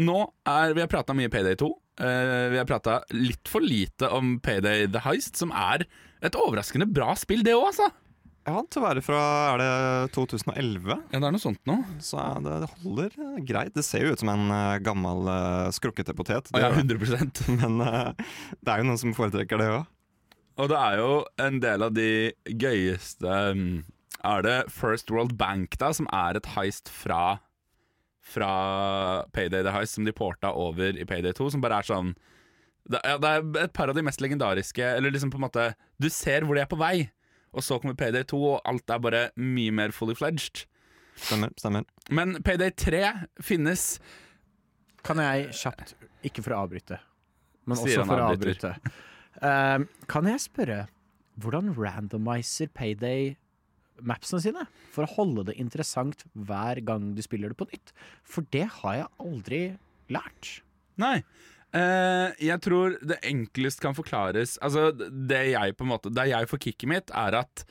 Nå 0.00 0.18
er 0.46 0.74
Vi 0.74 0.82
har 0.82 0.90
prata 0.90 1.14
mye 1.16 1.30
Payday 1.32 1.56
2. 1.58 1.70
Eh, 2.00 2.46
vi 2.52 2.60
har 2.60 2.68
prata 2.68 3.00
litt 3.16 3.50
for 3.50 3.64
lite 3.64 4.08
om 4.14 4.38
Payday 4.42 4.86
The 4.90 5.02
Heist, 5.04 5.36
som 5.40 5.52
er 5.52 5.86
et 6.20 6.36
overraskende 6.36 6.88
bra 6.88 7.14
spill, 7.18 7.42
det 7.44 7.56
òg, 7.56 7.70
altså. 7.72 7.90
Ja, 8.48 8.56
til 8.72 8.80
å 8.80 8.86
være 8.86 9.02
fra 9.04 9.20
er 9.52 9.60
det 9.60 10.12
2011, 10.16 10.88
Ja, 10.88 11.18
det 11.18 11.20
er 11.20 11.34
noe 11.34 11.42
sånt 11.42 11.60
nå. 11.68 11.76
så 12.00 12.22
det, 12.40 12.54
det 12.62 12.70
holder 12.80 13.16
eh, 13.20 13.38
greit. 13.46 13.74
Det 13.76 13.84
ser 13.84 14.06
jo 14.06 14.14
ut 14.14 14.22
som 14.22 14.30
en 14.32 14.46
eh, 14.54 14.78
gammel 14.84 15.28
uh, 15.28 15.68
skrukkete 15.76 16.14
potet, 16.16 16.48
Det, 16.48 16.62
ja, 16.62 16.70
100 16.72 16.96
det. 17.20 17.44
men 17.60 17.76
uh, 17.84 18.14
det 18.64 18.72
er 18.72 18.80
jo 18.80 18.88
noen 18.88 19.02
som 19.02 19.16
foretrekker 19.16 19.60
det 19.60 19.68
òg. 19.74 19.84
Og 20.60 20.72
det 20.72 20.80
er 20.80 20.96
jo 21.00 21.12
en 21.40 21.60
del 21.62 21.84
av 21.84 21.92
de 21.96 22.08
gøyeste 22.44 23.36
um, 23.52 23.84
Er 24.26 24.42
det 24.44 24.56
First 24.72 25.12
World 25.12 25.36
Bank, 25.40 25.76
da, 25.80 25.92
som 25.96 26.08
er 26.12 26.40
et 26.40 26.50
heist 26.56 26.90
fra 26.92 27.38
Fra 28.20 28.50
Payday 29.36 29.64
the 29.64 29.72
Heist, 29.72 29.96
som 29.96 30.08
de 30.08 30.16
porta 30.16 30.52
over 30.52 30.96
i 30.96 31.06
Payday 31.08 31.36
2, 31.36 31.52
som 31.54 31.64
bare 31.64 31.80
er 31.80 31.92
sånn 31.92 32.12
det, 32.90 33.00
ja, 33.04 33.16
det 33.20 33.30
er 33.30 33.64
et 33.66 33.72
par 33.76 33.92
av 33.92 33.96
de 33.96 34.02
mest 34.02 34.22
legendariske 34.24 34.84
Eller 34.96 35.12
liksom 35.12 35.30
på 35.30 35.36
en 35.38 35.44
måte 35.44 35.66
Du 36.00 36.08
ser 36.10 36.46
hvor 36.48 36.56
de 36.56 36.62
er 36.64 36.70
på 36.70 36.78
vei, 36.80 37.10
og 37.50 37.64
så 37.66 37.78
kommer 37.82 37.96
Payday 37.98 38.24
2, 38.30 38.40
og 38.54 38.60
alt 38.68 38.92
er 38.92 39.02
bare 39.02 39.22
mye 39.40 39.74
mer 39.74 39.94
fully 39.94 40.14
fledged. 40.18 40.64
Stemmer. 41.20 41.52
stemmer. 41.58 41.84
Men 42.10 42.38
Payday 42.46 42.70
3 42.72 43.00
finnes 43.44 43.98
Kan 45.04 45.20
jeg 45.20 45.50
kjapt, 45.56 45.94
ikke 46.24 46.44
for 46.44 46.54
å 46.54 46.62
avbryte, 46.64 46.96
men 47.68 47.76
Sier 47.76 48.00
også 48.00 48.06
for 48.08 48.22
å 48.22 48.28
avbryte 48.32 48.70
uh, 49.42 49.82
Kan 50.08 50.28
jeg 50.30 50.42
spørre 50.46 50.78
hvordan 51.40 51.74
randomizer 51.76 52.70
Payday 52.76 53.34
mapsene 54.04 54.42
sine? 54.44 54.64
For 54.92 55.06
å 55.06 55.12
holde 55.18 55.46
det 55.50 55.58
interessant 55.60 56.24
hver 56.34 56.80
gang 56.84 57.12
du 57.16 57.22
spiller 57.24 57.52
det 57.52 57.56
på 57.60 57.68
nytt. 57.70 57.92
For 58.24 58.44
det 58.52 58.66
har 58.80 58.98
jeg 58.98 59.08
aldri 59.24 59.60
lært. 60.12 60.50
Nei. 61.00 61.22
Eh, 61.70 62.32
jeg 62.42 62.58
tror 62.64 62.96
det 62.98 63.20
enklest 63.28 63.78
kan 63.78 63.94
forklares 63.94 64.56
Altså, 64.58 64.88
det 64.90 65.42
jeg 65.52 65.76
på 65.78 65.84
en 65.86 65.92
måte 65.92 66.10
Det 66.10 66.24
jeg 66.26 66.48
får 66.50 66.60
kicket 66.64 66.90
mitt, 66.90 67.12
er 67.14 67.36
at 67.44 67.62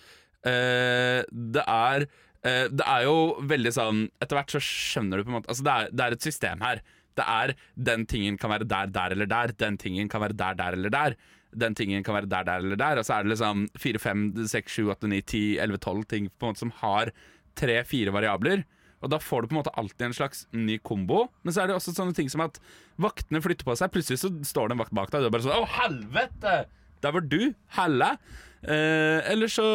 uh, 0.48 1.20
det 1.28 1.66
er 1.66 2.06
uh, 2.08 2.68
Det 2.72 2.86
er 2.86 3.04
jo 3.04 3.18
veldig 3.44 3.74
sånn 3.76 4.06
Etter 4.24 4.40
hvert 4.40 4.56
så 4.56 4.62
skjønner 4.64 5.20
du 5.20 5.26
på 5.28 5.34
en 5.34 5.38
måte 5.42 5.52
Altså, 5.52 5.68
det 5.68 5.74
er, 5.74 5.92
det 5.92 6.06
er 6.06 6.16
et 6.16 6.30
system 6.30 6.64
her. 6.64 6.82
Det 7.20 7.28
er 7.28 7.54
Den 7.76 8.08
tingen 8.08 8.40
kan 8.40 8.56
være 8.56 8.70
der, 8.72 8.88
der 8.96 9.18
eller 9.18 9.28
der. 9.28 9.56
Den 9.60 9.76
tingen 9.82 10.08
kan 10.08 10.24
være 10.24 10.40
der, 10.40 10.56
der 10.56 10.80
eller 10.80 10.96
der. 10.96 11.20
Den 11.52 11.76
tingen 11.76 12.06
kan 12.06 12.16
være 12.16 12.32
der, 12.32 12.48
der 12.48 12.64
eller 12.64 12.80
der. 12.80 13.02
Og 13.02 13.06
så 13.06 13.18
er 13.18 13.28
det 13.28 13.34
liksom 13.34 13.68
4, 13.76 14.00
5, 14.00 14.26
6, 14.48 14.80
7, 14.80 14.90
8, 14.96 15.12
9, 15.12 15.22
10, 15.28 15.46
11, 15.60 15.78
12 15.84 16.04
ting 16.14 16.32
på 16.32 16.46
en 16.46 16.54
måte 16.54 16.64
som 16.64 16.72
har 16.80 17.12
tre-fire 17.60 18.16
variabler. 18.16 18.64
Og 19.00 19.12
da 19.14 19.20
får 19.24 19.42
du 19.42 19.50
på 19.50 19.56
en 19.56 19.62
måte 19.62 19.74
alltid 19.80 20.10
en 20.10 20.18
slags 20.18 20.46
ny 20.56 20.78
kombo. 20.84 21.28
Men 21.44 21.56
så 21.56 21.64
er 21.64 21.72
det 21.72 21.78
også 21.78 21.96
sånne 21.96 22.16
ting 22.18 22.30
som 22.32 22.44
at 22.46 22.60
vaktene 23.00 23.42
flytter 23.44 23.68
på 23.68 23.78
seg. 23.80 23.92
Plutselig 23.94 24.22
så 24.22 24.32
står 24.46 24.70
det 24.70 24.78
en 24.78 24.84
vakt 24.84 24.96
bak 24.96 25.12
deg, 25.14 25.22
og 25.22 25.28
du 25.28 25.30
er 25.30 25.36
bare 25.38 25.48
sånn 25.48 25.60
Å, 25.64 25.74
helvete! 25.80 26.56
Der 27.00 27.16
var 27.16 27.28
du! 27.32 27.42
Helle! 27.78 28.14
Eh, 28.60 29.20
eller 29.32 29.52
så 29.52 29.68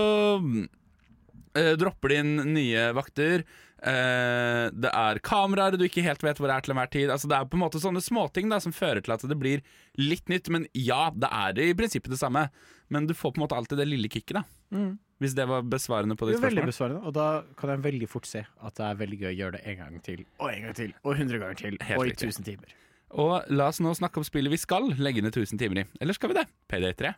eh, 1.57 1.73
dropper 1.81 2.13
de 2.13 2.19
inn 2.21 2.35
nye 2.53 2.91
vakter. 2.97 3.47
Eh, 3.85 4.67
det 4.73 4.91
er 4.93 5.21
kameraer 5.25 5.77
du 5.77 5.85
ikke 5.85 6.05
helt 6.05 6.23
vet 6.25 6.41
hvor 6.41 6.49
det 6.49 6.59
er 6.59 6.67
til 6.67 6.75
enhver 6.77 6.93
tid. 6.93 7.13
Altså, 7.13 7.31
det 7.31 7.39
er 7.39 7.49
på 7.49 7.59
en 7.59 7.65
måte 7.65 7.81
sånne 7.81 8.05
småting 8.05 8.53
da, 8.53 8.61
som 8.61 8.77
fører 8.77 9.05
til 9.05 9.17
at 9.17 9.25
det 9.29 9.41
blir 9.41 9.65
litt 10.01 10.29
nytt. 10.33 10.53
Men 10.53 10.69
ja, 10.77 11.09
det 11.17 11.33
er 11.33 11.65
i 11.65 11.77
prinsippet 11.77 12.13
det 12.13 12.21
samme. 12.21 12.51
Men 12.93 13.09
du 13.09 13.17
får 13.17 13.33
på 13.33 13.41
en 13.41 13.47
måte 13.47 13.57
alltid 13.57 13.81
det 13.81 13.89
lille 13.89 14.13
kicket. 14.13 14.37
da 14.41 14.45
Mm. 14.75 14.93
Hvis 15.23 15.35
det 15.39 15.45
var 15.49 15.63
besvarende 15.63 16.17
på 16.19 16.27
de 16.27 16.35
spørsmålene? 16.35 16.51
Veldig 16.51 16.71
besvarende, 16.73 17.03
og 17.07 17.15
da 17.17 17.27
kan 17.57 17.71
jeg 17.71 17.85
veldig 17.85 18.09
fort 18.11 18.27
se 18.29 18.43
at 18.45 18.81
det 18.81 18.87
er 18.87 18.97
veldig 18.99 19.19
gøy 19.21 19.29
å 19.31 19.37
gjøre 19.39 19.57
det 19.57 19.61
en 19.71 19.79
gang 19.85 20.01
til, 20.05 20.25
og 20.43 20.49
en 20.51 20.67
gang 20.67 20.75
til, 20.81 20.97
og 21.05 21.21
hundre 21.21 21.39
ganger 21.43 21.61
til, 21.63 21.79
Helt 21.87 22.01
og 22.01 22.11
i 22.11 22.17
tusen 22.19 22.47
timer. 22.47 22.75
Og 23.15 23.47
la 23.55 23.69
oss 23.71 23.79
nå 23.83 23.93
snakke 23.95 24.19
om 24.19 24.27
spillet 24.27 24.51
vi 24.51 24.59
skal 24.59 24.91
legge 24.99 25.23
ned 25.23 25.37
1000 25.37 25.61
timer 25.61 25.85
i. 25.85 25.87
Eller 26.03 26.17
skal 26.19 26.33
vi 26.33 26.41
det? 26.41 26.49
PD3. 26.73 27.15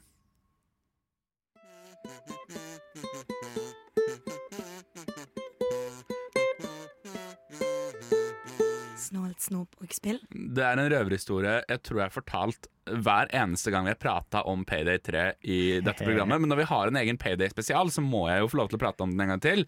Donald 9.17 9.41
Snobrugspill? 9.41 10.21
Det 10.31 10.65
er 10.65 10.77
en 10.77 10.91
røverhistorie 10.93 11.61
jeg 11.67 11.83
tror 11.85 12.03
jeg 12.03 12.11
har 12.11 12.15
fortalt 12.15 12.69
hver 12.87 13.31
eneste 13.35 13.73
gang 13.75 13.87
vi 13.87 13.91
har 13.91 13.99
prata 13.99 14.45
om 14.47 14.61
Payday 14.67 15.01
3 15.03 15.23
i 15.43 15.59
dette 15.83 16.07
programmet. 16.07 16.39
Men 16.39 16.53
når 16.53 16.61
vi 16.61 16.69
har 16.71 16.87
en 16.87 16.99
egen 17.01 17.19
Payday-spesial, 17.19 17.91
så 17.91 18.05
må 18.05 18.27
jeg 18.31 18.45
jo 18.45 18.51
få 18.53 18.61
lov 18.61 18.71
til 18.71 18.79
å 18.79 18.83
prate 18.85 19.03
om 19.03 19.11
den 19.11 19.25
en 19.25 19.33
gang 19.35 19.43
til. 19.43 19.65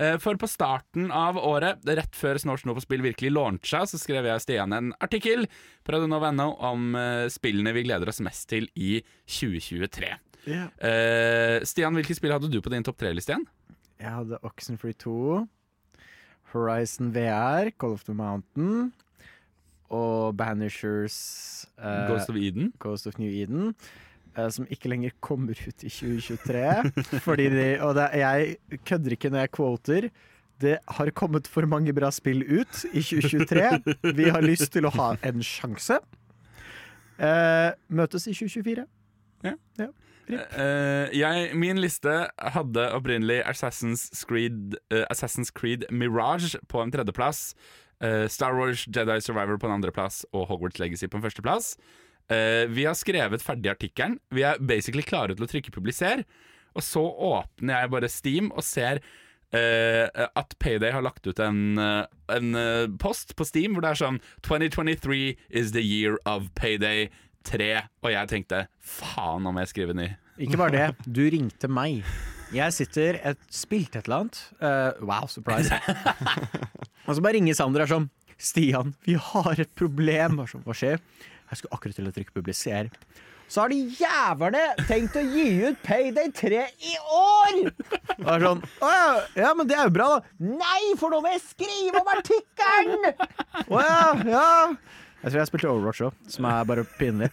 Eh, 0.00 0.16
for 0.22 0.40
på 0.40 0.48
starten 0.48 1.10
av 1.12 1.36
året, 1.36 1.84
rett 1.84 2.16
før 2.16 2.40
Snort 2.40 2.64
Snop 2.64 2.80
og 2.80 2.86
Spill 2.86 3.04
virkelig 3.04 3.34
launcha, 3.34 3.84
så 3.88 4.00
skrev 4.00 4.24
jeg 4.24 4.40
og 4.40 4.44
Stian 4.44 4.72
en 4.76 4.92
artikkel 5.04 5.44
på 5.84 5.92
Radio 5.92 6.48
om 6.64 6.96
eh, 6.96 7.28
spillene 7.32 7.76
vi 7.76 7.84
gleder 7.84 8.08
oss 8.08 8.22
mest 8.24 8.48
til 8.48 8.70
i 8.72 9.02
2023. 9.28 10.14
Yeah. 10.42 11.60
Stian, 11.68 11.94
hvilke 11.94 12.16
spill 12.18 12.32
hadde 12.34 12.48
du 12.50 12.56
på 12.64 12.72
din 12.72 12.82
topp 12.82 12.96
tre-liste 12.98 13.36
igjen? 13.36 13.44
Jeg 14.00 14.10
hadde 14.16 14.40
Oxenfree 14.48 14.96
2. 14.98 15.44
Horizon 16.52 17.12
VR, 17.14 17.70
Call 17.78 17.96
of 17.96 18.04
the 18.04 18.14
Mountain 18.14 18.92
og 19.92 20.36
Banishers 20.36 21.18
eh, 21.78 22.08
Ghost 22.08 22.30
of 22.32 22.36
Eden? 22.36 22.72
Ghost 22.80 23.06
of 23.06 23.18
New 23.18 23.28
Eden. 23.30 23.74
eh, 24.38 24.48
som 24.50 24.66
ikke 24.70 24.88
lenger 24.88 25.10
kommer 25.20 25.52
ut 25.52 25.84
i 25.84 25.88
2023. 25.88 26.92
fordi 27.26 27.48
de, 27.52 27.66
og 27.84 27.94
det, 27.98 28.08
jeg 28.14 28.56
kødder 28.84 29.16
ikke 29.16 29.30
når 29.30 29.38
jeg 29.46 29.52
quoter. 29.56 30.08
Det 30.62 30.78
har 30.88 31.10
kommet 31.10 31.48
for 31.50 31.66
mange 31.66 31.92
bra 31.92 32.10
spill 32.14 32.44
ut 32.46 32.84
i 32.92 33.02
2023. 33.02 34.14
Vi 34.14 34.28
har 34.30 34.44
lyst 34.44 34.70
til 34.72 34.86
å 34.86 34.92
ha 34.94 35.08
en 35.26 35.42
sjanse. 35.42 35.98
Eh, 37.18 37.70
møtes 37.90 38.28
i 38.30 38.34
2024. 38.36 38.86
Eh, 40.32 41.12
jeg, 41.18 41.52
min 41.58 41.80
liste 41.82 42.12
hadde 42.54 42.84
opprinnelig 42.96 43.40
Assassin's 43.48 44.06
Creed, 44.28 44.76
uh, 44.92 45.04
Assassin's 45.12 45.52
Creed 45.54 45.86
Mirage 45.90 46.58
på 46.68 46.82
en 46.82 46.92
tredjeplass. 46.94 47.52
Uh, 48.02 48.26
Star 48.26 48.56
Wars 48.58 48.86
Jedi 48.88 49.20
Survivor 49.22 49.60
på 49.60 49.68
en 49.68 49.76
andreplass 49.76 50.24
og 50.32 50.48
Hogwarts 50.50 50.80
Legacy 50.82 51.06
på 51.06 51.20
en 51.20 51.26
førsteplass. 51.26 51.76
Uh, 52.32 52.64
vi 52.72 52.86
har 52.88 52.96
skrevet 52.98 53.44
ferdig 53.44 53.70
artikkelen. 53.74 54.18
Vi 54.30 54.46
er 54.46 54.60
basically 54.60 55.04
klare 55.06 55.36
til 55.36 55.46
å 55.46 55.50
trykke 55.50 55.74
'publiser'. 55.74 56.24
Og 56.74 56.82
så 56.82 57.02
åpner 57.04 57.80
jeg 57.80 57.90
bare 57.90 58.08
Steam 58.08 58.52
og 58.52 58.64
ser 58.64 59.04
Uh, 59.52 60.08
at 60.32 60.54
Payday 60.60 60.90
har 60.90 61.02
lagt 61.04 61.26
ut 61.26 61.38
en, 61.38 61.76
uh, 61.76 62.06
en 62.32 62.54
uh, 62.56 62.88
post 62.96 63.36
på 63.36 63.44
Steam 63.44 63.74
hvor 63.74 63.84
det 63.84 63.90
er 63.90 63.98
sånn 64.00 64.20
2023 64.48 65.36
is 65.50 65.74
the 65.76 65.82
year 65.84 66.16
of 66.24 66.48
Payday 66.56 67.10
3. 67.44 67.82
Og 68.00 68.14
jeg 68.14 68.30
tenkte 68.32 68.62
faen 68.80 69.44
om 69.44 69.60
jeg 69.60 69.68
skriver 69.74 69.98
ny. 69.98 70.08
Ikke 70.40 70.60
bare 70.60 70.72
det, 70.72 70.86
du 71.04 71.22
ringte 71.32 71.68
meg. 71.68 72.06
Jeg 72.52 72.72
sitter, 72.76 73.18
et, 73.24 73.40
spilte 73.52 74.00
et 74.00 74.08
eller 74.08 74.24
annet. 74.24 74.40
Uh, 74.60 75.04
wow, 75.08 75.28
surprise. 75.28 75.72
og 77.06 77.16
så 77.16 77.24
bare 77.24 77.36
ringer 77.38 77.56
Sander 77.56 77.84
og 77.84 77.86
er 77.86 77.92
sånn 77.94 78.08
Stian, 78.42 78.94
vi 79.06 79.14
har 79.14 79.60
et 79.62 79.70
problem. 79.78 80.40
Sånn, 80.50 80.64
Hva 80.66 80.74
skjer? 80.76 80.98
Jeg 81.52 81.60
skulle 81.60 81.76
akkurat 81.76 81.98
til 81.98 82.08
å 82.08 82.14
trykke 82.16 82.34
'publiser'. 82.34 82.90
Så 83.52 83.60
har 83.60 83.68
de 83.68 83.82
jævlene 84.00 84.62
tenkt 84.88 85.16
å 85.20 85.22
gi 85.28 85.44
ut 85.68 85.80
Payday 85.84 86.30
3 86.32 86.60
i 86.88 86.94
år! 87.12 87.58
Og 88.22 88.30
er 88.32 88.44
sånn, 88.46 88.62
Å 88.80 88.92
ja, 88.92 89.10
ja, 89.42 89.50
men 89.58 89.68
det 89.68 89.76
er 89.76 89.90
jo 89.90 89.92
bra, 89.98 90.06
da. 90.14 90.46
Nei, 90.62 90.94
for 90.96 91.12
nå 91.12 91.20
må 91.20 91.34
jeg 91.34 91.42
skrive 91.44 92.00
om 92.00 92.08
artikkelen! 92.14 93.10
Å 93.68 93.82
ja, 93.84 94.00
ja. 94.32 94.46
Jeg 95.22 95.30
tror 95.30 95.38
jeg 95.38 95.48
spilte 95.52 95.70
Overwatch 95.70 96.04
òg, 96.08 96.22
som 96.34 96.46
er 96.50 96.64
bare 96.66 96.84
pinlig. 96.98 97.28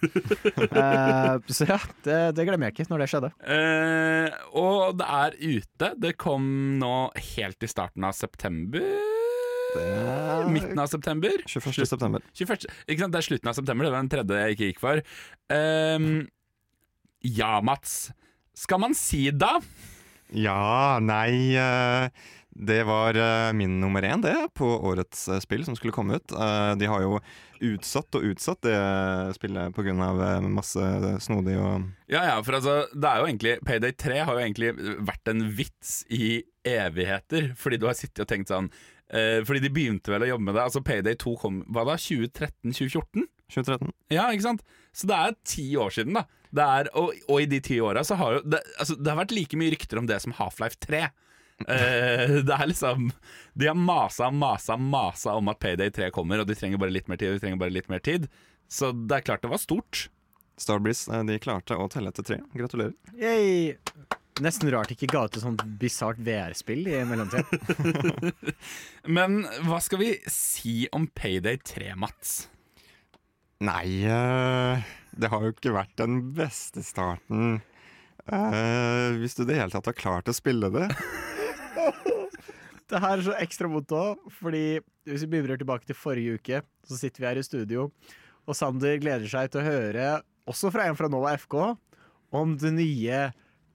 uh, 0.69 1.39
så 1.57 1.65
ja, 1.65 1.79
det, 2.05 2.17
det 2.37 2.45
glemmer 2.45 2.69
jeg 2.69 2.77
ikke 2.77 2.91
når 2.91 3.03
det 3.03 3.09
skjedde. 3.09 3.31
Uh, 3.41 4.27
og 4.61 4.99
det 4.99 5.07
er 5.19 5.37
ute. 5.41 5.91
Det 6.05 6.13
kom 6.21 6.45
nå 6.81 6.93
helt 7.33 7.65
i 7.65 7.71
starten 7.71 8.05
av 8.05 8.13
september. 8.17 8.85
Midten 10.49 10.79
av 10.81 10.89
september. 10.89 11.33
21. 11.45 11.85
september. 11.85 12.23
21. 12.37 12.69
Ikke 12.89 13.03
sant? 13.03 13.13
Det 13.13 13.21
er 13.21 13.27
slutten 13.27 13.51
av 13.51 13.57
september. 13.57 13.85
Det 13.85 13.93
var 13.93 14.03
den 14.05 14.13
tredje 14.13 14.41
jeg 14.43 14.57
ikke 14.57 14.69
gikk 14.71 14.83
for. 14.85 15.03
Um, 15.53 16.09
ja, 17.25 17.55
Mats. 17.65 18.11
Skal 18.57 18.81
man 18.81 18.97
si 18.97 19.29
da? 19.33 19.57
Ja, 20.35 20.99
nei 21.01 21.57
eh, 21.57 22.09
Det 22.51 22.83
var 22.83 23.15
eh, 23.15 23.51
min 23.53 23.79
nummer 23.79 24.01
én, 24.03 24.21
det, 24.21 24.33
på 24.57 24.65
årets 24.89 25.27
eh, 25.29 25.39
spill 25.39 25.63
som 25.67 25.75
skulle 25.77 25.93
komme 25.95 26.17
ut. 26.17 26.31
Eh, 26.33 26.75
De 26.81 26.87
har 26.89 27.03
jo 27.05 27.19
utsatt 27.61 28.15
og 28.15 28.25
utsatt 28.31 28.61
det 28.63 28.75
spillet 29.35 29.75
pga. 29.75 29.93
masse 30.47 30.79
snodig 31.23 31.57
og 31.59 31.85
Ja, 32.07 32.23
ja, 32.25 32.37
for 32.43 32.57
altså, 32.57 32.87
det 32.93 33.09
er 33.09 33.19
jo 33.19 33.27
egentlig 33.27 33.57
Payday 33.67 33.91
3 33.99 34.21
har 34.25 34.33
jo 34.33 34.43
egentlig 34.43 34.71
vært 35.05 35.31
en 35.31 35.43
vits 35.55 36.05
i 36.09 36.41
evigheter, 36.65 37.51
fordi 37.59 37.77
du 37.79 37.85
har 37.87 37.97
sittet 37.99 38.25
og 38.25 38.31
tenkt 38.31 38.51
sånn 38.51 38.71
eh, 39.13 39.39
Fordi 39.47 39.61
de 39.63 39.71
begynte 39.73 40.11
vel 40.11 40.25
å 40.25 40.31
jobbe 40.33 40.47
med 40.49 40.55
det. 40.57 40.65
Altså 40.65 40.81
Payday 40.85 41.15
2 41.19 41.35
kom 41.39 41.61
hva 41.69 41.85
da? 41.87 41.95
2013-2014? 42.01 43.27
2013. 43.49 43.93
Ja, 44.13 44.27
ikke 44.33 44.45
sant? 44.45 44.65
Så 44.93 45.07
det 45.09 45.15
er 45.17 45.37
ti 45.47 45.69
år 45.79 45.93
siden, 45.95 46.17
da. 46.17 46.25
Det 46.49 46.65
er, 46.65 46.89
og, 46.97 47.13
og 47.29 47.41
i 47.43 47.47
de 47.49 47.59
ti 47.61 47.77
åra 47.83 48.01
så 48.05 48.17
har 48.17 48.39
jo 48.39 48.43
det, 48.45 48.59
altså, 48.81 48.95
det 48.97 49.11
har 49.11 49.19
vært 49.21 49.33
like 49.37 49.57
mye 49.59 49.73
rykter 49.75 50.01
om 50.01 50.07
det 50.09 50.17
som 50.23 50.33
Half-Life 50.37 50.79
3. 50.85 51.07
Eh, 51.67 52.37
det 52.47 52.55
er 52.55 52.69
liksom 52.69 53.09
De 53.53 53.67
har 53.67 53.75
masa, 53.75 54.29
masa, 54.31 54.77
masa 54.77 55.33
om 55.35 55.51
at 55.51 55.59
Payday 55.59 55.91
3 55.91 56.07
kommer, 56.15 56.39
og 56.39 56.47
de 56.47 56.55
trenger 56.55 56.79
bare 56.79 56.93
litt 56.95 57.09
mer 57.11 57.19
tid. 57.19 57.33
Og 57.33 57.39
de 57.39 57.43
trenger 57.43 57.59
bare 57.59 57.75
litt 57.75 57.89
mer 57.91 57.99
tid 58.05 58.29
Så 58.71 58.93
det 58.93 59.17
er 59.17 59.25
klart 59.27 59.43
det 59.43 59.51
var 59.51 59.61
stort. 59.61 60.07
Starbreeze 60.59 61.11
eh, 61.11 61.25
de 61.27 61.39
klarte 61.43 61.75
å 61.75 61.89
telle 61.91 62.13
etter 62.13 62.27
tre. 62.27 62.39
Gratulerer. 62.55 62.95
Yay. 63.19 63.75
Nesten 64.39 64.71
rart 64.71 64.93
ikke 64.93 65.09
ga 65.11 65.25
ut 65.27 65.35
et 65.35 65.43
sånt 65.43 65.63
bisart 65.81 66.19
VR-spill 66.23 66.87
i 66.87 67.01
mellomtida. 67.07 67.43
Men 69.17 69.41
hva 69.67 69.81
skal 69.83 69.99
vi 69.99 70.13
si 70.31 70.85
om 70.95 71.09
Payday 71.11 71.59
3, 71.59 71.91
Mats? 71.99 72.37
Nei, 73.67 74.05
eh, 74.07 74.91
det 75.19 75.31
har 75.33 75.43
jo 75.43 75.51
ikke 75.51 75.75
vært 75.75 75.97
den 75.99 76.21
beste 76.37 76.83
starten. 76.87 77.59
Uh, 78.29 79.17
hvis 79.17 79.35
du 79.35 79.43
i 79.43 79.49
det 79.49 79.57
hele 79.57 79.73
tatt 79.73 79.89
har 79.89 79.97
klart 79.97 80.29
å 80.29 80.35
spille 80.37 80.69
det. 80.71 80.87
Det 82.89 82.97
her 83.03 83.19
er 83.19 83.21
så 83.21 83.35
ekstra 83.37 83.69
vondt 83.69 83.91
òg, 83.93 84.23
fordi 84.39 84.79
hvis 85.05 85.21
vi 85.21 85.29
begynner 85.29 85.59
tilbake 85.61 85.85
til 85.85 85.97
forrige 85.97 86.39
uke, 86.39 86.61
så 86.89 86.97
sitter 86.97 87.21
vi 87.21 87.27
her 87.27 87.37
i 87.37 87.45
studio, 87.45 87.91
og 88.49 88.57
Sander 88.57 88.97
gleder 89.01 89.29
seg 89.29 89.51
til 89.53 89.61
å 89.61 89.67
høre, 89.67 90.07
også 90.49 90.71
fra 90.73 90.87
en 90.89 90.97
fra 90.97 91.09
Nova 91.11 91.35
FK, 91.37 91.55
om 92.33 92.55
det 92.57 92.73
nye 92.73 93.21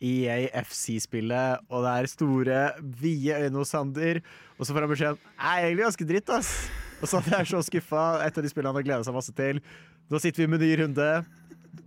E 0.05 0.27
EA 0.27 0.65
FC-spillet, 0.67 1.63
og 1.71 1.85
det 1.87 1.93
er 1.93 2.11
store, 2.11 2.59
vide 2.83 3.39
øyne 3.45 3.63
hos 3.63 3.71
Sander, 3.71 4.19
og 4.59 4.67
så 4.67 4.75
får 4.75 4.85
han 4.85 4.91
beskjed 4.91 5.15
om 5.15 5.31
er 5.39 5.69
egentlig 5.69 5.87
ganske 5.87 6.09
dritt, 6.11 6.35
ass. 6.35 6.51
Og 6.99 7.09
Sander 7.09 7.39
er 7.39 7.49
så 7.49 7.63
skuffa, 7.65 8.05
et 8.27 8.37
av 8.37 8.45
de 8.45 8.51
spillene 8.51 8.75
han 8.75 8.81
har 8.81 8.87
gleda 8.91 9.07
seg 9.07 9.17
masse 9.17 9.33
til. 9.39 9.63
Nå 10.11 10.21
sitter 10.21 10.45
vi 10.45 10.51
med 10.51 10.65
ny 10.65 10.75
runde, 10.83 11.09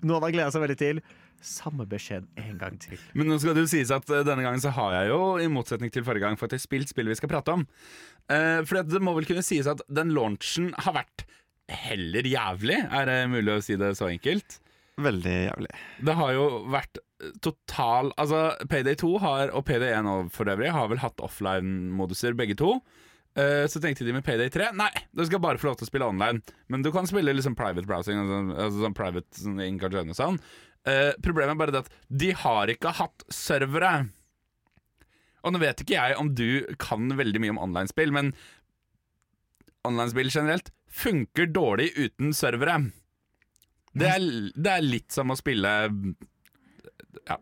Noen 0.02 0.24
har 0.24 0.34
gleda 0.34 0.52
seg 0.52 0.64
veldig 0.64 0.80
til. 0.80 1.04
Samme 1.44 1.86
beskjed 1.90 2.28
en 2.42 2.60
gang 2.60 2.78
til. 2.82 3.00
Men 3.18 3.30
nå 3.32 3.38
skal 3.42 3.56
det 3.56 3.66
jo 3.66 3.72
sies 3.72 3.92
at 3.94 4.10
eh, 4.10 4.26
denne 4.28 4.46
gangen 4.46 4.64
så 4.64 4.74
har 4.76 4.96
jeg 5.00 5.12
jo, 5.12 5.22
i 5.42 5.50
motsetning 5.52 5.94
til 5.94 6.06
forrige 6.08 6.26
gang, 6.26 6.40
faktisk 6.40 6.66
spilt 6.66 6.92
spillet 6.92 7.14
vi 7.14 7.20
skal 7.20 7.32
prate 7.32 7.54
om. 7.54 7.66
Uh, 8.28 8.64
for 8.68 8.82
det 8.84 9.02
må 9.04 9.14
vel 9.16 9.28
kunne 9.30 9.46
sies 9.46 9.70
at 9.70 9.84
den 9.88 10.12
launchen 10.16 10.74
har 10.84 10.98
vært 10.98 11.28
heller 11.72 12.28
jævlig. 12.28 12.80
Er 12.92 13.10
det 13.10 13.20
mulig 13.32 13.54
å 13.54 13.64
si 13.64 13.78
det 13.80 13.94
så 14.00 14.10
enkelt? 14.10 14.60
Veldig 14.98 15.36
jævlig. 15.46 15.74
Det 16.08 16.16
har 16.18 16.32
jo 16.34 16.46
vært 16.74 17.04
total 17.42 18.12
Altså, 18.18 18.52
Payday 18.70 18.98
2 18.98 19.12
har, 19.22 19.52
og 19.54 19.66
Payday 19.66 19.94
1 19.98 20.10
også 20.10 20.34
for 20.36 20.54
øvrig 20.54 20.72
har 20.74 20.90
vel 20.92 21.02
hatt 21.02 21.22
offline-moduser, 21.24 22.38
begge 22.38 22.58
to. 22.58 22.76
Eh, 23.38 23.66
så 23.70 23.82
tenkte 23.82 24.06
de 24.06 24.14
med 24.16 24.26
Payday 24.26 24.50
3 24.54 24.72
Nei, 24.78 24.90
du 25.14 25.22
skal 25.28 25.42
bare 25.42 25.62
få 25.62 25.70
lov 25.70 25.78
til 25.78 25.86
å 25.86 25.92
spille 25.92 26.10
online. 26.10 26.42
Men 26.74 26.86
du 26.86 26.90
kan 26.94 27.10
spille 27.10 27.36
liksom 27.36 27.58
private 27.58 27.86
browsing, 27.90 28.22
altså, 28.24 28.40
altså 28.56 28.86
sånn 28.86 28.98
private 28.98 29.42
sånn 29.44 29.62
og 29.62 30.18
sånn. 30.18 30.40
Eh, 30.88 31.14
problemet 31.24 31.56
er 31.56 31.60
bare 31.60 31.76
det 31.76 31.84
at 31.86 31.98
de 32.24 32.32
har 32.44 32.72
ikke 32.72 32.96
hatt 33.02 33.26
servere. 33.34 34.08
Og 35.44 35.54
nå 35.54 35.62
vet 35.62 35.84
ikke 35.84 35.98
jeg 35.98 36.20
om 36.20 36.32
du 36.36 36.64
kan 36.82 37.12
veldig 37.18 37.44
mye 37.44 37.56
om 37.56 37.62
online-spill, 37.68 38.14
men 38.16 38.34
online-spill 39.88 40.32
generelt 40.34 40.72
funker 40.88 41.50
dårlig 41.52 41.92
uten 41.98 42.34
servere. 42.36 42.80
Det 43.98 44.08
er, 44.12 44.26
det 44.56 44.72
er 44.72 44.86
litt 44.86 45.14
som 45.14 45.32
å 45.34 45.38
spille 45.40 45.72
ja, 47.26 47.38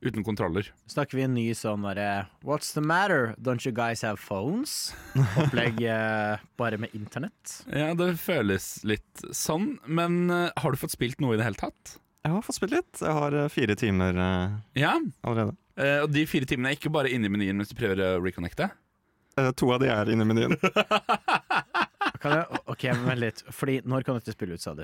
uten 0.00 0.24
kontroller. 0.24 0.70
Snakker 0.88 1.18
vi 1.18 1.26
en 1.26 1.34
ny 1.36 1.46
sånn 1.58 1.84
derre 1.84 2.28
What's 2.46 2.72
the 2.76 2.82
matter? 2.84 3.34
Don't 3.36 3.66
you 3.66 3.74
guys 3.76 4.04
have 4.06 4.20
phones? 4.22 4.94
Opplegg 5.42 5.82
eh, 5.84 6.44
bare 6.60 6.80
med 6.80 6.94
internett. 6.96 7.60
Ja, 7.68 7.92
det 7.98 8.14
føles 8.22 8.78
litt 8.88 9.24
sånn, 9.36 9.76
men 9.86 10.28
eh, 10.32 10.50
har 10.56 10.72
du 10.72 10.80
fått 10.80 10.96
spilt 10.96 11.20
noe 11.24 11.36
i 11.36 11.40
det 11.40 11.48
hele 11.48 11.60
tatt? 11.66 11.98
Jeg 12.26 12.34
har 12.34 12.42
fått 12.44 12.58
spilt 12.58 12.74
litt. 12.74 13.00
Jeg 13.00 13.14
har 13.14 13.34
eh, 13.38 13.48
fire 13.52 13.76
timer 13.78 14.18
eh, 14.18 14.56
Ja, 14.82 14.94
allerede. 15.22 15.54
eh, 15.78 16.00
og 16.04 16.10
de 16.12 16.24
fire 16.28 16.48
timene 16.50 16.72
er 16.72 16.78
ikke 16.78 16.92
bare 16.92 17.10
inne 17.14 17.30
i 17.30 17.32
menyen 17.32 17.56
mens 17.60 17.70
du 17.72 17.76
prøver 17.78 18.02
å 18.04 18.10
reconnecte? 18.24 18.70
Eh, 19.38 19.50
to 19.56 19.70
av 19.74 19.80
de 19.82 19.88
er 19.92 20.10
inne 20.12 20.26
i 20.26 20.30
menyen. 20.32 20.56
Kan 22.22 22.34
jeg, 22.34 22.62
ok, 22.66 22.84
men 22.98 23.04
vent 23.12 23.22
litt. 23.22 23.42
Fordi 23.54 23.76
når 23.86 24.02
kan 24.06 24.16
dette 24.18 24.34
spille 24.34 24.56
ut, 24.58 24.62
sa 24.64 24.72
du? 24.74 24.82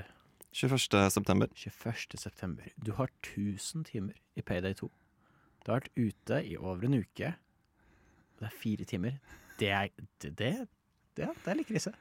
21. 0.55 1.09
september. 1.11 1.49
21. 1.59 2.15
september. 2.21 2.69
Du 2.79 2.93
har 2.95 3.09
1000 3.27 3.83
timer 3.89 4.15
i 4.39 4.43
Payday 4.45 4.77
2. 4.79 4.87
Du 5.65 5.71
har 5.73 5.81
vært 5.81 5.91
ute 5.99 6.37
i 6.47 6.55
over 6.55 6.87
en 6.87 6.95
uke. 7.01 7.33
Det 8.39 8.47
er 8.47 8.55
fire 8.55 8.87
timer. 8.87 9.17
Det 9.59 9.67
er 9.75 9.91
det, 10.23 10.31
det, 10.39 10.53
det 11.17 11.27
er 11.51 11.59
litt 11.59 11.67
krise. 11.67 11.91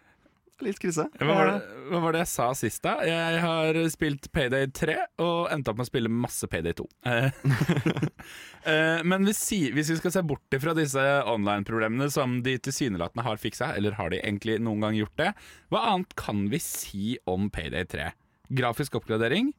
Litt 0.63 0.79
krise. 0.79 1.09
Hva 1.19 1.27
var, 1.35 1.49
det, 1.49 1.79
hva 1.91 1.99
var 2.05 2.15
det 2.15 2.21
jeg 2.23 2.31
sa 2.31 2.45
sist, 2.55 2.79
da? 2.85 2.93
Jeg 3.03 3.39
har 3.43 3.79
spilt 3.91 4.29
Payday 4.31 4.69
3 4.71 4.95
og 5.25 5.49
endte 5.51 5.73
opp 5.73 5.81
med 5.81 5.87
å 5.89 5.91
spille 5.91 6.13
masse 6.13 6.47
Payday 6.51 6.77
2. 6.79 6.87
Eh, 8.65 8.71
eh, 8.71 9.01
Men 9.05 9.27
hvis, 9.27 9.43
vi 9.75 9.83
skal 9.85 10.13
se 10.15 10.23
bort 10.25 10.57
fra 10.63 10.73
disse 10.79 11.03
online-problemene 11.29 12.07
som 12.13 12.39
de 12.47 12.55
tilsynelatende 12.63 13.27
har 13.27 13.43
fiksa, 13.43 13.73
eller 13.77 13.99
har 13.99 14.15
de 14.15 14.23
egentlig 14.23 14.57
noen 14.63 14.87
gang 14.87 14.97
gjort 14.97 15.19
det, 15.21 15.33
hva 15.75 15.83
annet 15.91 16.15
kan 16.17 16.47
vi 16.53 16.63
si 16.63 17.19
om 17.29 17.51
Payday 17.53 17.85
3? 17.91 18.07
Grafisk 18.55 18.97
oppgradering? 19.01 19.51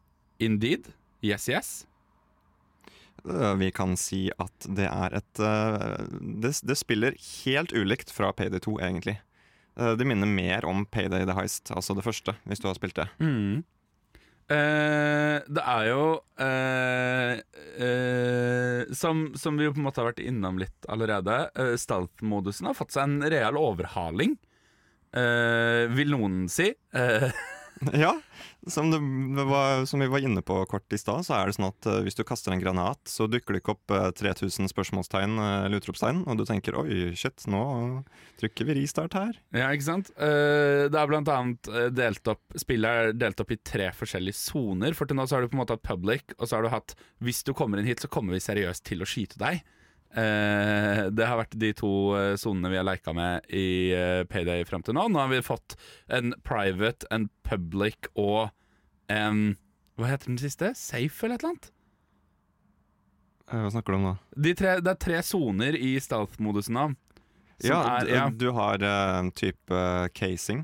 Indeed? 0.41 0.89
Yes, 1.21 1.49
yes? 1.51 1.69
Eh, 3.27 3.53
Vi 3.59 3.69
kan 3.75 3.93
si 3.99 4.29
at 4.39 4.71
det 4.79 4.87
er 4.89 5.19
et 5.19 5.43
det, 6.41 6.55
det 6.63 6.79
spiller 6.79 7.19
helt 7.43 7.75
ulikt 7.75 8.15
fra 8.15 8.31
Payday 8.33 8.63
2, 8.63 8.79
egentlig. 8.79 9.19
Eh, 9.77 9.93
Det 9.99 10.07
minner 10.07 10.27
mer 10.29 10.65
om 10.65 10.85
Payday 10.85 11.25
the 11.27 11.35
Heist, 11.37 11.71
altså 11.71 11.95
det 11.97 12.05
første, 12.05 12.35
hvis 12.47 12.61
du 12.63 12.67
har 12.69 12.77
spilt 12.77 12.95
det. 12.95 13.07
Mm. 13.19 13.63
Eh, 14.45 15.37
det 15.49 15.63
er 15.65 15.85
jo 15.89 16.01
eh, 16.37 17.39
eh, 17.81 18.93
som, 18.93 19.31
som 19.33 19.57
vi 19.57 19.65
jo 19.65 19.73
på 19.73 19.81
en 19.81 19.87
måte 19.87 20.03
har 20.03 20.11
vært 20.11 20.21
innom 20.21 20.59
litt 20.61 20.85
allerede, 20.91 21.39
uh, 21.57 21.73
stealth-modusen 21.81 22.69
har 22.69 22.77
fått 22.77 22.93
seg 22.93 23.07
en 23.07 23.25
real 23.33 23.57
overhaling. 23.57 24.37
Eh, 25.15 25.85
vil 25.95 26.11
noen 26.13 26.45
si. 26.51 26.69
Eh, 27.81 27.99
Ja, 28.05 28.13
som, 28.67 28.91
var, 29.49 29.85
som 29.85 29.99
vi 29.99 30.07
var 30.07 30.23
inne 30.23 30.41
på 30.41 30.57
kort 30.69 30.93
i 30.93 30.97
stad, 30.97 31.25
så 31.27 31.35
er 31.37 31.49
det 31.49 31.57
sånn 31.57 31.67
at 31.69 31.87
uh, 31.89 31.99
hvis 32.05 32.17
du 32.17 32.23
kaster 32.27 32.53
en 32.53 32.61
granat, 32.61 33.01
så 33.09 33.27
dukker 33.29 33.55
det 33.55 33.61
ikke 33.61 33.75
opp 33.75 33.93
uh, 33.93 34.09
3000 34.15 34.71
spørsmålstegn 34.71 35.37
uh, 35.37 35.65
eller 35.65 35.83
utropstegn, 35.83 36.23
og 36.25 36.39
du 36.39 36.45
tenker 36.47 36.77
oi, 36.79 37.11
shit, 37.19 37.45
nå 37.51 37.61
trykker 38.39 38.67
vi 38.67 38.75
restart 38.81 39.15
her. 39.17 39.37
ja, 39.55 39.69
ikke 39.71 39.87
sant? 39.87 40.11
Eh, 40.15 40.85
det 40.91 40.99
er 40.99 41.09
blant 41.09 41.29
annet 41.31 41.69
eh, 41.71 41.87
delt 41.93 42.27
opp 42.31 42.57
Spillet 42.59 42.99
er 42.99 43.15
delt 43.15 43.39
opp 43.41 43.51
i 43.53 43.59
tre 43.63 43.89
forskjellige 43.95 44.37
soner. 44.37 44.95
For 44.97 45.07
til 45.07 45.17
nå 45.19 45.25
så 45.27 45.37
har 45.37 45.45
du 45.45 45.51
på 45.51 45.57
en 45.57 45.63
måte 45.63 45.77
hatt 45.77 45.85
public, 45.87 46.35
og 46.37 46.47
så 46.47 46.57
har 46.57 46.65
du 46.65 46.71
hatt 46.73 46.95
Hvis 47.23 47.43
du 47.47 47.53
kommer 47.57 47.79
inn 47.79 47.89
hit, 47.89 48.03
så 48.03 48.11
kommer 48.11 48.35
vi 48.35 48.43
seriøst 48.43 48.85
til 48.87 49.03
å 49.03 49.09
skyte 49.09 49.39
deg. 49.41 49.63
Eh, 50.15 51.01
det 51.11 51.25
har 51.27 51.35
vært 51.41 51.55
de 51.59 51.73
to 51.75 51.89
eh, 52.15 52.33
sonene 52.39 52.69
vi 52.71 52.77
har 52.79 52.85
leika 52.87 53.11
med 53.15 53.43
i 53.51 53.91
eh, 53.91 54.21
Payday 54.31 54.63
fram 54.67 54.83
til 54.85 54.95
nå. 54.95 55.09
Nå 55.11 55.19
har 55.19 55.27
vi 55.33 55.41
fått 55.43 55.75
en 56.07 56.31
private, 56.47 57.03
en 57.11 57.27
public 57.43 58.07
og 58.15 58.49
en 59.11 59.57
Hva 59.99 60.07
heter 60.13 60.31
den 60.31 60.39
siste? 60.39 60.71
Safe, 60.79 61.25
eller 61.25 61.35
et 61.35 61.43
eller 61.43 61.51
annet? 61.55 61.71
Hva 63.51 63.69
snakker 63.75 63.93
du 63.93 63.99
om 63.99 64.07
da? 64.07 64.13
De 64.47 64.53
tre, 64.57 64.77
det 64.81 64.93
er 64.95 65.01
tre 65.03 65.19
soner 65.23 65.75
i 65.77 65.91
stealth-modusen 66.01 66.79
da 66.79 66.85
Ja, 67.63 67.77
er, 67.99 68.09
ja, 68.09 68.23
du 68.33 68.49
har 68.55 68.81
en 68.87 69.29
type 69.37 69.81
casing, 70.17 70.63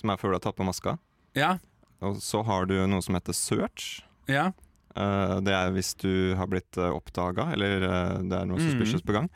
som 0.00 0.12
er 0.12 0.20
før 0.20 0.32
du 0.32 0.38
har 0.38 0.44
tatt 0.46 0.56
på 0.60 0.64
maska. 0.68 0.94
ja, 1.36 1.56
Og 2.00 2.20
så 2.22 2.40
har 2.46 2.68
du 2.70 2.76
noe 2.88 3.02
som 3.04 3.16
heter 3.18 3.36
search. 3.36 4.02
ja. 4.28 4.52
Eh, 4.96 5.36
det 5.40 5.54
er 5.56 5.70
hvis 5.72 5.94
du 6.02 6.34
har 6.36 6.46
blitt 6.52 6.76
uh, 6.76 6.90
oppdaga, 6.96 7.50
eller 7.54 7.82
eh, 7.86 8.18
det 8.28 8.36
er 8.38 8.46
noe 8.50 8.58
Mhm. 8.60 8.68
suspicious 8.70 9.02
på 9.02 9.12
gang. 9.16 9.30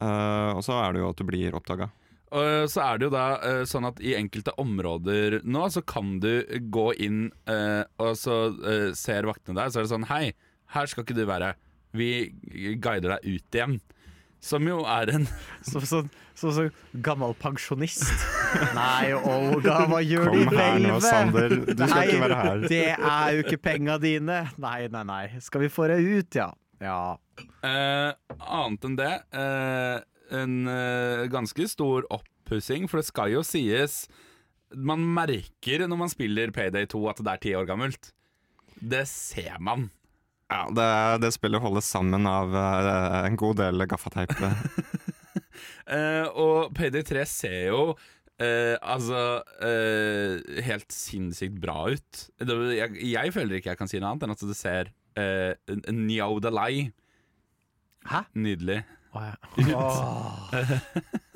Eh, 0.00 0.50
og 0.56 0.62
så 0.66 0.74
er 0.82 0.92
det 0.92 1.00
jo 1.04 1.08
at 1.10 1.16
du 1.16 1.24
blir 1.24 1.54
oppdaga. 1.54 1.90
Og 2.36 2.66
så 2.68 2.82
er 2.82 2.98
det 2.98 3.06
jo 3.06 3.12
da 3.14 3.26
eh, 3.38 3.62
sånn 3.70 3.86
at 3.86 4.00
i 4.02 4.16
enkelte 4.18 4.52
områder 4.58 5.38
nå 5.46 5.68
så 5.70 5.80
kan 5.86 6.18
du 6.20 6.42
gå 6.74 6.88
inn, 6.98 7.30
eh, 7.46 7.84
og 8.02 8.16
så 8.18 8.50
eh, 8.66 8.90
ser 8.98 9.22
vaktene 9.30 9.54
deg, 9.56 9.70
så 9.72 9.78
er 9.78 9.86
det 9.86 9.92
sånn 9.94 10.08
Hei, 10.10 10.32
her 10.74 10.86
skal 10.90 11.04
ikke 11.06 11.14
du 11.16 11.24
være. 11.24 11.54
Vi 11.96 12.28
guider 12.82 13.14
deg 13.14 13.22
ut 13.38 13.54
igjen. 13.56 13.78
Som 14.42 14.66
jo 14.68 14.82
er 14.84 15.08
en 15.14 15.24
Som 15.64 15.80
sånn 15.86 16.10
så, 16.36 16.50
så 16.52 16.66
gammel 17.00 17.32
pensjonist. 17.40 18.04
Nei, 18.76 19.12
Olga, 19.16 19.76
hva 19.90 20.00
gjør 20.04 20.30
du 20.32 20.38
i 20.40 20.44
Kom 20.46 20.58
her 20.58 20.76
nå, 20.80 20.92
hvelvet? 20.96 21.06
Sander. 21.06 21.54
Du 21.66 21.72
skal 21.82 21.92
Nei, 21.94 22.04
ikke 22.08 22.22
være 22.24 22.38
her. 22.42 22.66
Det 22.70 22.82
er 22.94 23.30
jo 23.36 23.44
ikke 23.46 23.60
penga 23.66 23.96
dine. 24.02 24.38
Nei, 24.62 24.78
nei, 24.92 25.02
nei. 25.08 25.24
Skal 25.44 25.64
vi 25.66 25.70
få 25.72 25.88
deg 25.92 26.06
ut, 26.06 26.38
ja? 26.38 26.50
Ja. 26.82 27.16
eh, 27.64 28.12
Annet 28.36 28.84
enn 28.84 28.96
det, 28.98 29.12
eh, 29.32 29.96
en 30.36 30.56
eh, 30.68 31.24
ganske 31.32 31.68
stor 31.72 32.04
oppussing, 32.12 32.84
for 32.90 33.00
det 33.00 33.08
skal 33.08 33.32
jo 33.32 33.40
sies 33.46 34.02
Man 34.76 35.00
merker 35.16 35.86
når 35.88 36.00
man 36.02 36.12
spiller 36.12 36.52
Payday 36.52 36.88
2 36.92 37.00
at 37.12 37.22
det 37.22 37.32
er 37.32 37.42
ti 37.46 37.54
år 37.56 37.68
gammelt. 37.70 38.10
Det 38.76 39.06
ser 39.08 39.56
man. 39.62 39.88
Ja, 40.50 40.66
det, 40.70 40.88
det 41.24 41.32
spillet 41.34 41.62
holdes 41.62 41.88
sammen 41.90 42.26
av 42.28 42.52
eh, 42.54 43.22
en 43.26 43.38
god 43.40 43.56
del 43.62 43.86
gaffateip. 43.88 44.34
Uh, 45.88 46.26
og 46.44 46.74
Payday 46.76 47.02
3 47.06 47.24
ser 47.30 47.56
jo 47.70 47.80
eh, 48.42 48.76
altså 48.82 49.22
eh, 49.64 50.62
helt 50.66 50.92
sinnssykt 50.94 51.58
bra 51.62 51.78
ut. 51.92 52.22
Det, 52.40 52.56
jeg, 52.76 52.96
jeg 53.12 53.34
føler 53.34 53.58
ikke 53.58 53.72
jeg 53.74 53.80
kan 53.80 53.90
si 53.90 54.00
noe 54.02 54.12
annet 54.12 54.26
enn 54.26 54.36
at 54.36 54.46
det 54.50 54.58
ser 54.58 54.92
uh, 55.18 55.52
njodalai. 55.92 56.90
Hæ? 58.06 58.26
Nydelig. 58.38 58.82
oh, 59.16 59.24
ja. 59.24 59.36
oh. 59.76 61.06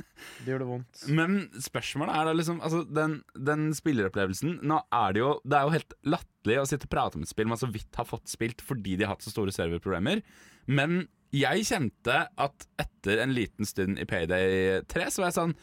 Det 0.41 0.53
gjør 0.53 0.63
det 0.63 0.69
vondt. 0.69 1.03
Men 1.17 1.37
spørsmålet 1.65 2.17
er 2.17 2.27
da 2.29 2.33
liksom 2.37 2.59
altså, 2.65 2.83
den, 2.85 3.21
den 3.37 3.71
spilleropplevelsen 3.77 4.59
Nå 4.69 4.77
er 4.93 5.15
det 5.17 5.23
jo 5.23 5.31
Det 5.45 5.57
er 5.57 5.65
jo 5.65 5.75
helt 5.75 5.97
latterlig 6.15 6.59
å 6.61 6.67
sitte 6.69 6.89
og 6.89 6.93
prate 6.93 7.17
om 7.17 7.25
et 7.25 7.33
spill 7.33 7.49
man 7.49 7.61
så 7.61 7.71
vidt 7.73 7.97
har 7.97 8.09
fått 8.09 8.29
spilt 8.29 8.61
fordi 8.65 8.99
de 8.99 9.07
har 9.07 9.15
hatt 9.15 9.25
så 9.25 9.33
store 9.33 9.55
serverproblemer. 9.55 10.21
Men 10.69 11.03
jeg 11.33 11.67
kjente 11.69 12.23
at 12.27 12.69
etter 12.81 13.23
en 13.23 13.35
liten 13.37 13.69
stund 13.69 14.01
i 14.03 14.07
Payday 14.09 14.81
3 14.91 15.09
så 15.09 15.23
var 15.23 15.31
jeg 15.31 15.39
sånn 15.39 15.57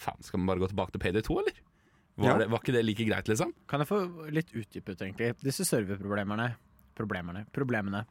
faen, 0.00 0.22
skal 0.24 0.40
man 0.40 0.50
bare 0.52 0.62
gå 0.64 0.70
tilbake 0.72 0.94
til 0.94 1.02
Payday 1.04 1.24
2, 1.26 1.36
eller? 1.42 1.60
Var, 2.20 2.26
Ja. 2.26 2.38
det, 2.40 2.48
var 2.52 2.60
ikke 2.60 2.74
det 2.76 2.84
like 2.84 3.06
greit, 3.08 3.28
liksom? 3.30 3.52
Kan 3.70 3.80
jeg 3.84 3.88
få 3.88 4.00
litt 4.32 4.50
utdypet, 4.52 5.00
egentlig? 5.00 5.34
Disse 5.44 5.64
serverproblemene 5.68 6.50
Problemene. 7.00 7.46
Problemene. 7.54 8.02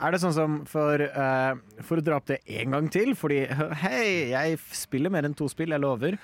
Er 0.00 0.14
det 0.14 0.22
sånn 0.22 0.32
som 0.32 0.54
for, 0.64 1.02
uh, 1.02 1.52
for 1.84 2.00
å 2.00 2.04
dra 2.04 2.16
opp 2.16 2.30
det 2.30 2.38
en 2.48 2.72
gang 2.72 2.88
til, 2.92 3.12
fordi 3.18 3.42
hei, 3.82 4.30
jeg 4.32 4.56
spiller 4.72 5.12
mer 5.12 5.28
enn 5.28 5.36
to 5.36 5.50
spill, 5.52 5.74
jeg 5.74 5.82
lover. 5.82 6.16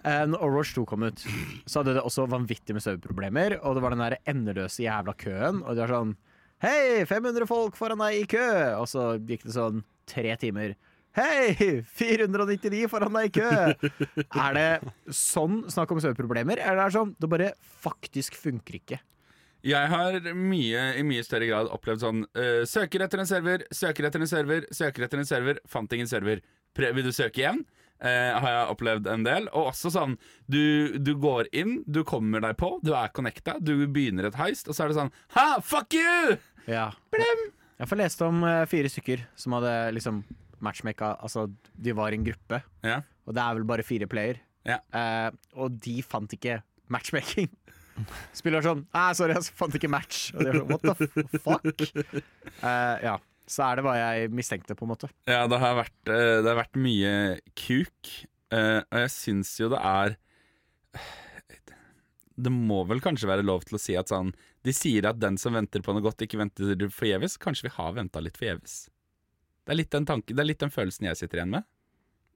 Eh, 0.00 0.22
når 0.24 0.40
Overwatch 0.40 0.72
2 0.78 0.86
kom 0.88 1.02
ut, 1.04 1.20
så 1.68 1.82
hadde 1.82 1.98
det 1.98 2.04
også 2.06 2.24
vanvittig 2.32 2.72
med 2.72 2.80
serverproblemer, 2.84 3.58
og 3.60 3.76
det 3.76 3.82
var 3.84 3.92
den 3.92 4.00
der 4.06 4.16
endeløse 4.32 4.80
jævla 4.86 5.12
køen, 5.20 5.60
og 5.60 5.76
det 5.76 5.84
var 5.84 5.92
sånn 5.98 6.14
Hei, 6.60 7.04
500 7.08 7.46
folk 7.48 7.76
foran 7.76 8.00
deg 8.02 8.18
i 8.18 8.24
kø! 8.28 8.46
Og 8.76 8.88
så 8.88 9.14
gikk 9.16 9.46
det 9.46 9.54
sånn 9.54 9.78
tre 10.08 10.34
timer. 10.40 10.74
Hei, 11.10 11.82
499 11.98 12.84
foran 12.90 13.16
deg 13.18 13.30
i 13.30 13.40
kø! 13.40 13.46
Er 14.38 14.54
det 14.54 14.92
sånn 15.10 15.64
snakk 15.66 15.90
om 15.90 15.98
serverproblemer, 15.98 16.60
eller 16.62 16.84
er 16.84 16.90
det 16.92 16.94
sånn 16.94 17.14
det 17.18 17.30
bare 17.32 17.48
faktisk 17.82 18.36
funker 18.38 18.76
ikke? 18.78 18.98
Jeg 19.66 19.90
har 19.90 20.16
mye, 20.38 20.84
i 20.96 21.02
mye 21.04 21.24
større 21.26 21.48
grad 21.50 21.68
opplevd 21.74 22.04
sånn 22.04 22.22
uh, 22.38 22.62
Søker 22.64 23.02
etter 23.04 23.20
en 23.20 23.28
server, 23.28 23.66
søker 23.74 24.06
etter 24.06 24.22
en 24.22 24.30
server, 24.30 24.68
søker 24.72 25.04
etter 25.04 25.20
en 25.20 25.28
server, 25.28 25.58
fant 25.68 25.92
ingen 25.92 26.08
server. 26.08 26.40
Pre 26.78 26.92
vil 26.94 27.10
du 27.10 27.12
søke 27.12 27.42
igjen? 27.42 27.64
Uh, 28.00 28.38
har 28.40 28.46
jeg 28.54 28.70
opplevd 28.76 29.10
en 29.10 29.26
del. 29.26 29.48
Og 29.50 29.72
også 29.72 29.90
sånn 29.92 30.14
du, 30.46 30.94
du 30.94 31.12
går 31.20 31.50
inn, 31.50 31.80
du 31.90 32.04
kommer 32.08 32.44
deg 32.46 32.54
på, 32.60 32.76
du 32.86 32.94
er 32.94 33.10
connecta, 33.12 33.58
du 33.58 33.74
begynner 33.90 34.30
et 34.30 34.38
heist, 34.38 34.70
og 34.70 34.78
så 34.78 34.86
er 34.86 34.94
det 34.94 35.00
sånn 35.02 35.12
Ha, 35.34 35.48
fuck 35.58 35.98
you! 35.98 36.38
Ja. 36.70 36.92
Jeg 37.10 37.90
får 37.90 37.98
lest 37.98 38.22
om 38.24 38.46
uh, 38.46 38.62
fire 38.70 38.92
stykker 38.94 39.26
som 39.34 39.58
hadde 39.58 39.74
liksom 39.98 40.22
matchmaka 40.64 41.14
Altså, 41.24 41.46
de 41.74 41.92
var 41.96 42.12
en 42.16 42.24
gruppe, 42.26 42.62
Ja. 42.86 43.00
og 43.26 43.34
det 43.36 43.42
er 43.44 43.54
vel 43.58 43.64
bare 43.68 43.82
fire 43.86 44.06
player. 44.10 44.40
Ja. 44.68 44.78
Eh, 44.92 45.30
og 45.56 45.78
de 45.80 46.00
fant 46.02 46.30
ikke 46.36 46.60
matchmaking. 46.92 47.48
Spiller 48.36 48.62
sånn 48.64 48.86
Nei, 48.94 49.12
sorry, 49.16 49.34
jeg 49.36 49.52
fant 49.56 49.74
ikke 49.76 49.90
match. 49.92 50.30
Og 50.34 50.44
de 50.44 50.50
er 50.52 50.60
sånn, 50.60 50.70
What 50.70 50.82
the 50.86 51.38
fuck? 51.40 51.84
Eh, 52.62 52.96
ja. 53.04 53.16
Så 53.50 53.64
er 53.66 53.80
det 53.80 53.82
hva 53.82 53.96
jeg 53.98 54.28
mistenkte, 54.30 54.76
på 54.78 54.86
en 54.86 54.92
måte. 54.92 55.08
Ja, 55.26 55.42
det 55.50 55.58
har 55.58 55.74
vært, 55.80 55.96
eh, 56.06 56.36
det 56.38 56.46
har 56.52 56.60
vært 56.60 56.78
mye 56.78 57.14
kuk, 57.58 58.12
eh, 58.54 58.78
og 58.86 59.00
jeg 59.02 59.10
syns 59.16 59.56
jo 59.58 59.68
det 59.72 59.80
er 59.82 60.14
Det 62.40 62.52
må 62.54 62.84
vel 62.88 63.02
kanskje 63.04 63.28
være 63.28 63.44
lov 63.44 63.66
til 63.68 63.76
å 63.76 63.80
si 63.82 63.96
at 63.98 64.08
sånn 64.12 64.30
De 64.64 64.72
sier 64.76 65.04
at 65.08 65.18
den 65.20 65.36
som 65.40 65.52
venter 65.56 65.82
på 65.84 65.92
noe 65.96 66.04
godt, 66.04 66.22
ikke 66.24 66.38
venter 66.40 66.76
forgjeves. 66.94 67.36
Kanskje 67.42 67.66
vi 67.68 67.74
har 67.74 67.92
venta 67.96 68.20
litt 68.22 68.36
forgjeves. 68.40 68.88
Det 69.70 69.76
er 69.76 69.84
litt 69.84 69.94
den 69.94 70.02
tanken, 70.02 70.34
det 70.34 70.42
er 70.42 70.48
litt 70.48 70.58
den 70.64 70.72
følelsen 70.74 71.06
jeg 71.06 71.18
sitter 71.20 71.38
igjen 71.38 71.52
med. 71.52 71.62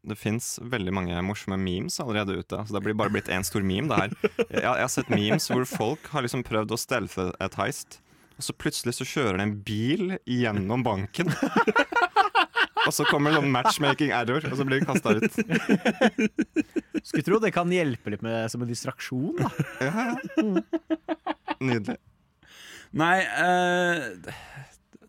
Det 0.06 0.14
fins 0.14 0.52
veldig 0.70 0.92
mange 0.94 1.22
morsomme 1.26 1.56
memes 1.58 1.96
allerede 1.98 2.36
ute. 2.38 2.60
Så 2.62 2.76
det 2.76 2.82
blir 2.84 2.94
bare 2.94 3.10
blitt 3.10 3.26
én 3.26 3.42
stor 3.42 3.64
meme. 3.66 3.88
det 3.90 3.96
her 3.98 4.12
jeg, 4.52 4.60
jeg 4.60 4.82
har 4.84 4.90
sett 4.92 5.08
memes 5.10 5.48
hvor 5.50 5.64
folk 5.66 6.06
har 6.12 6.22
liksom 6.22 6.44
prøvd 6.46 6.76
å 6.76 6.78
stelfe 6.78 7.24
et 7.42 7.56
heist, 7.58 7.96
og 8.38 8.46
så 8.46 8.54
plutselig 8.54 8.94
så 8.94 9.06
kjører 9.10 9.40
det 9.40 9.46
en 9.48 9.54
bil 9.66 10.14
gjennom 10.30 10.84
banken. 10.86 11.32
og 12.86 12.94
så 12.94 13.06
kommer 13.08 13.34
det 13.34 13.40
sånn 13.40 13.50
matchmaking 13.56 14.12
error, 14.14 14.46
og 14.46 14.54
så 14.60 14.66
blir 14.68 14.84
det 14.84 14.86
kasta 14.92 15.16
ut. 15.18 15.34
Skulle 17.08 17.24
tro 17.26 17.40
det 17.42 17.50
kan 17.56 17.74
hjelpe 17.74 18.14
litt 18.14 18.22
med 18.22 18.46
som 18.54 18.62
en 18.62 18.70
distraksjon. 18.70 19.42
da 19.42 19.50
Ja, 19.88 20.06
ja. 20.12 20.54
Nydelig. 21.58 21.98
Nei, 22.94 23.18
uh, 23.26 24.30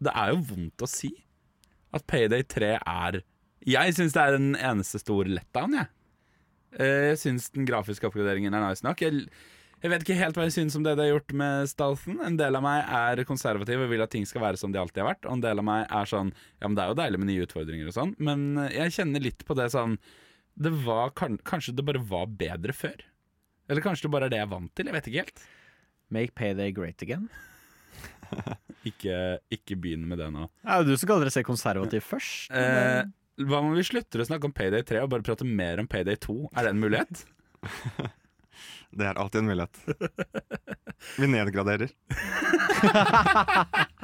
det 0.01 0.15
er 0.15 0.33
jo 0.33 0.41
vondt 0.49 0.81
å 0.81 0.89
si 0.89 1.13
at 1.95 2.05
Payday 2.12 2.43
3 2.51 2.71
er 2.81 3.21
Jeg 3.65 3.95
syns 3.97 4.13
det 4.13 4.21
er 4.21 4.38
en 4.38 4.53
eneste 4.55 4.99
stor 5.01 5.25
letdown, 5.29 5.73
jeg. 5.79 5.88
Eh, 6.79 7.10
Jeg 7.13 7.19
syns 7.21 7.49
den 7.55 7.65
grafiske 7.65 8.05
oppgraderingen 8.10 8.53
er 8.53 8.65
nice 8.67 8.84
nok. 8.86 8.99
Jeg, 9.01 9.25
jeg 9.81 9.91
vet 9.91 10.03
ikke 10.05 10.17
helt 10.19 10.38
hva 10.38 10.45
jeg 10.47 10.53
syns 10.58 10.75
om 10.77 10.84
det 10.86 10.95
de 10.97 11.05
har 11.05 11.13
gjort 11.15 11.34
med 11.39 11.69
Stealthen. 11.71 12.19
En 12.25 12.38
del 12.39 12.58
av 12.60 12.63
meg 12.65 12.84
er 12.99 13.23
konservativ 13.27 13.81
og 13.86 13.89
vil 13.93 14.03
at 14.05 14.12
ting 14.13 14.25
skal 14.27 14.43
være 14.43 14.60
som 14.62 14.73
de 14.75 14.79
alltid 14.81 15.01
har 15.03 15.10
vært. 15.13 15.25
Og 15.25 15.38
en 15.38 15.43
del 15.45 15.62
av 15.63 15.67
meg 15.67 15.88
er 15.89 16.12
sånn 16.12 16.34
Ja, 16.60 16.67
men 16.67 16.75
det 16.77 16.84
er 16.86 16.91
jo 16.93 16.99
deilig 17.01 17.21
med 17.23 17.31
nye 17.31 17.47
utfordringer 17.47 17.89
og 17.89 17.97
sånn, 17.97 18.13
men 18.19 18.45
eh, 18.65 18.75
jeg 18.81 18.95
kjenner 18.99 19.23
litt 19.25 19.45
på 19.47 19.58
det 19.58 19.69
sånn 19.73 19.97
Det 20.55 20.71
var 20.86 21.12
kan, 21.17 21.39
Kanskje 21.47 21.75
det 21.79 21.86
bare 21.88 22.03
var 22.12 22.27
bedre 22.27 22.75
før? 22.75 23.01
Eller 23.69 23.81
kanskje 23.81 24.05
det 24.05 24.13
bare 24.13 24.27
er 24.29 24.36
det 24.36 24.38
jeg 24.43 24.45
er 24.49 24.53
vant 24.53 24.71
til? 24.77 24.86
Jeg 24.91 24.93
vet 24.99 25.08
ikke 25.10 25.23
helt. 25.25 25.45
Make 26.13 26.36
payday 26.38 26.69
great 26.75 27.01
again. 27.01 27.29
Ikke, 28.86 29.19
ikke 29.54 29.78
begynn 29.82 30.06
med 30.10 30.19
det 30.21 30.28
nå. 30.34 30.48
Er 30.65 30.82
jo 30.82 30.91
du 30.91 30.98
som 31.00 31.10
kaller 31.10 31.32
deg 31.32 31.48
konservativ 31.48 32.06
først. 32.06 32.52
Eh, 32.54 33.08
hva 33.45 33.60
om 33.63 33.74
vi 33.76 33.84
slutter 33.84 34.21
å 34.21 34.28
snakke 34.30 34.48
om 34.48 34.54
Payday 34.56 34.86
3 34.88 35.02
og 35.04 35.10
bare 35.12 35.26
prate 35.26 35.48
mer 35.48 35.82
om 35.82 35.89
Payday 35.89 36.19
2? 36.24 36.38
Er 36.54 36.67
det 36.67 36.76
en 36.76 36.84
mulighet? 36.84 37.26
Det 38.95 39.04
er 39.04 39.17
alltid 39.19 39.41
en 39.41 39.50
mulighet. 39.50 39.76
Vi 41.19 41.28
nedgraderer. 41.28 41.89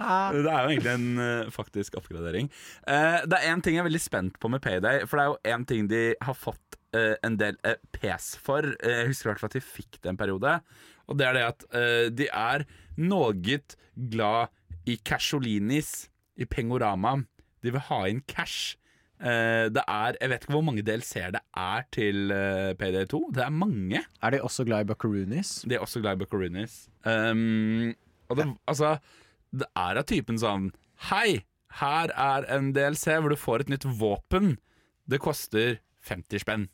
Det 0.02 0.50
er 0.50 0.66
jo 0.66 0.72
egentlig 0.72 0.92
en 0.92 1.22
eh, 1.22 1.52
faktisk 1.54 1.96
oppgradering. 2.02 2.50
Eh, 2.90 3.20
det 3.30 3.38
er 3.38 3.52
én 3.54 3.62
ting 3.64 3.78
jeg 3.78 3.84
er 3.84 3.88
veldig 3.88 4.02
spent 4.04 4.40
på 4.42 4.50
med 4.52 4.64
Payday. 4.64 5.06
For 5.08 5.18
det 5.20 5.24
er 5.24 5.30
jo 5.30 5.56
én 5.56 5.66
ting 5.70 5.88
de 5.92 6.02
har 6.26 6.36
fått 6.38 6.78
eh, 6.98 7.14
en 7.24 7.38
del 7.40 7.60
eh, 7.68 7.78
pes 7.96 8.34
for. 8.42 8.66
Eh, 8.82 9.04
jeg 9.04 9.12
husker 9.14 9.30
i 9.30 9.32
hvert 9.32 9.44
fall 9.44 9.54
at 9.54 9.60
de 9.60 9.64
fikk 9.64 10.00
det 10.02 10.12
en 10.12 10.20
periode. 10.20 10.58
Og 11.08 11.20
det 11.20 11.28
er 11.28 11.38
det 11.38 11.46
at 11.48 11.68
eh, 11.78 12.08
de 12.12 12.28
er 12.28 12.66
noe 13.00 13.32
glad 14.12 14.52
i 14.86 14.98
Casholinis, 15.06 16.10
i 16.38 16.46
Pengorama. 16.46 17.18
De 17.62 17.74
vil 17.74 17.84
ha 17.90 18.06
inn 18.10 18.22
cash. 18.28 18.78
Eh, 19.22 19.70
det 19.70 19.84
er 19.86 20.18
Jeg 20.18 20.30
vet 20.32 20.46
ikke 20.46 20.56
hvor 20.56 20.66
mange 20.66 20.82
DLC-er 20.82 21.36
det 21.36 21.44
er 21.58 21.86
til 21.94 22.34
PD2. 22.80 23.22
Det 23.36 23.44
er 23.46 23.54
mange. 23.54 24.02
Er 24.22 24.30
de 24.34 24.42
også 24.42 24.66
glad 24.66 24.86
i 24.86 24.90
buckaroonies? 24.94 25.62
De 25.70 25.76
er 25.76 25.80
også 25.80 26.02
glad 26.02 26.18
i 26.18 26.24
buckaroonies. 26.24 26.90
Um, 27.06 27.94
og 28.30 28.38
det, 28.38 28.48
altså, 28.68 28.98
det 29.52 29.68
er 29.76 30.00
av 30.00 30.08
typen 30.08 30.40
sånn 30.40 30.72
Hei, 31.10 31.44
her 31.82 32.12
er 32.14 32.46
en 32.54 32.72
DLC 32.76 33.16
hvor 33.18 33.34
du 33.34 33.40
får 33.40 33.66
et 33.66 33.72
nytt 33.74 33.88
våpen. 34.00 34.56
Det 35.10 35.22
koster 35.22 35.80
50 36.08 36.44
spenn. 36.44 36.68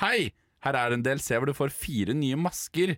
Hei, 0.00 0.32
her 0.64 0.78
er 0.78 0.94
en 0.94 1.04
DLC 1.04 1.36
hvor 1.38 1.48
du 1.48 1.56
får 1.56 1.74
fire 1.74 2.16
nye 2.16 2.38
masker. 2.40 2.96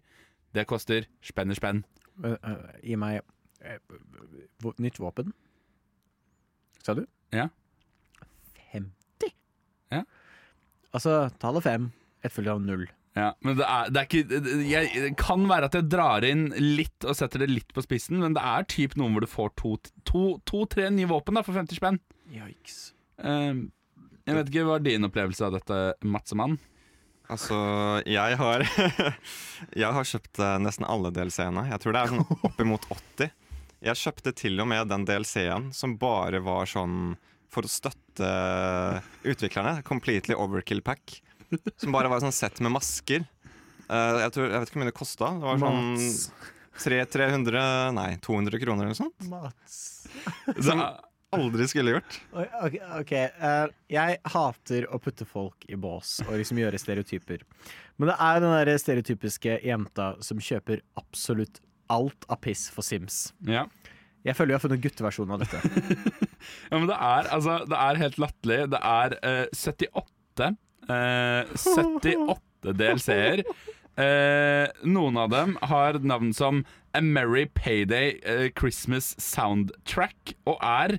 Det 0.54 0.66
koster 0.70 1.06
spenn 1.24 1.52
i 1.52 1.58
spenn. 1.58 1.82
Uh, 2.22 2.36
uh, 2.40 2.68
gi 2.80 2.96
meg 2.98 3.20
eh, 3.20 3.26
nytt 4.82 5.00
våpen. 5.02 5.32
Sa 6.82 6.94
du? 6.94 7.04
Ja. 7.34 7.48
50? 8.72 9.32
Ja. 9.94 10.04
Altså, 10.94 11.26
tallet 11.42 11.66
fem 11.66 11.90
etterfulgt 12.22 12.52
av 12.52 12.62
null. 12.62 12.86
Ja, 13.16 13.30
men 13.40 13.56
det 13.56 13.64
er, 13.64 13.88
det 13.88 14.00
er 14.00 14.08
ikke 14.10 14.40
jeg, 14.68 14.88
Det 14.92 15.12
kan 15.16 15.46
være 15.48 15.70
at 15.70 15.76
jeg 15.78 15.88
drar 15.88 16.24
inn 16.28 16.50
litt 16.60 17.06
og 17.08 17.16
setter 17.16 17.40
det 17.40 17.48
litt 17.48 17.72
på 17.72 17.84
spissen, 17.84 18.20
men 18.20 18.36
det 18.36 18.42
er 18.44 18.66
typ 18.68 18.96
noen 19.00 19.16
hvor 19.16 19.24
du 19.24 19.30
får 19.30 19.54
to-tre 19.56 19.94
to, 20.04 20.24
to, 20.48 20.64
tre 20.68 20.90
nye 20.92 21.08
våpen 21.08 21.38
da 21.38 21.42
for 21.46 21.56
50 21.56 21.80
spenn. 21.80 22.00
Yikes. 22.28 22.90
Um, 23.16 23.70
jeg 24.28 24.36
vet 24.36 24.50
ikke 24.50 24.66
hva 24.68 24.76
er 24.76 24.84
din 24.84 25.08
opplevelse 25.08 25.48
av 25.48 25.56
dette, 25.56 25.80
Matsemann? 26.04 26.58
Altså, 27.32 27.56
jeg 28.06 28.36
har 28.38 28.62
Jeg 29.82 29.90
har 29.96 30.06
kjøpt 30.06 30.38
eh, 30.42 30.58
nesten 30.62 30.86
alle 30.86 31.10
DLC-ene. 31.14 31.64
Jeg 31.72 31.82
tror 31.82 31.96
det 31.96 32.02
er 32.02 32.12
sånn 32.12 32.28
oppimot 32.50 32.86
80. 32.92 33.32
Jeg 33.84 34.00
kjøpte 34.00 34.32
til 34.36 34.60
og 34.62 34.68
med 34.70 34.88
den 34.88 35.04
DLC-en 35.08 35.70
som 35.76 35.96
bare 36.00 36.40
var 36.44 36.68
sånn 36.70 37.14
for 37.52 37.66
å 37.66 37.70
støtte 37.70 38.28
utviklerne. 39.26 39.80
Completely 39.86 40.36
overkill 40.36 40.82
pack. 40.84 41.20
Som 41.78 41.94
bare 41.94 42.10
var 42.10 42.18
et 42.18 42.26
sånn 42.26 42.34
sett 42.34 42.60
med 42.64 42.74
masker. 42.74 43.26
Uh, 43.86 44.18
jeg, 44.24 44.32
tror, 44.34 44.48
jeg 44.50 44.58
vet 44.58 44.70
ikke 44.70 44.78
hvor 44.78 44.82
mye 44.82 44.90
det 44.90 44.98
kosta. 44.98 45.32
Det 45.36 45.46
var 45.46 45.60
sånn 45.62 45.92
Mats. 45.94 46.30
300, 46.82 47.10
300 47.12 47.66
Nei, 47.96 48.08
200 48.24 48.60
kroner 48.60 48.84
eller 48.84 48.96
noe 48.96 48.98
sånt. 48.98 49.28
Mats. 49.30 49.76
Som 50.58 50.82
aldri 51.36 51.68
skulle 51.70 51.94
gjort. 51.96 52.18
Ok, 52.34 52.76
okay. 53.00 53.28
Uh, 53.40 53.68
Jeg 53.92 54.18
hater 54.34 54.88
å 54.92 55.00
putte 55.02 55.28
folk 55.28 55.68
i 55.68 55.78
bås 55.80 56.18
og 56.26 56.34
liksom 56.40 56.60
gjøre 56.60 56.80
stereotyper. 56.80 57.44
Men 57.96 58.12
det 58.12 58.16
er 58.26 58.42
den 58.42 58.56
der 58.56 58.72
stereotypiske 58.80 59.60
jenta 59.64 60.14
som 60.24 60.40
kjøper 60.42 60.82
absolutt 61.00 61.62
alt 61.92 62.26
av 62.32 62.40
piss 62.44 62.66
for 62.72 62.86
Sims. 62.86 63.30
Ja. 63.46 63.66
Jeg 64.26 64.34
føler 64.34 64.54
vi 64.54 64.56
har 64.56 64.64
funnet 64.64 64.82
gutteversjonen 64.84 65.36
av 65.36 65.44
dette. 65.44 65.62
Ja, 66.70 66.76
men 66.78 66.84
det 66.86 66.94
er, 66.94 67.26
altså, 67.34 67.56
det 67.66 67.78
er 67.80 67.98
helt 67.98 68.18
latterlig. 68.22 68.58
Det 68.70 68.78
er 68.78 69.14
uh, 69.18 69.46
78 69.50 70.50
uh, 70.86 71.54
78 71.58 72.76
DLC-er. 72.78 73.42
Uh, 73.96 74.68
noen 74.86 75.18
av 75.18 75.32
dem 75.32 75.56
har 75.72 75.98
navn 76.04 76.30
som 76.36 76.60
A 76.96 77.00
Merry 77.00 77.46
Payday 77.46 78.20
eh, 78.24 78.50
Christmas 78.58 79.14
Soundtrack, 79.20 80.36
og 80.48 80.56
er 80.64 80.98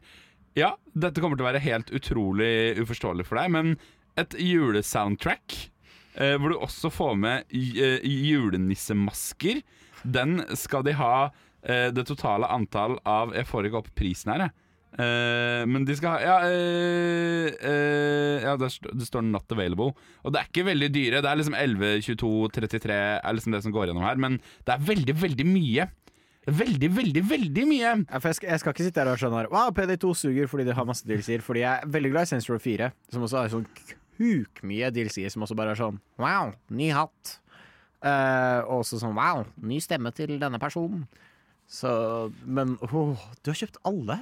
Ja, 0.57 0.75
dette 0.93 1.21
kommer 1.21 1.37
til 1.37 1.45
å 1.45 1.49
være 1.51 1.61
helt 1.63 1.89
utrolig 1.93 2.77
uforståelig 2.81 3.25
for 3.25 3.39
deg, 3.39 3.51
men 3.53 3.71
et 4.17 4.35
julesoundtrack 4.41 5.55
eh, 6.17 6.35
hvor 6.37 6.53
du 6.53 6.57
også 6.59 6.91
får 6.93 7.17
med 7.21 7.53
eh, 7.53 8.05
julenissemasker. 8.05 9.63
Den 10.07 10.39
skal 10.57 10.85
de 10.87 10.95
ha 10.97 11.27
eh, 11.27 11.89
det 11.91 12.07
totale 12.07 12.47
antall 12.53 12.97
av 13.07 13.35
Jeg 13.35 13.47
får 13.49 13.67
ikke 13.67 13.81
opp 13.81 13.91
prisen 13.97 14.33
her, 14.33 14.47
jeg. 14.47 14.55
Eh, 14.97 15.63
men 15.69 15.83
de 15.85 15.93
skal 15.97 16.15
ha 16.15 16.19
Ja, 16.23 16.37
eh, 16.47 17.51
eh, 17.53 18.45
ja 18.45 18.55
det, 18.57 18.71
står, 18.73 18.95
det 18.97 19.05
står 19.05 19.21
'not 19.27 19.51
available'. 19.53 19.93
Og 20.23 20.33
det 20.33 20.41
er 20.41 20.49
ikke 20.49 20.65
veldig 20.71 20.89
dyre. 20.93 21.21
Det 21.21 21.29
er 21.29 21.37
liksom 21.37 21.57
11, 21.57 22.01
22, 22.01 22.49
33 22.55 22.97
er 23.21 23.33
liksom 23.33 23.51
det 23.53 23.63
som 23.63 23.71
går 23.71 23.87
gjennom 23.87 24.07
her. 24.07 24.15
Men 24.15 24.39
det 24.65 24.73
er 24.73 24.79
veldig, 24.79 25.15
veldig 25.21 25.45
mye. 25.45 25.89
Veldig, 26.47 26.89
veldig, 26.95 27.23
veldig 27.29 27.63
mye. 27.67 27.91
Ja, 28.07 28.19
jeg, 28.23 28.35
skal, 28.35 28.49
jeg 28.49 28.59
skal 28.59 28.71
ikke 28.73 28.87
sitte 28.87 29.03
her 29.03 29.11
og 29.11 29.19
skjønne 29.19 29.41
her, 29.43 29.49
Wow, 29.51 29.69
PD2 29.75 30.13
suger 30.15 30.47
fordi 30.47 30.63
de 30.63 30.73
har 30.73 30.85
masse 30.87 31.03
DLC-er. 31.03 31.43
Fordi 31.43 31.59
jeg 31.59 31.81
er 31.83 31.87
veldig 31.91 32.11
glad 32.13 32.23
i 32.23 32.31
Sensor 32.31 32.57
4, 32.57 32.91
som 33.11 33.25
også 33.27 33.41
har 33.41 33.51
sånn 33.51 33.67
kukmye 34.17 34.89
DLC-er 34.95 35.29
som 35.29 35.43
også 35.43 35.57
bare 35.59 35.75
er 35.75 35.81
sånn 35.81 35.99
Wow, 36.17 36.55
ny 36.71 36.89
hatt. 36.95 37.39
Eh, 38.05 38.59
og 38.67 38.83
også 38.83 38.99
sånn 39.01 39.15
Wow, 39.17 39.45
ny 39.65 39.79
stemme 39.81 40.11
til 40.13 40.35
denne 40.41 40.59
personen. 40.61 41.07
Så 41.67 41.89
Men 42.45 42.77
åh, 42.85 43.17
du 43.43 43.51
har 43.51 43.57
kjøpt 43.59 43.79
alle? 43.87 44.21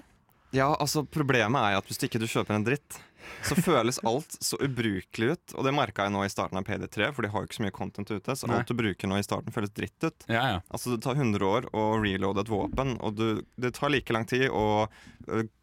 Ja, 0.56 0.70
altså 0.80 1.04
Problemet 1.04 1.60
er 1.60 1.78
at 1.78 1.89
hvis 1.89 1.99
ikke 2.08 2.22
du 2.22 2.28
kjøper 2.30 2.56
en 2.56 2.66
dritt, 2.66 2.99
så 3.45 3.55
føles 3.59 3.99
alt 4.07 4.38
så 4.43 4.57
ubrukelig 4.61 5.32
ut. 5.36 5.55
Og 5.57 5.65
det 5.67 5.73
merka 5.76 6.05
jeg 6.07 6.13
nå 6.15 6.23
i 6.26 6.32
starten 6.32 6.57
av 6.59 6.65
PD3, 6.67 7.11
for 7.15 7.26
de 7.26 7.32
har 7.34 7.43
jo 7.43 7.49
ikke 7.49 7.59
så 7.59 7.65
mye 7.65 7.76
content 7.76 8.11
ute. 8.11 8.36
Så 8.38 8.49
Nei. 8.49 8.59
alt 8.61 8.71
du 8.71 8.76
bruker 8.78 9.09
nå 9.11 9.19
i 9.19 9.26
starten, 9.26 9.53
føles 9.55 9.73
dritt 9.76 10.07
ut. 10.07 10.26
Ja, 10.32 10.43
ja. 10.55 10.61
Altså 10.69 10.95
Det 10.95 11.01
tar 11.05 11.19
100 11.19 11.45
år 11.45 11.69
å 11.76 11.86
reloade 12.01 12.45
et 12.45 12.51
våpen, 12.51 12.95
og 13.01 13.17
du, 13.19 13.28
det 13.61 13.73
tar 13.78 13.93
like 13.93 14.13
lang 14.15 14.26
tid 14.30 14.47
å 14.49 14.88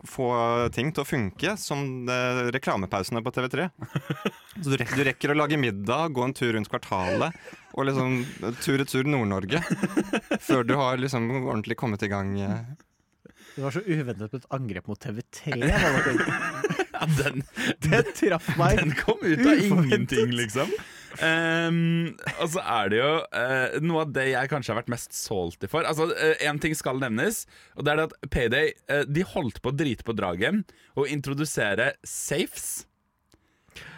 få 0.08 0.28
ting 0.74 0.90
til 0.94 1.04
å 1.04 1.06
funke 1.06 1.56
som 1.60 2.06
det, 2.08 2.20
reklamepausene 2.56 3.22
på 3.22 3.30
TV3. 3.36 3.68
Så 4.62 4.68
du, 4.68 4.76
rekker, 4.80 4.96
du 4.98 5.04
rekker 5.06 5.32
å 5.34 5.38
lage 5.38 5.58
middag, 5.60 6.10
gå 6.16 6.24
en 6.26 6.34
tur 6.36 6.52
rundt 6.56 6.70
kvartalet 6.72 7.36
og 7.72 7.86
liksom 7.88 8.18
tur-retur 8.60 9.06
Nord-Norge 9.08 9.62
før 10.44 10.66
du 10.66 10.74
har 10.76 10.98
liksom 11.00 11.30
ordentlig 11.46 11.78
kommet 11.80 12.02
i 12.04 12.10
gang. 12.12 12.34
eh. 12.42 12.58
Det 13.54 13.60
var 13.64 13.74
så 13.74 13.82
uventet 13.84 14.32
med 14.32 14.38
et 14.40 14.46
angrep 14.56 14.86
mot 14.88 15.00
TV3. 15.00 15.56
Ja 17.02 17.08
den, 17.18 17.42
traff 18.18 18.50
meg. 18.58 18.78
den 18.78 18.92
kom 18.98 19.18
ut 19.22 19.40
av 19.42 19.58
ingenting, 19.58 20.34
liksom. 20.38 20.70
Um, 21.20 22.14
og 22.38 22.46
så 22.54 22.62
er 22.62 22.88
det 22.88 23.00
jo 23.02 23.10
uh, 23.20 23.74
noe 23.84 24.04
av 24.06 24.14
det 24.14 24.30
jeg 24.30 24.48
kanskje 24.48 24.72
har 24.72 24.78
vært 24.80 24.92
mest 24.94 25.16
salty 25.16 25.68
for. 25.68 25.84
Altså, 25.84 26.08
Én 26.40 26.60
ting 26.62 26.76
skal 26.78 27.02
nevnes, 27.02 27.42
og 27.76 27.84
det 27.84 27.92
er 27.92 28.00
det 28.00 28.06
at 28.08 28.30
Payday 28.32 28.72
uh, 28.88 29.02
De 29.04 29.26
holdt 29.34 29.60
på 29.60 29.72
å 29.72 29.76
drite 29.76 30.06
på 30.06 30.16
draget 30.16 30.72
og 30.96 31.10
introdusere 31.12 31.92
safes. 32.06 32.86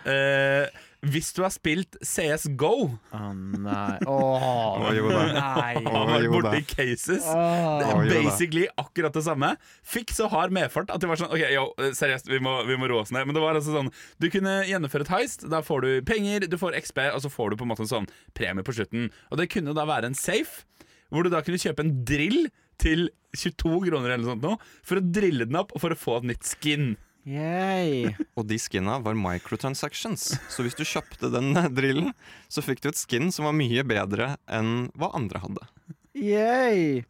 Eh, 0.05 0.67
hvis 1.13 1.31
du 1.37 1.43
har 1.45 1.53
spilt 1.53 1.97
CS 2.05 2.47
GO 2.61 2.89
Å 3.15 3.21
nei. 3.37 3.99
Åh, 4.09 4.87
jo 4.99 5.11
da. 5.11 5.25
nei. 5.37 5.83
Og 5.83 6.09
vært 6.11 6.31
borti 6.33 6.63
cases 6.71 7.27
Det 7.27 7.89
er 7.91 8.09
basically 8.13 8.65
akkurat 8.81 9.15
det 9.17 9.25
samme. 9.27 9.55
Fikk 9.87 10.15
så 10.17 10.29
hard 10.33 10.55
medfart 10.55 10.93
at 10.95 11.03
det 11.03 11.11
var 11.11 11.21
sånn 11.21 11.33
Ok, 11.35 11.43
yo, 11.53 11.67
seriøst, 11.97 12.31
vi 12.33 12.41
må, 12.45 12.57
vi 12.69 12.79
må 12.81 12.89
roe 12.91 13.05
oss 13.05 13.13
ned. 13.15 13.27
Men 13.29 13.37
det 13.37 13.45
var 13.45 13.59
altså 13.59 13.75
sånn 13.77 13.93
Du 14.23 14.29
kunne 14.33 14.61
gjennomføre 14.69 15.07
et 15.07 15.13
heist. 15.15 15.47
Da 15.53 15.61
får 15.65 15.85
du 15.85 15.91
penger, 16.09 16.49
du 16.51 16.59
får 16.61 16.79
XP, 16.83 17.03
og 17.15 17.21
så 17.25 17.33
får 17.33 17.53
du 17.53 17.61
på 17.61 17.67
en 17.69 17.73
måte 17.75 17.85
en 17.87 17.93
sånn 17.95 18.11
premie 18.37 18.65
på 18.67 18.75
slutten. 18.77 19.11
Og 19.31 19.41
det 19.41 19.51
kunne 19.53 19.77
da 19.77 19.87
være 19.89 20.11
en 20.13 20.19
safe, 20.19 20.65
hvor 21.13 21.27
du 21.27 21.31
da 21.33 21.43
kunne 21.45 21.61
kjøpe 21.61 21.85
en 21.85 21.97
drill 22.09 22.47
til 22.81 23.09
22 23.37 23.81
kroner 23.89 24.15
eller 24.15 24.25
noe 24.25 24.33
sånt 24.33 24.45
nå, 24.47 24.55
for 24.87 24.99
å 25.01 25.05
drille 25.15 25.47
den 25.49 25.59
opp 25.59 25.75
og 25.75 25.83
for 25.85 25.95
å 25.95 25.99
få 25.99 26.17
et 26.21 26.31
nytt 26.33 26.47
skin. 26.49 26.95
Yay. 27.25 28.13
Og 28.39 28.45
de 28.49 28.59
skinna 28.61 28.99
var 29.05 29.17
microtransactions. 29.17 30.27
Så 30.53 30.65
hvis 30.65 30.77
du 30.77 30.85
kjøpte 30.85 31.31
den 31.33 31.57
drillen, 31.77 32.13
så 32.53 32.65
fikk 32.65 32.85
du 32.85 32.91
et 32.93 33.01
skin 33.01 33.33
som 33.35 33.49
var 33.49 33.57
mye 33.57 33.85
bedre 33.89 34.35
enn 34.45 34.91
hva 34.99 35.11
andre 35.17 35.43
hadde. 35.45 35.67
Yay. 36.15 37.03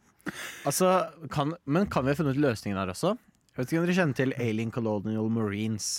Altså, 0.65 1.11
kan, 1.33 1.53
men 1.69 1.89
kan 1.91 2.05
vi 2.05 2.15
ha 2.15 2.17
funnet 2.17 2.39
løsningen 2.41 2.79
her 2.79 2.93
også? 2.93 3.13
Jeg 3.53 3.59
vet 3.59 3.71
ikke 3.71 3.81
om 3.81 3.85
dere 3.85 3.97
kjenner 3.99 4.17
til 4.17 4.33
Alien 4.41 4.71
Colonial 4.73 5.29
Marines. 5.31 5.89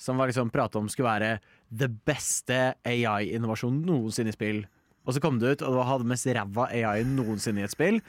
Som 0.00 0.20
var 0.20 0.30
liksom 0.30 0.52
prata 0.52 0.80
om 0.80 0.90
skulle 0.90 1.10
være 1.10 1.32
det 1.70 1.88
beste 2.08 2.58
AI-innovasjonen 2.88 3.82
noensinne 3.86 4.32
i 4.32 4.36
spill. 4.36 4.62
Og 5.06 5.16
så 5.16 5.22
kom 5.22 5.38
det 5.40 5.54
ut, 5.56 5.64
og 5.64 5.76
det 5.76 5.86
hadde 5.88 6.08
mest 6.10 6.28
ræva 6.36 6.68
AI 6.76 7.02
noensinne 7.08 7.62
i 7.62 7.66
et 7.66 7.72
spill. 7.72 8.00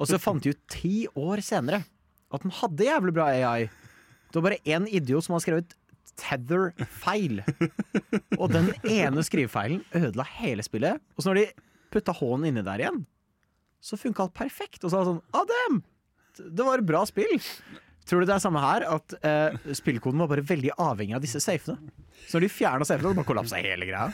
Og 0.00 0.04
så 0.10 0.18
fant 0.20 0.42
de 0.42 0.52
ut 0.52 0.62
ti 0.70 1.06
år 1.18 1.42
senere 1.44 1.84
at 2.32 2.44
den 2.44 2.54
hadde 2.56 2.86
jævlig 2.88 3.14
bra 3.16 3.28
AI. 3.32 3.68
Det 4.32 4.40
var 4.40 4.48
bare 4.50 4.62
én 4.64 4.88
idiot 4.88 5.26
som 5.26 5.36
hadde 5.36 5.44
skrevet 5.44 5.74
tether-feil. 6.20 7.42
Og 8.38 8.48
den 8.52 8.72
ene 8.88 9.24
skrivefeilen 9.24 9.84
ødela 9.96 10.26
hele 10.40 10.64
spillet. 10.64 11.00
Og 11.16 11.24
så 11.24 11.30
når 11.30 11.40
de 11.40 11.46
putta 11.92 12.14
H-en 12.16 12.48
inni 12.48 12.64
der 12.64 12.82
igjen, 12.84 13.02
så 13.82 13.98
funka 14.00 14.26
alt 14.26 14.36
perfekt. 14.36 14.82
Og 14.84 14.90
så 14.92 14.98
var 15.00 15.04
det 15.04 15.12
sånn 15.12 15.50
damn! 15.52 15.80
Det 16.56 16.64
var 16.64 16.80
et 16.80 16.88
bra 16.88 17.02
spill. 17.08 17.34
Tror 18.08 18.22
du 18.22 18.28
det 18.28 18.34
er 18.36 18.42
samme 18.42 18.62
her? 18.62 18.86
At 18.98 19.14
uh, 19.22 19.74
spillkoden 19.76 20.22
var 20.22 20.30
bare 20.32 20.46
veldig 20.46 20.74
avhengig 20.80 21.16
av 21.16 21.22
disse 21.24 21.42
safene? 21.42 21.78
Så 22.26 22.36
når 22.36 22.44
de 22.46 22.50
fjerna 22.52 22.86
safene, 22.86 23.14
bare 23.16 23.26
kollapsa 23.26 23.58
hele 23.58 23.86
greia. 23.88 24.06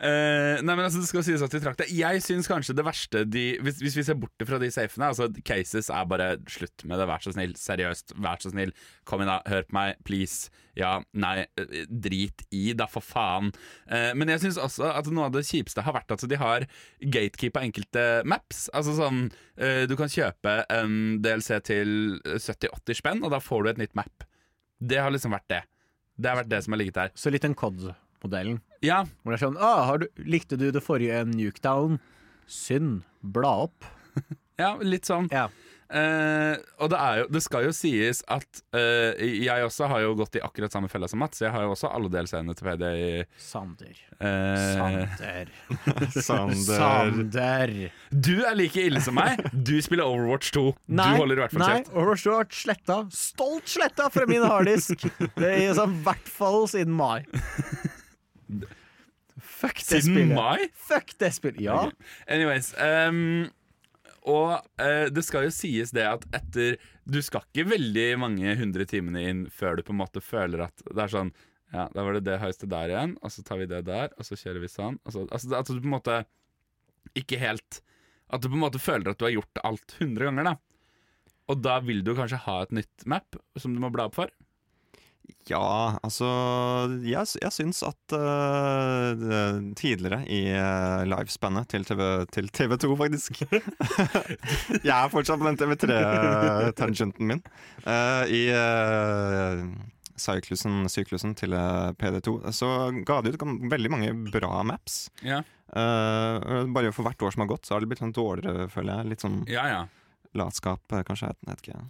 uh, 0.00 0.56
nei, 0.64 0.74
men 0.74 0.84
altså, 0.86 1.02
det 1.02 1.10
skal 1.10 1.24
sies 1.26 1.44
at 1.44 1.54
vi 1.54 1.60
trakk 1.62 1.80
det. 1.82 1.90
Jeg 1.94 2.22
syns 2.24 2.48
kanskje 2.50 2.76
det 2.78 2.86
verste 2.86 3.24
de 3.28 3.44
hvis, 3.64 3.82
hvis 3.84 3.98
vi 3.98 4.06
ser 4.06 4.18
bort 4.20 4.46
fra 4.48 4.60
de 4.62 4.70
safene 4.72 5.10
Altså, 5.10 5.28
cases 5.46 5.90
er 5.92 6.08
bare 6.08 6.32
slutt 6.50 6.86
med 6.88 7.00
det. 7.00 7.08
Vær 7.10 7.24
så 7.24 7.34
snill. 7.36 7.54
Seriøst, 7.58 8.16
vær 8.20 8.40
så 8.42 8.52
snill. 8.54 8.72
Kom 9.08 9.22
inn, 9.24 9.30
da. 9.30 9.40
Hør 9.50 9.68
på 9.68 9.76
meg, 9.76 10.00
please. 10.08 10.50
Ja, 10.78 11.00
nei, 11.12 11.44
eh, 11.58 11.84
drit 11.90 12.44
i, 12.54 12.70
da, 12.78 12.86
for 12.90 13.04
faen. 13.04 13.50
Uh, 13.90 14.12
men 14.16 14.30
jeg 14.32 14.44
syns 14.44 14.60
også 14.60 14.88
at 14.94 15.10
noe 15.12 15.28
av 15.28 15.36
det 15.36 15.44
kjipeste 15.48 15.84
har 15.84 15.96
vært 15.96 16.14
at 16.14 16.24
de 16.30 16.38
har 16.40 16.66
gatekeepa 17.02 17.64
enkelte 17.66 18.06
maps. 18.28 18.68
Altså 18.76 18.96
sånn 18.98 19.28
Du 19.60 19.92
kan 19.98 20.08
kjøpe 20.08 20.54
en 20.72 20.92
DLC 21.20 21.58
til 21.68 21.90
70-80 22.24 22.96
spenn, 22.96 23.24
og 23.26 23.34
da 23.34 23.40
får 23.44 23.66
du 23.66 23.70
et 23.74 23.80
nytt 23.82 23.96
map. 23.98 24.24
Det 24.80 24.96
har 25.02 25.12
liksom 25.12 25.34
vært 25.36 25.48
det. 25.52 25.60
Det 26.20 26.30
har 26.30 26.38
vært 26.40 26.50
det 26.52 26.62
som 26.64 26.74
har 26.74 26.80
ligget 26.80 26.96
der. 26.96 27.12
Så 27.16 27.32
litt 27.32 27.44
den 27.44 27.56
COD-modellen. 27.56 28.60
Ja, 28.84 29.02
Hvor 29.20 29.34
det 29.34 29.38
er 29.38 29.44
sånn 29.44 29.58
ah, 29.60 29.82
har 29.88 30.00
du, 30.00 30.06
Likte 30.24 30.56
du 30.60 30.70
det 30.72 30.80
forrige 30.84 31.20
Nuketown? 31.28 31.98
Synd. 32.48 33.02
Bla 33.20 33.52
opp. 33.66 33.84
ja 34.62 34.74
litt 34.80 35.08
sånn. 35.08 35.28
Ja. 35.32 35.48
Eh, 35.90 36.54
og 36.78 36.90
det, 36.92 36.98
er 37.02 37.16
jo, 37.18 37.24
det 37.34 37.40
skal 37.42 37.64
jo 37.66 37.72
sies 37.74 38.20
at 38.30 38.60
uh, 38.76 39.10
jeg 39.18 39.64
også 39.66 39.88
har 39.90 40.04
jo 40.04 40.12
gått 40.20 40.36
i 40.38 40.42
akkurat 40.46 40.70
samme 40.70 40.86
fella 40.92 41.08
som 41.10 41.18
Mats. 41.18 41.40
Jeg 41.42 41.50
har 41.50 41.64
jo 41.66 41.72
også 41.74 41.90
alle 41.90 42.10
delscenene 42.12 42.54
til 42.54 42.68
PD. 42.68 42.86
Sander. 43.42 43.98
Uh, 44.20 44.54
Sander. 44.76 45.50
Sander. 46.28 46.78
Sander. 46.78 47.74
du 48.14 48.32
er 48.46 48.54
like 48.58 48.86
ille 48.86 49.02
som 49.02 49.18
meg. 49.18 49.42
Du 49.50 49.74
spiller 49.82 50.06
Overwatch 50.06 50.52
2. 50.54 50.64
Nei, 50.94 51.10
du 51.10 51.22
holder 51.24 51.40
i 51.40 51.44
hvert 51.44 51.56
fall 51.56 51.66
nei, 51.66 51.82
Overwatch 51.90 52.26
2 52.28 52.34
har 52.36 52.44
vært 52.44 52.58
sletta. 52.60 53.00
Stolt 53.16 53.74
sletta 53.74 54.10
fra 54.14 54.28
min 54.30 54.46
harddisk. 54.46 55.08
Det 55.40 55.54
er 55.56 55.74
sånn, 55.74 55.98
i 55.98 56.04
hvert 56.06 56.30
fall 56.30 56.68
siden 56.70 56.94
mai. 56.94 57.24
Fuck 59.60 59.76
det 59.76 59.84
Siden 59.84 60.14
spillet. 60.14 60.34
mai? 60.36 60.68
Fuck 60.88 61.18
det 61.20 61.32
spillet. 61.36 61.60
Ja. 61.64 61.90
Anyways. 62.28 62.72
ehm, 62.78 63.50
og 64.28 64.58
eh, 64.82 65.06
det 65.08 65.22
skal 65.24 65.46
jo 65.46 65.52
sies 65.54 65.92
det 65.96 66.04
at 66.04 66.26
etter 66.36 66.76
Du 67.08 67.20
skal 67.24 67.44
ikke 67.46 67.70
veldig 67.70 68.08
mange 68.20 68.52
hundre 68.58 68.84
timene 68.88 69.22
inn 69.30 69.44
før 69.52 69.78
du 69.78 69.84
på 69.86 69.94
en 69.94 70.00
måte 70.02 70.20
føler 70.24 70.66
at 70.66 70.84
det 70.84 71.06
er 71.06 71.12
sånn 71.14 71.32
Ja, 71.72 71.86
da 71.94 72.04
var 72.04 72.18
det 72.18 72.26
det 72.26 72.40
høyeste 72.42 72.68
der 72.68 72.92
igjen, 72.92 73.14
og 73.22 73.32
så 73.32 73.44
tar 73.46 73.60
vi 73.62 73.68
det 73.70 73.84
der, 73.86 74.10
og 74.18 74.26
så 74.26 74.36
kjører 74.36 74.58
vi 74.58 74.68
sånn. 74.68 74.98
Så, 75.06 75.22
altså, 75.30 75.52
at 75.54 75.70
du 75.70 75.78
på 75.78 75.86
en 75.86 75.94
måte 75.94 76.16
ikke 77.16 77.38
helt 77.40 77.80
At 78.28 78.42
du 78.42 78.50
på 78.50 78.58
en 78.58 78.64
måte 78.66 78.82
føler 78.82 79.12
at 79.12 79.20
du 79.20 79.26
har 79.28 79.36
gjort 79.38 79.62
alt 79.64 79.96
100 79.98 80.28
ganger, 80.28 80.50
da. 80.50 80.56
Og 81.50 81.62
da 81.64 81.80
vil 81.82 82.04
du 82.06 82.12
kanskje 82.14 82.42
ha 82.44 82.60
et 82.62 82.74
nytt 82.74 83.06
map 83.10 83.38
som 83.58 83.72
du 83.74 83.80
må 83.82 83.90
bla 83.90 84.06
opp 84.06 84.18
for. 84.20 84.30
Ja, 85.50 85.98
altså 86.04 86.28
Jeg, 87.04 87.26
jeg 87.42 87.52
syns 87.54 87.82
at 87.86 88.14
uh, 88.16 89.60
tidligere 89.78 90.22
i 90.30 90.42
uh, 90.54 91.04
livespannet 91.08 91.70
til, 91.72 91.86
TV, 91.88 92.02
til 92.32 92.50
TV2, 92.54 92.90
faktisk 93.00 93.42
Jeg 94.88 94.96
er 94.96 95.12
fortsatt 95.12 95.40
på 95.40 95.48
den 95.50 95.60
TV3-tangenten 95.60 97.30
min. 97.30 97.44
Uh, 97.86 98.24
I 98.30 98.42
uh, 98.54 99.64
syklusen, 100.20 100.84
syklusen 100.92 101.32
til 101.32 101.54
eh, 101.56 101.94
PD2 101.96 102.50
så 102.52 102.68
ga 103.08 103.22
de 103.24 103.30
ut 103.32 103.44
veldig 103.72 103.90
mange 103.94 104.10
bra 104.28 104.58
maps. 104.68 105.06
Ja, 105.24 105.38
Eh, 105.70 106.66
bare 106.74 106.90
for 106.90 107.06
hvert 107.06 107.22
år 107.22 107.34
som 107.34 107.44
har 107.44 107.50
gått, 107.52 107.66
så 107.66 107.76
har 107.76 107.82
det 107.82 107.90
blitt 107.92 108.02
sånn 108.02 108.14
dårligere, 108.14 108.66
føler 108.72 109.00
jeg. 109.00 109.10
Litt 109.12 109.24
sånn 109.24 109.40
ja, 109.50 109.66
ja. 109.70 109.82
Latskap, 110.38 110.82
eh, 110.92 111.04
kanskje. 111.06 111.32
Jeg 111.32 111.50
vet 111.50 111.62
ikke. 111.64 111.80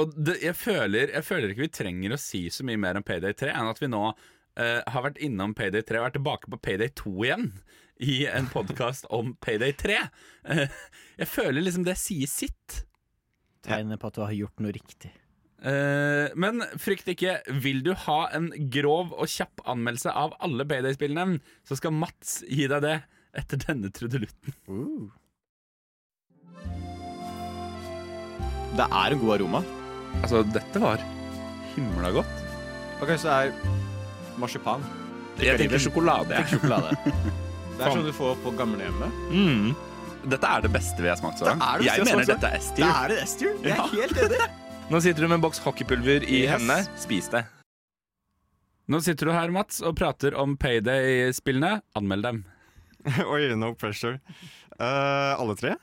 Og 0.00 0.14
det, 0.16 0.38
jeg, 0.42 0.56
føler, 0.58 1.12
jeg 1.14 1.26
føler 1.26 1.52
ikke 1.52 1.66
vi 1.66 1.74
trenger 1.80 2.14
å 2.14 2.20
si 2.20 2.46
så 2.52 2.66
mye 2.66 2.80
mer 2.80 2.98
om 2.98 3.06
Payday 3.06 3.36
3 3.38 3.54
enn 3.54 3.70
at 3.70 3.82
vi 3.82 3.90
nå 3.92 4.04
uh, 4.10 4.80
har 4.90 5.06
vært 5.06 5.20
innom 5.24 5.54
Payday 5.56 5.84
3 5.86 6.02
og 6.02 6.08
er 6.08 6.16
tilbake 6.18 6.50
på 6.50 6.60
Payday 6.68 6.92
2 6.98 7.14
igjen. 7.28 7.50
I 8.02 8.24
en 8.26 8.48
podkast 8.50 9.06
om 9.14 9.36
Payday 9.44 9.74
3. 9.78 10.00
Uh, 10.50 10.64
jeg 11.20 11.30
føler 11.30 11.62
liksom 11.62 11.86
det 11.86 11.98
sier 12.00 12.30
sitt. 12.30 12.80
Tegnet 13.64 14.02
på 14.02 14.10
at 14.10 14.18
du 14.18 14.24
har 14.26 14.34
gjort 14.36 14.64
noe 14.64 14.74
riktig. 14.74 15.14
Uh, 15.64 16.28
men 16.36 16.66
frykt 16.82 17.08
ikke. 17.08 17.38
Vil 17.64 17.84
du 17.86 17.94
ha 18.06 18.20
en 18.36 18.50
grov 18.74 19.14
og 19.14 19.30
kjapp 19.30 19.62
anmeldelse 19.70 20.12
av 20.12 20.34
alle 20.44 20.66
Payday-spillene, 20.68 21.38
så 21.64 21.78
skal 21.78 21.94
Mats 21.96 22.40
gi 22.50 22.66
deg 22.70 22.82
det 22.84 22.98
etter 23.38 23.62
denne 23.64 23.90
trudelutten. 23.94 24.54
Det 28.74 28.86
er 28.90 29.14
en 29.14 29.20
god 29.22 29.34
aroma. 29.36 29.60
Altså, 30.22 30.42
dette 30.54 30.80
var 30.82 31.02
himla 31.74 32.10
godt. 32.14 32.42
Og 33.00 33.06
kanskje 33.10 33.30
det 33.30 33.38
er 33.38 34.38
marsipan. 34.40 34.84
Jeg 35.42 35.58
tenker 35.58 35.82
sjokolade. 35.82 36.34
Jeg. 36.38 36.52
sjokolade. 36.56 36.94
Det 37.74 37.82
er 37.82 37.90
sånn 37.90 38.04
du 38.06 38.12
får 38.14 38.36
på 38.44 38.52
gamlehjemmet. 38.54 39.14
Mm. 39.34 39.72
Dette 40.30 40.46
er 40.46 40.60
det 40.62 40.68
beste 40.70 41.02
vi 41.02 41.08
har 41.10 41.16
smakt 41.18 41.40
så 41.40 41.48
langt. 41.48 41.58
Det 41.58 41.80
det 41.82 41.88
Jeg 41.88 42.04
mener 42.06 42.20
smakt 42.22 42.28
dette 42.30 42.50
er 42.54 42.60
S-tier. 42.62 42.86
er 43.02 43.08
det 43.10 43.16
S-tier. 43.26 43.56
Jeg 43.64 43.72
er 43.72 43.80
Ja. 43.80 43.86
helt 43.90 44.20
enig. 44.22 44.44
Nå 44.94 45.00
sitter 45.02 45.24
du 45.24 45.28
med 45.28 45.34
en 45.40 45.42
boks 45.42 45.58
hockeypulver 45.64 46.22
i 46.22 46.38
Yes. 46.44 46.52
hendene. 46.54 46.76
Spis 47.02 47.26
det. 47.34 47.42
Nå 48.86 49.00
sitter 49.02 49.26
du 49.26 49.32
her, 49.34 49.50
Mats, 49.50 49.80
og 49.82 49.96
prater 49.98 50.36
om 50.38 50.54
Payday-spillene. 50.56 51.80
Anmeld 51.98 52.22
dem. 52.28 52.44
Oi, 53.34 53.42
no 53.58 53.72
pressure. 53.74 54.20
Uh, 54.78 55.34
alle 55.34 55.56
tre? 55.58 55.74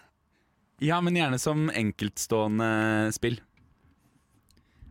Ja, 0.81 0.97
men 1.01 1.15
gjerne 1.15 1.37
som 1.39 1.67
enkeltstående 1.69 3.11
spill. 3.13 3.35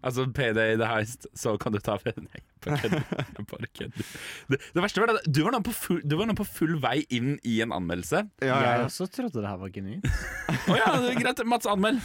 Altså 0.07 0.25
Payday 0.33 0.77
the 0.81 0.87
Heist, 0.89 1.27
så 1.37 1.57
kan 1.61 1.75
du 1.75 1.79
ta 1.85 1.99
Nei, 2.01 2.41
bare. 2.61 3.67
Jeg 3.67 3.71
kødder. 3.77 4.09
Det, 4.53 4.59
det 4.75 4.83
verste 4.85 5.01
var 5.03 5.13
at 5.15 5.27
du 5.29 5.41
var 5.47 5.55
nå 5.55 5.61
på, 5.65 5.73
full- 5.77 6.03
du 6.05 6.15
var 6.21 6.29
nå 6.29 6.35
på 6.39 6.45
full 6.49 6.75
vei 6.83 7.03
inn 7.13 7.35
i 7.49 7.59
en 7.65 7.73
anmeldelse. 7.73 8.23
Ja, 8.45 8.59
Jeg 8.65 8.81
ja. 8.81 8.87
også 8.89 9.07
trodde 9.13 9.41
det 9.41 9.49
her 9.49 9.61
var 9.61 9.73
genuint. 9.75 10.09
Å 10.69 10.77
ja, 10.79 10.91
det 11.01 11.15
er 11.15 11.21
greit. 11.23 11.41
Mats, 11.49 11.69
anmeld. 11.69 12.01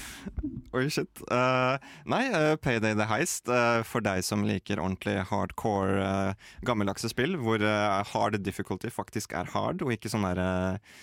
Oi, 0.75 0.85
shit. 0.91 1.21
Uh, 1.31 1.75
nei, 2.11 2.23
uh, 2.35 2.55
Payday 2.59 2.95
the 2.99 3.07
Heist, 3.09 3.47
uh, 3.51 3.81
for 3.87 4.03
deg 4.03 4.23
som 4.27 4.43
liker 4.47 4.79
ordentlig 4.83 5.17
hardcore 5.31 5.99
uh, 6.03 6.49
gammeldagse 6.67 7.11
spill, 7.11 7.35
hvor 7.43 7.63
hard 8.11 8.39
difficulty 8.43 8.91
faktisk 8.91 9.35
er 9.39 9.47
hard, 9.55 9.83
og 9.83 9.91
ikke 9.95 10.11
sånn 10.11 10.25
der 10.27 10.39
eh, 10.41 10.95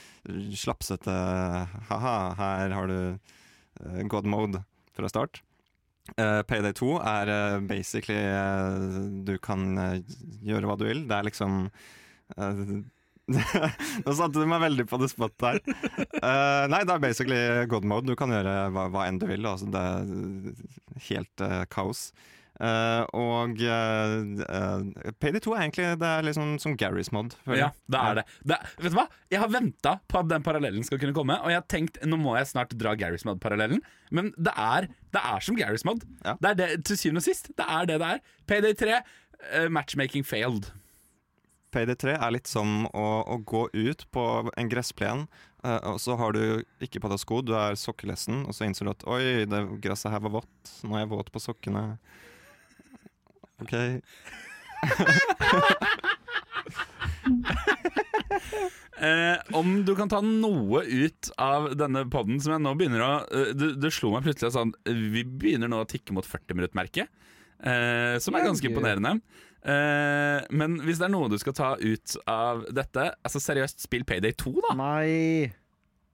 slapsete 0.58 1.12
ha-ha, 1.88 2.16
her 2.38 2.74
har 2.76 2.90
du 2.90 4.04
god 4.12 4.28
mode 4.28 4.60
fra 4.96 5.08
start. 5.10 5.40
Eh, 6.16 6.40
Payday 6.48 6.74
2 6.74 6.96
er 6.98 7.30
uh, 7.30 7.60
basically 7.62 8.18
uh, 8.18 9.06
Du 9.22 9.36
kan 9.38 9.62
gjøre 10.42 10.66
hva 10.66 10.76
du 10.78 10.86
vil. 10.88 11.04
Det 11.08 11.14
er 11.18 11.28
liksom 11.28 11.68
Nå 14.02 14.14
satte 14.16 14.40
du 14.40 14.48
meg 14.50 14.62
veldig 14.64 14.86
på 14.90 14.98
det 14.98 15.08
spot 15.12 15.34
der. 15.40 15.60
Nei, 16.72 16.80
det 16.82 16.94
er 16.94 17.02
basically 17.02 17.40
god 17.70 17.84
mode. 17.86 18.08
Du 18.10 18.16
kan 18.18 18.32
gjøre 18.34 18.54
hva, 18.74 18.88
hva 18.92 19.04
enn 19.06 19.20
du 19.22 19.28
vil. 19.30 19.46
Altså, 19.46 19.68
det 19.70 19.82
er 19.82 21.06
helt 21.06 21.44
kaos. 21.72 22.08
Eh, 22.62 23.04
og 23.18 23.58
uh, 23.58 24.82
PD2 25.18 25.54
er 25.54 25.62
egentlig 25.64 25.86
det 25.98 26.08
er 26.08 26.26
liksom 26.28 26.54
som 26.62 26.76
Garys 26.78 27.10
mod. 27.14 27.34
Ja, 27.50 27.72
det 27.90 28.02
er 28.02 28.20
det. 28.20 28.24
det 28.46 28.58
er, 28.58 28.74
vet 28.84 28.94
du 28.94 28.98
hva? 29.00 29.06
Jeg 29.34 29.42
har 29.42 29.50
venta 29.50 29.96
på 30.06 30.20
at 30.20 30.28
den 30.30 30.44
parallellen 30.46 30.86
skal 30.86 31.00
kunne 31.02 31.16
komme, 31.16 31.40
og 31.42 31.50
jeg 31.50 31.58
har 31.58 31.66
tenkt 31.70 31.98
nå 32.06 32.20
må 32.20 32.36
jeg 32.38 32.52
snart 32.52 32.76
dra 32.78 32.94
Garys 32.98 33.26
Mod-parallellen. 33.26 33.82
Men 34.14 34.30
det 34.38 34.54
er, 34.54 34.86
det 35.14 35.24
er 35.32 35.42
som 35.42 35.58
Garys 35.58 35.86
Mod. 35.88 36.06
Ja. 36.22 36.36
Det 36.38 36.52
er 36.52 36.60
det, 36.60 36.70
til 36.86 37.00
syvende 37.00 37.24
og 37.24 37.26
sist. 37.26 37.50
Det 37.58 37.66
er 37.66 37.90
det 37.90 37.98
det 38.04 38.14
er. 38.14 38.22
PD3, 38.52 39.02
uh, 39.02 39.68
matchmaking 39.72 40.26
failed. 40.28 40.70
PD3 41.74 42.14
er 42.14 42.34
litt 42.36 42.50
som 42.50 42.84
å, 42.92 43.06
å 43.26 43.42
gå 43.48 43.66
ut 43.72 44.06
på 44.14 44.26
en 44.46 44.70
gressplen, 44.70 45.26
uh, 45.66 45.80
og 45.94 46.02
så 46.04 46.14
har 46.20 46.36
du 46.36 46.44
ikke 46.84 47.02
på 47.02 47.10
deg 47.10 47.18
sko, 47.18 47.42
du 47.42 47.56
er 47.58 47.74
sokkelesten, 47.80 48.44
og 48.46 48.54
så 48.54 48.68
innser 48.68 48.86
du 48.86 48.94
at 48.94 49.08
oi, 49.10 49.48
det 49.50 49.64
gresset 49.82 50.14
her 50.14 50.22
var 50.28 50.42
vått, 50.42 50.76
nå 50.86 50.94
er 50.94 51.08
jeg 51.08 51.16
våt 51.16 51.32
på 51.34 51.42
sokkene. 51.42 51.88
OK. 53.60 53.74
Eh, 59.02 59.38
om 59.56 59.80
du 59.86 59.94
kan 59.98 60.10
ta 60.10 60.20
noe 60.22 60.82
ut 60.86 61.30
av 61.40 61.72
denne 61.74 62.04
podden 62.12 62.38
som 62.42 62.52
jeg 62.54 62.62
nå 62.62 62.72
begynner 62.78 63.02
å 63.02 63.12
Du 63.32 63.54
Det, 63.58 63.68
det 63.82 63.90
slo 63.94 64.12
meg 64.12 64.22
plutselig 64.26 64.52
sånn 64.54 64.70
Vi 64.86 65.24
begynner 65.26 65.70
nå 65.70 65.80
å 65.82 65.88
tikke 65.88 66.14
mot 66.14 66.26
40-minuttmerket, 66.28 67.10
eh, 67.66 68.18
som 68.22 68.36
er 68.38 68.46
ganske 68.46 68.68
imponerende. 68.68 69.16
Eh, 69.62 70.46
men 70.54 70.78
hvis 70.86 71.00
det 71.00 71.08
er 71.08 71.14
noe 71.14 71.30
du 71.32 71.38
skal 71.40 71.56
ta 71.56 71.72
ut 71.80 72.14
av 72.30 72.62
dette 72.74 73.08
Altså 73.22 73.42
Seriøst, 73.42 73.82
spill 73.88 74.06
Payday 74.06 74.36
2, 74.38 74.54
da. 74.68 74.74
Nei 74.78 75.50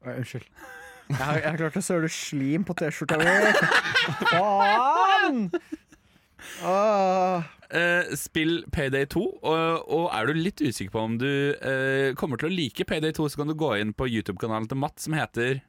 Oi, 0.07 0.14
Unnskyld. 0.14 0.49
Jeg 1.09 1.16
har, 1.18 1.39
jeg 1.41 1.49
har 1.51 1.61
klart 1.61 1.78
å 1.80 1.84
søle 1.84 2.09
slim 2.12 2.64
på 2.68 2.76
T-skjorta 2.76 3.16
mi. 3.20 3.36
Faen! 4.32 5.47
Åh. 6.66 7.46
Uh, 7.68 8.14
spill 8.16 8.62
Payday 8.72 9.05
2, 9.12 9.22
og, 9.44 9.88
og 9.92 10.07
er 10.16 10.28
du 10.28 10.38
litt 10.38 10.62
usikker 10.64 10.92
på 10.94 11.03
om 11.05 11.18
du 11.20 11.28
uh, 11.61 12.14
kommer 12.16 12.40
til 12.40 12.49
å 12.49 12.55
like 12.55 12.86
Payday 12.88 13.12
2, 13.16 13.26
så 13.28 13.42
kan 13.42 13.53
du 13.53 13.59
gå 13.61 13.74
inn 13.76 13.92
på 13.92 14.09
YouTube-kanalen 14.09 14.70
til 14.70 14.80
Matt, 14.80 14.96
som 15.05 15.16
heter 15.18 15.61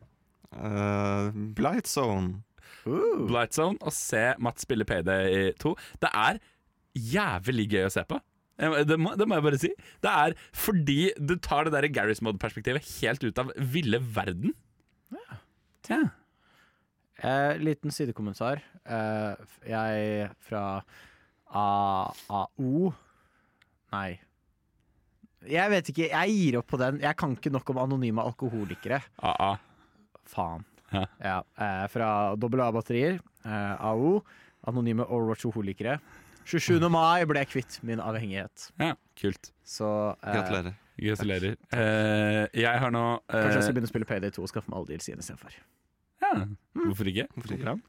Uh, 0.49 1.29
Blight 1.53 1.87
Zone. 1.87 2.41
Uh. 2.87 3.27
Blightzone, 3.27 3.77
og 3.81 3.93
se 3.93 4.31
Matt 4.41 4.61
spille 4.61 4.87
Payday 4.87 5.53
2. 5.61 5.75
Det 6.01 6.09
er 6.09 6.39
jævlig 6.97 7.67
gøy 7.73 7.85
å 7.87 7.93
se 7.93 8.05
på. 8.09 8.19
Det 8.59 8.97
må, 8.99 9.13
det 9.15 9.27
må 9.29 9.37
jeg 9.37 9.45
bare 9.45 9.59
si. 9.61 9.69
Det 10.03 10.11
er 10.11 10.33
fordi 10.57 11.13
du 11.15 11.37
tar 11.39 11.67
det 11.67 11.75
der 11.77 11.87
Garys 11.95 12.19
Mod-perspektivet 12.25 12.83
helt 12.99 13.23
ut 13.23 13.39
av 13.39 13.53
ville 13.71 14.01
verden. 14.03 14.55
Ja. 15.15 15.39
Eh, 17.23 17.57
liten 17.59 17.91
sidekommentar. 17.91 18.61
Eh, 18.85 19.35
jeg 19.67 20.29
fra 20.47 20.81
A- 21.51 22.13
AO 22.29 22.93
Nei. 23.91 24.19
Jeg 25.49 25.71
vet 25.71 25.89
ikke. 25.91 26.09
Jeg 26.11 26.33
gir 26.35 26.57
opp 26.59 26.67
på 26.67 26.77
den. 26.77 26.99
Jeg 27.01 27.15
kan 27.17 27.31
ikke 27.35 27.51
nok 27.51 27.69
om 27.73 27.77
anonyme 27.85 28.21
alkoholikere. 28.21 29.01
AA. 29.23 29.53
Faen. 30.29 30.65
Ja. 30.91 31.41
eh, 31.57 31.87
fra 31.87 32.35
dobbel 32.35 32.61
A-batterier. 32.65 33.19
Eh, 33.45 33.75
AO. 33.79 34.19
Anonyme 34.67 35.05
Overwatch-holikere. 35.07 35.99
27. 36.49 36.89
mai 36.91 37.23
ble 37.29 37.39
jeg 37.43 37.47
kvitt 37.53 37.79
min 37.85 37.99
avhengighet. 38.03 38.71
Ja, 38.81 38.93
kult. 39.17 39.51
Så 39.65 39.87
eh, 40.23 40.33
Gratulerer. 40.33 40.73
Gratulerer. 40.99 41.55
Eh, 41.71 42.47
jeg 42.59 42.79
har 42.83 42.91
nå 42.91 43.03
eh, 43.29 43.35
Kanskje 43.39 43.53
jeg 43.55 43.63
skal 43.63 43.75
begynne 43.77 43.89
å 43.89 43.93
spille 43.93 44.09
Payday 44.09 44.33
2 44.35 44.43
og 44.43 44.49
skaffe 44.51 44.69
meg 44.73 44.79
alle 44.81 44.91
DLC-ene 44.91 45.23
istedenfor. 45.23 45.55
ja, 46.25 46.31
Hvorfor 46.87 47.09
ikke? 47.11 47.27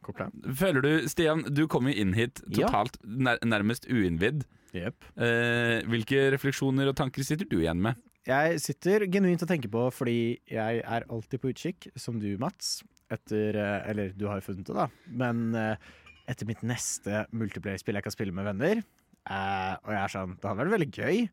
Koker 0.04 0.26
an. 0.26 0.34
Føler 0.56 0.84
du, 0.84 0.90
Stian, 1.10 1.44
du 1.46 1.66
kom 1.70 1.88
jo 1.90 1.94
inn 1.94 2.14
hit 2.16 2.42
totalt 2.46 2.98
nær, 3.04 3.40
nærmest 3.46 3.88
uinnvidd. 3.90 4.46
Yep. 4.76 5.08
Eh, 5.18 5.76
hvilke 5.90 6.28
refleksjoner 6.36 6.90
og 6.90 6.96
tanker 6.98 7.26
sitter 7.26 7.48
du 7.50 7.58
igjen 7.60 7.80
med? 7.82 7.98
Jeg 8.28 8.60
sitter 8.62 9.06
genuint 9.10 9.42
og 9.42 9.48
tenker 9.50 9.72
på 9.72 9.86
fordi 9.94 10.20
jeg 10.50 10.82
er 10.84 11.06
alltid 11.10 11.42
på 11.42 11.50
utkikk, 11.54 11.88
som 11.98 12.20
du, 12.22 12.34
Mats, 12.40 12.80
etter 13.10 13.56
eh, 13.58 13.90
Eller 13.90 14.14
du 14.14 14.26
har 14.28 14.40
jo 14.40 14.48
funnet 14.50 14.68
det, 14.68 14.76
da. 14.76 14.88
Men 15.22 15.54
eh, 15.58 15.90
etter 16.30 16.48
mitt 16.48 16.62
neste 16.66 17.24
multiplayer-spill 17.34 17.98
jeg 17.98 18.06
kan 18.06 18.14
spille 18.14 18.34
med 18.36 18.46
venner. 18.52 18.82
Eh, 19.26 19.72
og 19.82 19.90
jeg 19.94 20.02
er 20.02 20.12
sånn 20.12 20.36
Det 20.36 20.46
hadde 20.46 20.62
vært 20.62 20.76
veldig 20.76 20.92
gøy. 20.94 21.24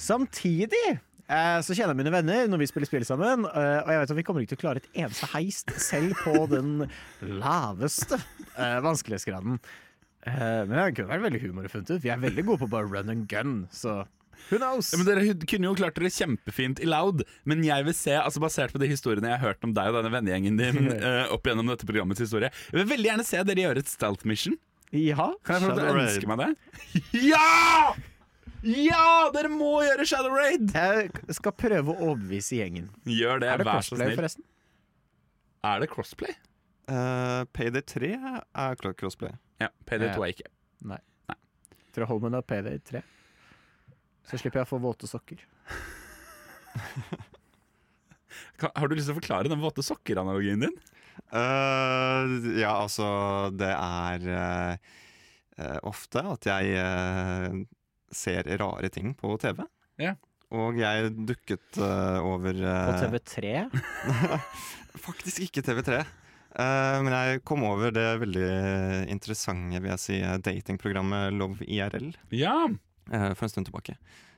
Samtidig 0.00 0.86
så 1.26 1.74
kjenner 1.74 1.94
jeg 1.94 1.98
mine 2.04 2.12
venner 2.14 2.50
når 2.50 2.60
vi 2.62 2.68
spiller 2.70 2.86
spill 2.90 3.06
sammen, 3.08 3.46
eh, 3.50 3.80
og 3.82 3.90
jeg 3.90 4.02
vet 4.02 4.12
at 4.14 4.18
vi 4.20 4.24
kommer 4.26 4.44
ikke 4.44 4.54
til 4.54 4.60
å 4.60 4.64
klare 4.66 4.82
et 4.82 5.00
eneste 5.04 5.28
heist, 5.32 5.72
selv 5.82 6.14
på 6.22 6.44
den 6.54 6.84
laveste 7.20 8.20
eh, 8.54 8.78
vanskelighetsgraden. 8.84 9.58
Eh, 10.26 10.60
men 10.66 10.74
det 10.74 10.92
kunne 10.98 11.10
vært 11.14 11.26
veldig 11.28 11.42
humor 11.46 11.66
å 11.66 11.72
funnet 11.72 11.90
ut. 11.96 12.04
Vi 12.04 12.12
er 12.14 12.22
veldig 12.22 12.46
gode 12.46 12.62
på 12.64 12.70
bare 12.76 12.90
run 12.90 13.12
and 13.12 13.26
gun, 13.30 13.56
så 13.74 14.04
who 14.50 14.58
knows? 14.60 14.92
Ja, 14.92 15.00
men 15.00 15.08
Dere 15.08 15.36
kunne 15.50 15.70
jo 15.70 15.74
klart 15.78 15.98
dere 15.98 16.10
kjempefint 16.14 16.82
i 16.82 16.88
Loud, 16.90 17.22
men 17.48 17.62
jeg 17.66 17.86
vil 17.86 17.96
se, 17.96 18.14
altså 18.18 18.42
basert 18.42 18.74
på 18.74 18.82
de 18.82 18.90
historiene 18.90 19.30
jeg 19.32 19.40
har 19.40 19.50
hørt 19.54 19.66
om 19.66 19.74
deg 19.74 19.90
og 19.90 19.98
denne 20.00 20.14
vennegjengen 20.14 20.58
din 20.60 20.90
eh, 20.96 21.24
opp 21.34 21.46
gjennom 21.48 21.70
dette 21.72 21.88
programmets 21.88 22.22
historie 22.22 22.50
Jeg 22.70 22.80
vil 22.82 22.90
veldig 22.94 23.10
gjerne 23.12 23.26
se 23.26 23.42
dere 23.50 23.66
gjøre 23.66 23.82
et 23.82 23.90
stealth 23.90 24.26
mission. 24.28 24.58
Ja, 24.94 25.32
Kan 25.46 25.58
jeg 25.58 25.74
få 25.74 25.94
ønske 25.98 26.30
meg 26.30 26.44
det? 26.44 26.52
Ja! 27.32 27.96
Ja! 28.64 29.28
Dere 29.34 29.50
må 29.52 29.72
gjøre 29.84 30.06
Shadow 30.08 30.34
Raid! 30.34 30.72
Jeg 30.74 31.36
skal 31.36 31.54
prøve 31.58 31.92
å 31.92 32.10
overbevise 32.12 32.60
gjengen. 32.60 32.88
Gjør 33.04 33.42
det, 33.42 33.50
Er 33.52 33.62
det 33.62 33.66
vær 33.68 33.84
så 33.84 33.96
snill. 33.98 34.14
forresten? 34.16 34.44
Er 35.66 35.82
det 35.82 35.88
crossplay? 35.92 36.36
Uh, 36.86 37.42
PD3 37.56 38.12
er 38.14 38.78
klart 38.78 38.98
crossplay. 39.00 39.34
Ja. 39.62 39.72
PD2 39.88 40.22
er 40.22 40.34
ikke. 40.34 40.50
Fra 41.96 42.04
Holmen 42.10 42.36
og 42.36 42.44
PD3. 42.44 43.00
Så 44.28 44.36
slipper 44.36 44.60
jeg 44.60 44.66
å 44.66 44.72
få 44.74 44.78
våte 44.82 45.08
sokker. 45.08 45.40
Har 48.60 48.88
du 48.88 48.94
lyst 48.96 49.08
til 49.08 49.14
å 49.14 49.20
forklare 49.20 49.48
den 49.48 49.62
våte 49.62 49.84
sokker-analogien 49.84 50.60
din? 50.66 50.76
Uh, 51.32 52.26
ja, 52.60 52.74
altså 52.76 53.06
Det 53.56 53.70
er 53.72 54.26
eh, 54.28 54.74
eh, 55.56 55.78
ofte 55.88 56.20
at 56.20 56.46
jeg 56.46 56.74
eh, 56.76 57.56
ser 58.14 58.46
rare 58.60 58.88
ting 58.92 59.14
på 59.18 59.34
TV. 59.42 59.64
Ja. 60.02 60.14
Og 60.54 60.76
jeg 60.78 61.10
dukket 61.26 61.78
uh, 61.82 62.22
over 62.22 62.54
På 62.54 62.92
eh, 62.94 63.02
TV3. 63.02 63.54
Faktisk 65.06 65.42
ikke 65.48 65.64
TV3. 65.66 66.04
Uh, 66.56 67.02
men 67.04 67.12
jeg 67.12 67.42
kom 67.44 67.64
over 67.68 67.90
det 67.92 68.06
veldig 68.22 68.46
interessante 69.12 69.80
vil 69.82 69.90
jeg 69.92 70.00
si, 70.00 70.20
datingprogrammet 70.46 71.34
Love 71.36 71.66
IRL 71.66 72.12
Ja. 72.32 72.54
eh, 73.12 73.32
for 73.34 73.44
en 73.44 73.52
stund 73.52 73.68
tilbake. 73.68 73.96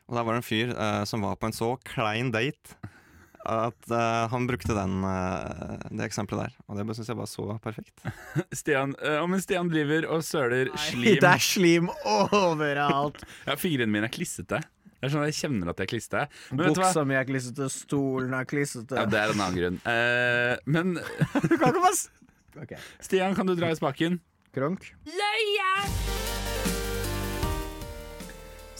Og 0.08 0.16
der 0.16 0.24
var 0.24 0.34
det 0.34 0.40
en 0.40 0.48
fyr 0.48 0.72
eh, 0.72 1.04
som 1.06 1.22
var 1.22 1.36
på 1.36 1.46
en 1.50 1.54
så 1.54 1.74
klein 1.84 2.32
date 2.32 2.78
at 3.48 3.90
uh, 3.90 4.28
han 4.28 4.46
brukte 4.48 4.74
den, 4.76 4.98
uh, 5.04 5.78
det 5.88 6.04
eksempelet 6.04 6.48
der. 6.48 6.56
Og 6.68 6.78
det 6.78 6.96
syns 6.98 7.08
jeg 7.08 7.18
var 7.18 7.28
så 7.30 7.46
perfekt. 7.64 8.02
Stian, 8.60 8.94
eh, 9.00 9.20
men 9.28 9.40
Stian 9.42 9.70
driver 9.72 10.08
og 10.12 10.24
søler 10.26 10.70
slim. 10.88 11.18
Det 11.22 11.30
er 11.30 11.42
slim 11.42 11.88
overalt! 12.04 13.24
Ja, 13.48 13.56
Fingrene 13.58 13.92
mine 13.92 14.08
er 14.10 14.12
klissete. 14.12 14.60
Jeg, 14.98 15.06
er 15.06 15.12
sånn 15.12 15.24
Jeg 15.28 15.36
kjenner 15.38 15.70
at 15.72 15.80
jeg 15.80 15.88
er 15.88 15.92
klissete. 15.92 16.24
Buksa 16.58 17.04
mi 17.08 17.16
er 17.16 17.26
klissete, 17.28 17.68
stolen 17.72 18.34
er 18.36 18.48
klissete. 18.50 18.98
Ja, 18.98 19.06
Det 19.08 19.20
er 19.20 19.32
en 19.32 19.44
annen 19.44 19.58
grunn. 19.60 19.80
Uh, 19.86 20.54
men 20.68 20.98
Du 20.98 21.54
kan 21.54 21.70
ikke 21.70 21.84
bare 21.86 22.64
okay. 22.66 22.82
Stian, 23.00 23.38
kan 23.38 23.48
du 23.48 23.54
dra 23.56 23.70
i 23.72 23.78
spaken? 23.78 24.20
Kronk. 24.56 24.90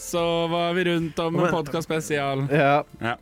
Så 0.09 0.47
var 0.47 0.73
vi 0.73 0.87
rundt 0.89 1.19
om 1.19 1.39
en 1.39 1.51
podkast 1.53 1.89
spesial. 1.89 2.47
Ja. 2.51 2.83
Ja. 2.99 3.17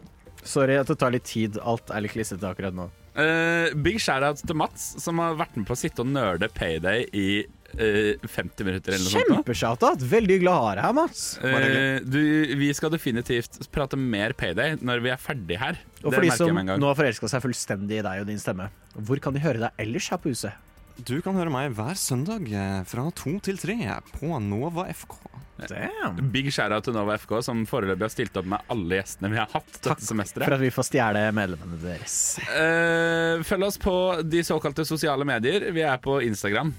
Sorry 0.47 0.79
at 0.79 0.89
det 0.89 0.97
tar 1.01 1.13
litt 1.13 1.27
tid. 1.27 1.59
Alt 1.59 1.91
er 1.91 2.05
litt 2.05 2.15
klissete 2.15 2.47
akkurat 2.49 2.75
nå. 2.75 2.89
Uh, 3.17 3.73
big 3.81 3.97
shout-out 3.97 4.43
til 4.45 4.57
Mats, 4.59 4.91
som 5.01 5.17
har 5.23 5.37
vært 5.39 5.55
med 5.57 5.65
på 5.65 5.73
å 5.73 5.79
sitte 5.79 6.03
og 6.03 6.09
nerde 6.11 6.51
Payday 6.53 7.07
i 7.17 7.29
uh, 7.73 8.27
50 8.29 8.67
minutter. 8.67 8.99
Kjempeshoutout! 9.09 10.05
Veldig 10.05 10.37
hyggelig 10.37 10.51
å 10.51 10.57
ha 10.59 10.75
deg 10.77 10.85
her, 10.85 10.93
Mats. 10.99 11.23
Uh, 11.41 11.97
du, 12.05 12.21
vi 12.61 12.69
skal 12.77 12.93
definitivt 12.93 13.57
prate 13.73 13.97
mer 13.97 14.37
Payday 14.37 14.77
når 14.85 15.01
vi 15.07 15.13
er 15.15 15.21
ferdig 15.21 15.57
her. 15.63 15.81
Og 16.03 16.11
det 16.11 16.19
for 16.19 16.27
de 16.27 16.37
som 16.37 16.61
nå 16.61 16.91
har 16.91 17.01
forelska 17.01 17.31
seg 17.33 17.41
fullstendig 17.47 18.03
i 18.03 18.05
deg 18.05 18.21
og 18.21 18.29
din 18.29 18.41
stemme, 18.41 18.69
hvor 18.93 19.23
kan 19.23 19.33
de 19.33 19.41
høre 19.41 19.65
deg 19.65 19.83
ellers 19.87 20.11
her 20.13 20.21
på 20.21 20.35
huset? 20.35 20.63
Du 20.97 21.19
kan 21.21 21.37
høre 21.37 21.51
meg 21.53 21.75
hver 21.77 21.97
søndag 21.97 22.47
eh, 22.49 22.79
fra 22.89 23.03
to 23.13 23.35
til 23.45 23.59
tre 23.61 23.75
på 24.15 24.31
Nova 24.41 24.87
FK. 24.89 25.19
Damn. 25.65 26.19
Big 26.31 26.51
shout-out 26.53 26.85
til 26.85 26.93
Nova 26.95 27.15
FK, 27.17 27.39
som 27.45 27.63
foreløpig 27.69 28.05
har 28.05 28.13
stilt 28.13 28.37
opp 28.37 28.49
med 28.53 28.73
alle 28.73 28.99
gjestene 28.99 29.31
vi 29.33 29.39
har 29.41 29.49
hatt 29.51 29.79
Takk 29.79 29.97
dette 29.97 30.09
semesteret. 30.09 30.45
For 30.45 30.57
at 30.57 30.63
vi 30.63 30.69
får 30.73 30.87
stjele 30.91 31.23
medlemmene 31.35 31.79
deres. 31.81 32.17
Uh, 32.45 33.41
følg 33.47 33.69
oss 33.71 33.79
på 33.81 33.95
de 34.27 34.43
såkalte 34.45 34.85
sosiale 34.87 35.25
medier. 35.27 35.69
Vi 35.73 35.81
er 35.85 35.97
på 36.03 36.19
Instagram. 36.25 36.75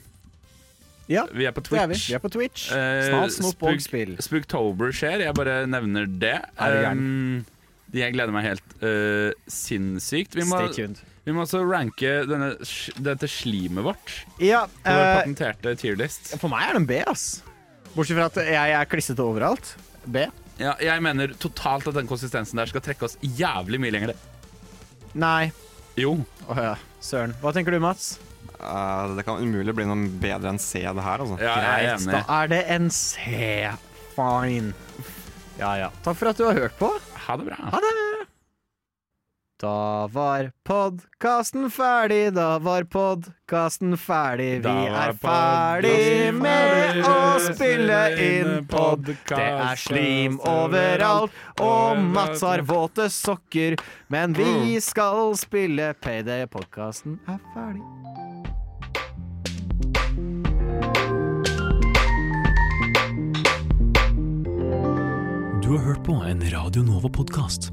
Ja, 1.09 1.25
Vi 1.33 1.47
er 1.49 1.55
på 1.57 1.63
det 1.65 1.79
er 1.81 1.89
vi. 1.89 1.97
Twitch. 1.97 2.09
Vi 2.11 2.17
er 2.19 2.21
på 2.21 2.29
Twitch. 2.29 2.67
Eh, 2.77 3.07
Snart 3.09 3.33
snop 3.33 3.63
og 3.65 3.81
spill. 3.81 4.11
Spooktober 4.21 4.93
skjer, 4.93 5.25
jeg 5.25 5.37
bare 5.39 5.63
nevner 5.65 6.05
det. 6.05 6.35
Um, 6.61 7.47
jeg 7.97 8.13
gleder 8.13 8.35
meg 8.35 8.45
helt 8.45 8.75
uh, 8.83 9.33
sinnssykt. 9.49 10.37
Vi 10.37 10.45
må, 10.45 10.61
vi 11.25 11.33
må 11.33 11.47
også 11.47 11.63
ranke 11.65 12.19
denne, 12.29 12.51
dette 13.01 13.29
slimet 13.33 13.87
vårt 13.89 14.13
Ja, 14.37 14.67
på 14.69 14.99
vår 14.99 15.09
patenterte 15.23 15.73
tierlist. 15.81 16.35
for 16.37 16.53
meg 16.53 16.69
er 16.69 16.77
det 16.77 16.83
en 16.83 16.91
B, 16.93 17.01
ass. 17.09 17.27
Bortsett 17.99 18.15
fra 18.15 18.29
at 18.31 18.37
jeg 18.47 18.75
er 18.79 18.87
klissete 18.91 19.25
overalt. 19.27 19.73
B. 20.07 20.23
Ja, 20.59 20.77
jeg 20.83 21.03
mener 21.03 21.33
totalt 21.39 21.87
at 21.91 21.97
den 21.99 22.07
konsistensen 22.11 22.59
der 22.59 22.71
skal 22.71 22.83
trekke 22.83 23.07
oss 23.09 23.19
jævlig 23.23 23.81
mye 23.83 23.95
lenger. 23.95 24.15
Nei. 25.19 25.51
Jo. 25.99 26.13
Å 26.47 26.55
ja, 26.63 26.73
søren. 27.03 27.35
Hva 27.43 27.51
tenker 27.55 27.75
du, 27.75 27.81
Mats? 27.83 28.17
Eh, 28.59 29.15
det 29.19 29.25
kan 29.27 29.43
umulig 29.43 29.75
bli 29.75 29.87
noe 29.87 30.09
bedre 30.23 30.51
enn 30.55 30.63
C, 30.63 30.83
det 30.87 31.05
her. 31.05 31.23
altså. 31.27 31.39
Ja, 31.43 31.55
jeg 31.59 31.67
er 31.67 31.85
Greit, 31.89 32.07
enig. 32.07 32.15
da 32.15 32.39
er 32.39 32.53
det 32.55 32.61
en 32.77 32.89
C. 32.95 33.39
Fine. 34.15 34.73
Ja 35.59 35.73
ja. 35.79 35.91
Takk 36.07 36.19
for 36.19 36.31
at 36.31 36.39
du 36.39 36.47
har 36.47 36.59
hørt 36.59 36.79
på. 36.79 36.91
Ha 37.27 37.37
det 37.39 37.51
bra. 37.51 37.59
Ha 37.75 37.83
det! 37.83 37.95
Da 39.59 40.07
var 40.07 40.53
podkasten 40.63 41.71
ferdig, 41.71 42.35
da 42.35 42.59
var 42.63 42.85
podkasten 42.85 43.97
ferdig. 43.99 44.61
Vi 44.63 44.85
er 44.87 45.17
ferdig 45.19 46.31
med 46.37 47.01
å 47.03 47.41
spille 47.43 47.97
inn 48.23 48.69
pod. 48.71 49.11
Det 49.27 49.41
er 49.41 49.81
slim 49.83 50.37
overalt, 50.47 51.35
og 51.59 51.99
Mats 51.99 52.45
har 52.47 52.63
våte 52.71 53.09
sokker. 53.11 53.75
Men 54.07 54.39
vi 54.39 54.79
skal 54.79 55.35
spille 55.35 55.91
Payday. 56.07 56.47
Podkasten 56.47 57.19
er 57.27 57.43
ferdig. 57.51 57.83
Du 65.67 65.75
har 65.75 65.83
hørt 65.91 66.07
på 66.07 66.23
en 66.31 66.47
Radio 66.55 66.87
Nova-podkast. 66.87 67.73